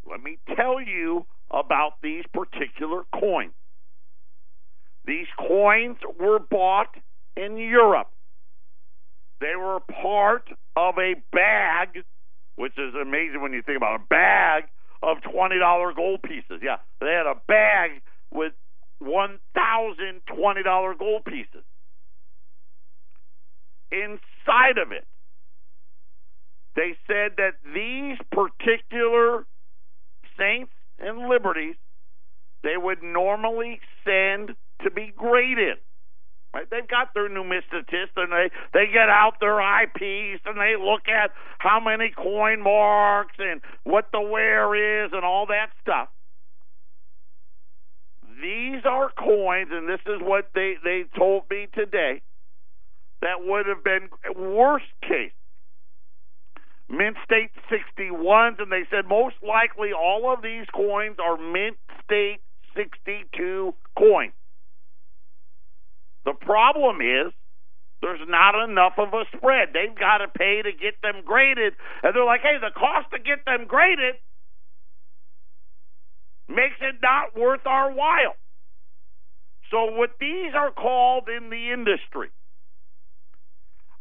Let 0.10 0.22
me 0.22 0.38
tell 0.56 0.80
you 0.80 1.26
about 1.50 1.94
these 2.04 2.24
particular 2.34 3.02
coins. 3.20 3.54
These 5.06 5.28
coins 5.40 5.98
were 6.20 6.40
bought 6.40 6.96
in 7.36 7.58
Europe. 7.58 8.10
They 9.42 9.56
were 9.58 9.80
part 9.80 10.48
of 10.78 10.96
a 11.00 11.16
bag, 11.34 12.06
which 12.56 12.78
is 12.78 12.94
amazing 12.94 13.42
when 13.42 13.54
you 13.54 13.64
think 13.64 13.78
about 13.78 14.00
a 14.00 14.04
bag 14.08 14.66
of 15.02 15.18
$20 15.18 15.96
gold 15.96 16.22
pieces. 16.22 16.62
Yeah, 16.62 16.78
they 17.02 17.08
had 17.08 17.26
a 17.26 17.42
bag 17.48 18.02
with 18.32 18.54
1,000 19.00 20.22
$20 20.30 21.00
gold 21.00 21.26
pieces. 21.26 21.66
Inside 23.92 24.78
of 24.78 24.92
it, 24.92 25.06
they 26.76 26.96
said 27.08 27.32
that 27.38 27.56
these 27.74 28.18
particular 28.32 29.46
saints 30.38 30.72
and 31.00 31.28
liberties 31.28 31.76
they 32.64 32.78
would 32.78 33.02
normally 33.02 33.80
send 34.06 34.56
to 34.84 34.92
be 34.92 35.12
graded. 35.16 35.78
Right? 36.54 36.70
They've 36.70 36.88
got 36.88 37.14
their 37.14 37.30
numismatists 37.30 38.18
and 38.18 38.32
they, 38.32 38.52
they 38.74 38.88
get 38.92 39.10
out 39.10 39.40
their 39.40 39.60
IPs 39.60 40.42
and 40.46 40.58
they 40.58 40.76
look 40.78 41.08
at 41.08 41.32
how 41.60 41.80
many 41.80 42.12
coin 42.16 42.62
marks 42.62 43.36
and 43.40 43.62
what 43.84 44.10
the 44.12 44.20
wear 44.20 45.06
is 45.06 45.12
and 45.14 45.24
all 45.24 45.46
that 45.48 45.70
stuff. 45.82 46.10
These 48.42 48.82
are 48.86 49.12
coins, 49.18 49.70
and 49.72 49.88
this 49.88 50.00
is 50.08 50.20
what 50.20 50.50
they, 50.56 50.74
they 50.84 51.04
told 51.16 51.44
me 51.52 51.68
today, 51.74 52.22
that 53.22 53.46
would 53.46 53.68
have 53.68 53.84
been 53.84 54.10
worst 54.36 54.86
case 55.08 55.32
Mint 56.92 57.16
State 57.24 57.52
61s, 57.72 58.62
and 58.62 58.72
they 58.72 58.84
said 58.92 59.08
most 59.08 59.36
likely 59.42 59.94
all 59.94 60.34
of 60.34 60.42
these 60.42 60.66
coins 60.76 61.18
are 61.24 61.38
Mint 61.38 61.78
State 62.04 62.40
62 62.76 63.74
coins. 63.98 64.34
The 66.26 66.34
problem 66.34 67.02
is 67.02 67.34
there's 68.02 68.22
not 68.28 68.56
enough 68.68 68.94
of 68.98 69.14
a 69.14 69.26
spread. 69.36 69.70
They've 69.74 69.98
got 69.98 70.20
to 70.20 70.28
pay 70.28 70.62
to 70.64 70.72
get 70.72 71.02
them 71.02 71.24
graded, 71.26 71.74
and 72.04 72.16
they're 72.16 72.26
like, 72.26 72.42
hey, 72.42 72.58
the 72.60 72.74
cost 72.74 73.12
to 73.12 73.20
get 73.20 73.46
them 73.46 73.66
graded 73.68 74.16
makes 76.48 76.78
it 76.82 76.96
not 77.02 77.38
worth 77.38 77.66
our 77.66 77.92
while. 77.92 78.36
So, 79.70 79.86
what 79.96 80.12
these 80.20 80.52
are 80.54 80.72
called 80.72 81.30
in 81.30 81.50
the 81.50 81.72
industry, 81.72 82.30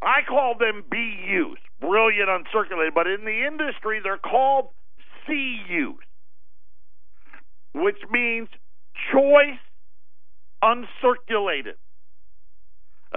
I 0.02 0.22
call 0.26 0.56
them 0.58 0.82
BUs 0.90 1.58
brilliant 1.80 2.28
uncirculated, 2.28 2.94
but 2.94 3.06
in 3.06 3.24
the 3.24 3.46
industry 3.46 4.00
they're 4.02 4.18
called 4.18 4.68
CUs, 5.26 6.04
which 7.74 7.98
means 8.10 8.48
choice 9.12 9.60
uncirculated. 10.62 11.76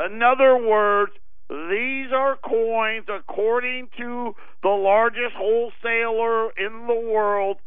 In 0.05 0.21
other 0.21 0.57
words, 0.57 1.11
these 1.49 2.11
are 2.13 2.35
coins, 2.37 3.05
according 3.09 3.89
to 3.97 4.33
the 4.61 4.69
largest 4.69 5.35
wholesaler 5.35 6.49
in 6.57 6.87
the 6.87 7.11
world, 7.11 7.57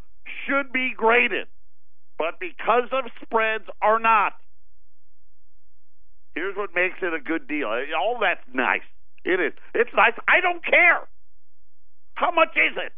should 0.46 0.72
be 0.72 0.92
graded, 0.96 1.46
but 2.18 2.40
because 2.40 2.88
of 2.92 3.04
spreads, 3.22 3.64
are 3.80 3.98
not. 3.98 4.32
Here's 6.34 6.56
what 6.56 6.70
makes 6.74 6.96
it 7.00 7.14
a 7.14 7.20
good 7.20 7.46
deal. 7.48 7.68
All 7.98 8.18
that's 8.20 8.40
nice. 8.52 8.82
It 9.24 9.40
is. 9.40 9.52
It's 9.74 9.90
nice. 9.94 10.12
I 10.28 10.40
don't 10.40 10.64
care. 10.64 11.00
How 12.14 12.30
much 12.30 12.56
is 12.56 12.76
it? 12.76 12.92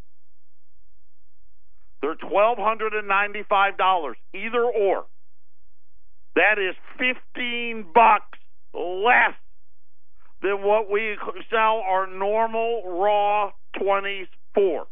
They're 2.01 2.15
twelve 2.15 2.59
hundred 2.59 2.95
and 2.95 3.09
ninety-five 3.09 3.77
dollars, 3.77 4.17
either 4.35 4.63
or. 4.63 5.07
That 6.35 6.59
is 6.59 6.77
fifteen 6.97 7.85
bucks 7.93 8.38
less 8.75 9.35
than 10.43 10.63
what 10.63 10.91
we 10.91 11.17
sell 11.51 11.83
our 11.87 12.07
normal 12.07 12.83
raw 12.87 13.51
twenties 13.79 14.29
for. 14.55 14.87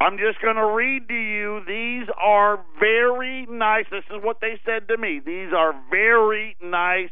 I'm 0.00 0.16
just 0.16 0.40
going 0.40 0.56
to 0.56 0.66
read 0.66 1.08
to 1.08 1.14
you. 1.14 1.60
These 1.66 2.08
are 2.16 2.64
very 2.78 3.46
nice. 3.46 3.86
This 3.90 4.04
is 4.10 4.22
what 4.22 4.40
they 4.40 4.60
said 4.64 4.86
to 4.88 4.96
me. 4.96 5.20
These 5.24 5.52
are 5.52 5.74
very 5.90 6.56
nice 6.62 7.10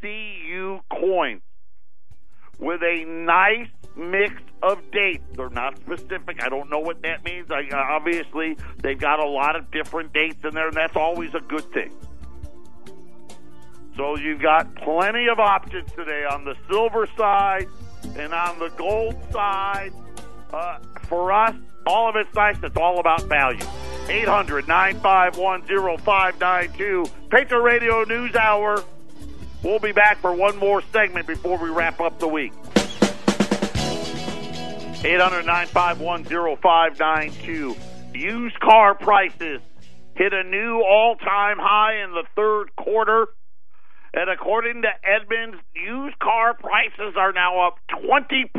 CU 0.00 0.78
coins 0.92 1.42
with 2.60 2.82
a 2.82 3.04
nice 3.04 3.68
mix 3.96 4.34
of 4.62 4.78
dates. 4.92 5.24
They're 5.34 5.50
not 5.50 5.76
specific. 5.78 6.42
I 6.42 6.48
don't 6.48 6.70
know 6.70 6.78
what 6.78 7.02
that 7.02 7.24
means. 7.24 7.50
I, 7.50 7.68
obviously, 7.74 8.56
they've 8.80 8.98
got 8.98 9.18
a 9.18 9.28
lot 9.28 9.56
of 9.56 9.70
different 9.72 10.12
dates 10.12 10.44
in 10.44 10.54
there, 10.54 10.68
and 10.68 10.76
that's 10.76 10.96
always 10.96 11.34
a 11.34 11.40
good 11.40 11.72
thing. 11.72 11.90
So 14.00 14.16
you've 14.16 14.40
got 14.40 14.74
plenty 14.76 15.28
of 15.28 15.38
options 15.38 15.92
today 15.92 16.24
on 16.24 16.46
the 16.46 16.56
silver 16.70 17.06
side 17.18 17.68
and 18.16 18.32
on 18.32 18.58
the 18.58 18.70
gold 18.70 19.14
side. 19.30 19.92
Uh, 20.50 20.78
for 21.02 21.30
us, 21.30 21.54
all 21.86 22.08
of 22.08 22.16
it's 22.16 22.34
nice. 22.34 22.56
It's 22.62 22.78
all 22.78 22.98
about 22.98 23.24
value. 23.24 23.62
800 24.08 24.66
951 24.66 25.98
0592. 25.98 27.04
Patriot 27.28 27.60
Radio 27.60 28.02
News 28.04 28.34
Hour. 28.36 28.82
We'll 29.62 29.78
be 29.78 29.92
back 29.92 30.16
for 30.16 30.32
one 30.32 30.56
more 30.56 30.80
segment 30.92 31.26
before 31.26 31.58
we 31.58 31.68
wrap 31.68 32.00
up 32.00 32.18
the 32.18 32.28
week. 32.28 32.54
800 35.04 35.44
Used 38.14 38.60
car 38.60 38.94
prices 38.94 39.60
hit 40.14 40.32
a 40.32 40.42
new 40.42 40.80
all 40.80 41.16
time 41.16 41.58
high 41.58 42.02
in 42.02 42.12
the 42.12 42.24
third 42.34 42.74
quarter. 42.76 43.28
And 44.12 44.28
according 44.28 44.82
to 44.82 44.88
Edmunds, 45.04 45.58
used 45.74 46.18
car 46.18 46.54
prices 46.54 47.14
are 47.16 47.32
now 47.32 47.66
up 47.68 47.78
20% 47.90 48.50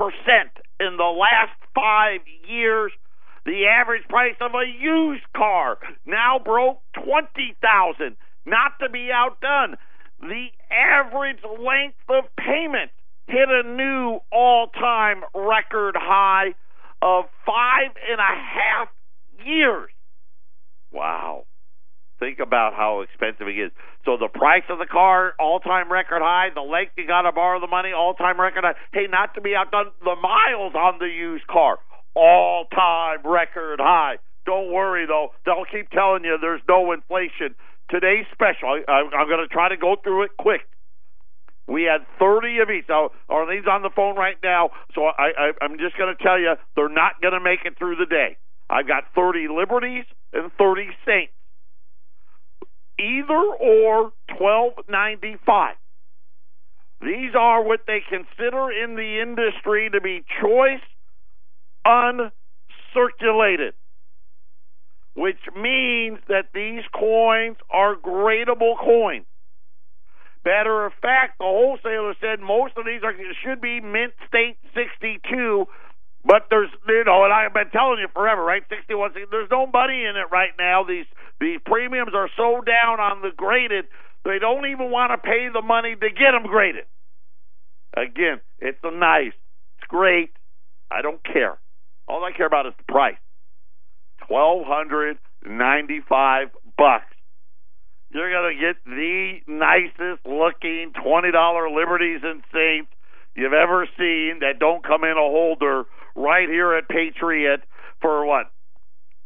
in 0.79 0.97
the 0.97 1.03
last 1.03 1.57
five 1.75 2.21
years. 2.47 2.91
The 3.45 3.65
average 3.67 4.07
price 4.07 4.35
of 4.39 4.51
a 4.53 4.65
used 4.65 5.25
car 5.35 5.77
now 6.05 6.39
broke 6.43 6.81
20000 6.93 8.15
Not 8.45 8.79
to 8.79 8.89
be 8.89 9.09
outdone, 9.13 9.77
the 10.21 10.47
average 10.69 11.43
length 11.43 11.97
of 12.07 12.25
payment 12.37 12.91
hit 13.27 13.49
a 13.49 13.63
new 13.63 14.19
all 14.31 14.67
time 14.67 15.23
record 15.33 15.95
high 15.97 16.53
of 17.01 17.25
five 17.45 17.95
and 18.09 18.19
a 18.19 18.23
half 18.23 18.89
years. 19.43 19.89
Wow. 20.91 21.45
Think 22.21 22.37
about 22.37 22.77
how 22.77 23.01
expensive 23.01 23.49
it 23.49 23.57
is. 23.57 23.71
So 24.05 24.13
the 24.15 24.29
price 24.29 24.61
of 24.69 24.77
the 24.77 24.85
car, 24.85 25.33
all 25.39 25.59
time 25.59 25.91
record 25.91 26.21
high. 26.21 26.53
The 26.53 26.61
length 26.61 26.93
you 26.95 27.07
got 27.07 27.23
to 27.23 27.31
borrow 27.31 27.59
the 27.59 27.65
money, 27.65 27.93
all 27.97 28.13
time 28.13 28.39
record 28.39 28.63
high. 28.63 28.77
Hey, 28.93 29.09
not 29.09 29.33
to 29.33 29.41
be 29.41 29.55
outdone, 29.57 29.89
the 30.05 30.15
miles 30.21 30.77
on 30.77 30.99
the 30.99 31.09
used 31.09 31.47
car, 31.47 31.79
all 32.13 32.65
time 32.69 33.25
record 33.25 33.81
high. 33.81 34.21
Don't 34.45 34.71
worry 34.71 35.07
though; 35.07 35.33
they'll 35.49 35.65
keep 35.65 35.89
telling 35.89 36.23
you 36.23 36.37
there's 36.39 36.61
no 36.69 36.91
inflation. 36.93 37.57
Today's 37.89 38.29
special. 38.31 38.69
I, 38.87 39.01
I'm 39.01 39.27
going 39.27 39.41
to 39.41 39.49
try 39.49 39.69
to 39.69 39.77
go 39.77 39.95
through 40.03 40.25
it 40.29 40.37
quick. 40.37 40.61
We 41.67 41.89
had 41.89 42.05
30 42.19 42.59
of 42.59 42.69
each. 42.69 42.85
Now, 42.87 43.09
Arlene's 43.29 43.65
on 43.65 43.81
the 43.81 43.89
phone 43.95 44.15
right 44.15 44.37
now, 44.43 44.69
so 44.93 45.05
I, 45.05 45.31
I, 45.37 45.51
I'm 45.61 45.79
just 45.79 45.97
going 45.97 46.13
to 46.15 46.21
tell 46.21 46.37
you 46.37 46.53
they're 46.75 46.89
not 46.89 47.19
going 47.21 47.33
to 47.33 47.39
make 47.39 47.65
it 47.65 47.77
through 47.79 47.95
the 47.95 48.05
day. 48.05 48.37
I've 48.69 48.87
got 48.87 49.05
30 49.15 49.47
Liberties 49.49 50.05
and 50.33 50.51
30 50.57 50.89
Saints 51.05 51.33
either 53.01 53.33
or 53.59 54.13
1295. 54.37 55.75
These 57.01 57.33
are 57.35 57.63
what 57.63 57.81
they 57.87 57.99
consider 58.07 58.69
in 58.71 58.95
the 58.95 59.21
industry 59.21 59.89
to 59.91 59.99
be 59.99 60.23
choice 60.39 60.81
uncirculated, 61.85 63.73
which 65.15 65.39
means 65.55 66.19
that 66.27 66.49
these 66.53 66.83
coins 66.93 67.57
are 67.71 67.95
gradable 67.95 68.77
coins. 68.79 69.25
Matter 70.45 70.85
of 70.85 70.93
fact, 71.01 71.39
the 71.39 71.45
wholesaler 71.45 72.13
said 72.21 72.39
most 72.39 72.73
of 72.77 72.85
these 72.85 73.01
are 73.03 73.13
should 73.43 73.61
be 73.61 73.79
mint 73.79 74.13
state 74.27 74.57
62 74.75 75.67
but 76.23 76.45
there's, 76.49 76.69
you 76.87 77.03
know, 77.03 77.23
and 77.23 77.33
I've 77.33 77.53
been 77.53 77.69
telling 77.71 77.99
you 77.99 78.07
forever, 78.13 78.43
right? 78.43 78.61
61. 78.69 79.13
There's 79.31 79.49
no 79.49 79.65
money 79.65 80.05
in 80.05 80.15
it 80.15 80.29
right 80.31 80.51
now. 80.57 80.83
These 80.83 81.05
these 81.41 81.59
premiums 81.65 82.13
are 82.15 82.29
so 82.37 82.61
down 82.61 82.99
on 82.99 83.21
the 83.21 83.31
graded, 83.35 83.85
they 84.23 84.37
don't 84.39 84.67
even 84.67 84.91
want 84.91 85.11
to 85.11 85.17
pay 85.17 85.49
the 85.51 85.61
money 85.61 85.95
to 85.95 86.09
get 86.09 86.31
them 86.31 86.43
graded. 86.45 86.85
Again, 87.97 88.39
it's 88.59 88.77
a 88.83 88.91
nice, 88.91 89.33
it's 89.77 89.87
great. 89.89 90.31
I 90.91 91.01
don't 91.01 91.21
care. 91.23 91.57
All 92.07 92.23
I 92.23 92.31
care 92.31 92.45
about 92.45 92.67
is 92.67 92.73
the 92.77 92.91
price. 92.91 93.17
Twelve 94.27 94.63
hundred 94.65 95.17
ninety-five 95.43 96.49
bucks. 96.77 97.15
You're 98.13 98.31
gonna 98.31 98.53
get 98.53 98.75
the 98.85 99.39
nicest 99.47 100.25
looking 100.25 100.93
twenty 101.01 101.31
dollar 101.31 101.69
Liberties 101.69 102.21
and 102.23 102.43
Saints 102.53 102.91
you've 103.35 103.53
ever 103.53 103.87
seen 103.97 104.39
that 104.41 104.59
don't 104.59 104.85
come 104.85 105.03
in 105.03 105.11
a 105.17 105.31
holder 105.31 105.85
right 106.15 106.47
here 106.47 106.73
at 106.75 106.87
Patriot 106.87 107.61
for 108.01 108.25
what? 108.25 108.51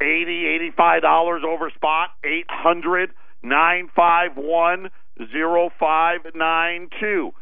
Eighty, 0.00 0.46
eighty-five 0.46 1.02
dollars 1.02 1.42
over 1.46 1.70
spot. 1.70 2.10
Eight 2.24 2.46
hundred 2.48 3.10
nine 3.42 3.88
five 3.94 4.32
one 4.36 4.90
zero 5.32 5.70
five 5.80 6.20
nine 6.34 6.88
two. 7.00 7.32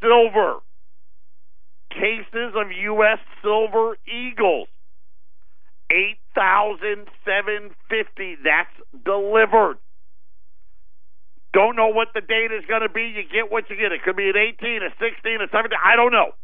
Silver. 0.00 0.56
Cases 1.90 2.52
of 2.54 2.70
U.S. 2.70 3.18
Silver 3.42 3.96
Eagles. 4.06 4.68
Eight 5.90 6.18
thousand 6.34 7.08
seven 7.24 7.70
fifty. 7.88 8.36
That's 8.44 8.68
delivered. 9.04 9.78
Don't 11.54 11.76
know 11.76 11.88
what 11.88 12.08
the 12.12 12.20
date 12.20 12.52
is 12.52 12.68
going 12.68 12.82
to 12.82 12.92
be. 12.92 13.16
You 13.16 13.22
get 13.24 13.50
what 13.50 13.70
you 13.70 13.76
get. 13.76 13.90
It 13.90 14.02
could 14.04 14.16
be 14.16 14.28
an 14.28 14.36
18, 14.36 14.82
a 14.84 14.92
16, 15.00 15.40
a 15.40 15.48
17. 15.48 15.72
I 15.72 15.96
don't 15.96 16.12
know. 16.12 16.36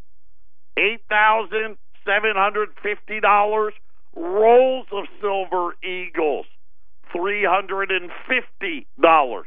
Eight 0.78 1.04
thousand 1.10 1.76
$750. 2.08 3.70
Rolls 4.16 4.86
of 4.92 5.04
Silver 5.20 5.76
Eagles, 5.82 6.46
$350. 7.14 9.44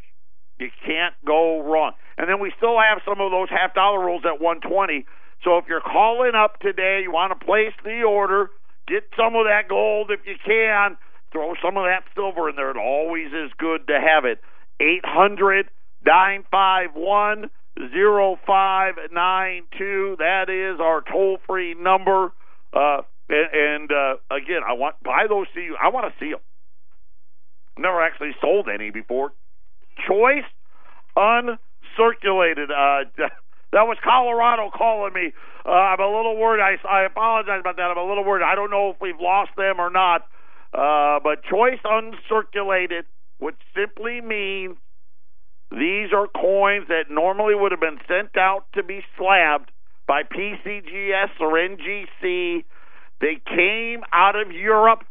You 0.57 0.69
can't 0.85 1.13
go 1.25 1.61
wrong. 1.61 1.91
And 2.17 2.29
then 2.29 2.39
we 2.39 2.53
still 2.57 2.79
have 2.79 3.01
some 3.05 3.19
of 3.19 3.31
those 3.31 3.49
half 3.49 3.73
dollar 3.73 3.99
rolls 3.99 4.23
at 4.25 4.39
120. 4.41 5.05
So 5.43 5.57
if 5.57 5.65
you're 5.67 5.81
calling 5.81 6.33
up 6.35 6.59
today, 6.59 7.01
you 7.03 7.11
want 7.11 7.37
to 7.37 7.45
place 7.45 7.73
the 7.83 8.03
order, 8.03 8.49
get 8.87 9.03
some 9.17 9.35
of 9.35 9.45
that 9.45 9.67
gold 9.67 10.11
if 10.11 10.21
you 10.25 10.35
can, 10.43 10.97
throw 11.31 11.55
some 11.61 11.77
of 11.77 11.85
that 11.85 12.03
silver 12.15 12.49
in 12.49 12.55
there. 12.55 12.71
It 12.71 12.77
always 12.77 13.33
is 13.33 13.51
good 13.57 13.87
to 13.87 13.99
have 13.99 14.25
it. 14.25 14.39
800 14.79 15.69
951 16.05 17.49
0592. 17.75 20.15
That 20.19 20.49
is 20.49 20.79
our 20.79 21.01
toll 21.01 21.39
free 21.45 21.73
number. 21.73 22.31
Uh, 22.73 23.01
and, 23.29 23.49
and 23.53 23.91
uh, 23.91 24.15
again, 24.31 24.61
I 24.67 24.73
want 24.73 24.95
buy 25.03 25.25
those 25.27 25.47
see 25.53 25.69
I 25.81 25.89
want 25.89 26.11
to 26.11 26.19
see 26.19 26.31
them. 26.31 26.41
Never 27.77 28.01
actually 28.01 28.35
sold 28.39 28.67
any 28.73 28.91
before. 28.91 29.33
Choice 30.07 30.47
uncirculated. 31.17 32.71
Uh, 32.71 33.09
that 33.71 33.83
was 33.87 33.97
Colorado 34.03 34.71
calling 34.75 35.13
me. 35.13 35.33
Uh, 35.65 35.69
I'm 35.69 35.99
a 35.99 36.07
little 36.07 36.37
worried. 36.37 36.61
I, 36.61 36.77
I 36.87 37.05
apologize 37.05 37.59
about 37.59 37.75
that. 37.77 37.91
I'm 37.91 37.97
a 37.97 38.07
little 38.07 38.23
worried. 38.23 38.43
I 38.43 38.55
don't 38.55 38.71
know 38.71 38.91
if 38.91 38.97
we've 39.01 39.19
lost 39.19 39.51
them 39.57 39.79
or 39.79 39.89
not. 39.89 40.27
Uh, 40.73 41.19
but 41.23 41.43
choice 41.43 41.79
uncirculated, 41.83 43.03
which 43.39 43.55
simply 43.75 44.21
means 44.21 44.77
these 45.71 46.13
are 46.13 46.27
coins 46.27 46.87
that 46.89 47.05
normally 47.09 47.55
would 47.55 47.71
have 47.71 47.81
been 47.81 47.99
sent 48.07 48.37
out 48.37 48.65
to 48.75 48.83
be 48.83 49.01
slabbed 49.17 49.71
by 50.07 50.23
PCGS 50.23 51.39
or 51.39 51.53
NGC. 51.53 52.63
They 53.21 53.41
came 53.45 54.03
out 54.11 54.35
of 54.35 54.51
Europe, 54.51 55.03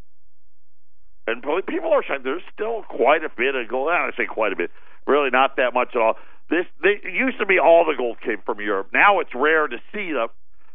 and 1.27 1.43
people 1.67 1.93
are 1.93 2.05
saying 2.07 2.21
there's 2.23 2.43
still 2.53 2.83
quite 2.83 3.25
a 3.25 3.31
bit 3.35 3.55
of 3.55 3.69
gold. 3.69 3.89
I 3.91 4.11
say 4.17 4.27
quite 4.27 4.53
a 4.53 4.57
bit, 4.57 4.71
really 5.07 5.31
not 5.31 5.57
that 5.57 5.73
much 5.73 5.91
at 5.95 6.01
all. 6.01 6.15
This 6.51 6.67
they, 6.83 7.01
it 7.03 7.15
used 7.15 7.39
to 7.39 7.47
be 7.47 7.59
all 7.59 7.87
the 7.87 7.97
gold 7.97 8.21
came 8.21 8.43
from 8.45 8.61
Europe. 8.61 8.91
Now 8.93 9.21
it's 9.21 9.35
rare 9.35 9.67
to 9.67 9.79
see 9.93 10.13
them. 10.13 10.29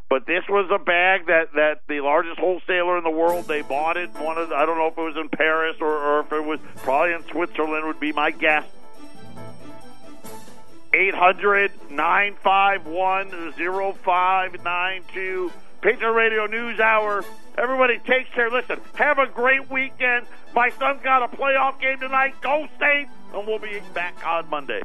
But 0.10 0.26
this 0.26 0.44
was 0.50 0.68
a 0.74 0.80
bag 0.84 1.28
that 1.28 1.54
that 1.54 1.82
the 1.88 2.02
largest 2.02 2.40
wholesaler 2.40 2.98
in 2.98 3.04
the 3.04 3.12
world 3.12 3.48
they 3.48 3.62
bought 3.62 3.96
it. 3.96 4.10
One 4.16 4.40
of 4.40 4.52
I 4.52 4.66
don't 4.66 4.78
know 4.80 4.88
if 4.88 4.98
it 4.98 5.02
was 5.02 5.16
in 5.16 5.30
Paris 5.30 5.76
or, 5.80 5.96
or 5.96 6.22
if 6.22 6.34
it 6.34 6.44
was 6.44 6.60
probably 6.78 7.14
in 7.14 7.24
Switzerland 7.26 7.86
would 7.86 8.00
be 8.00 8.12
my 8.12 8.32
guess. 8.32 8.66
800 10.92 11.92
951 11.92 13.54
0592. 13.54 15.52
Patriot 15.82 16.12
Radio 16.12 16.46
News 16.46 16.80
Hour. 16.80 17.24
Everybody 17.58 18.00
take 18.00 18.32
care. 18.32 18.50
Listen, 18.50 18.80
have 18.96 19.18
a 19.20 19.28
great 19.28 19.70
weekend. 19.70 20.26
My 20.54 20.70
son's 20.72 21.02
got 21.04 21.24
a 21.24 21.36
playoff 21.36 21.80
game 21.80 22.00
tonight. 22.00 22.36
Go 22.42 22.68
Saints, 22.80 23.12
and 23.34 23.48
we'll 23.48 23.60
be 23.60 23.82
back 23.94 24.26
on 24.26 24.50
Monday. 24.50 24.82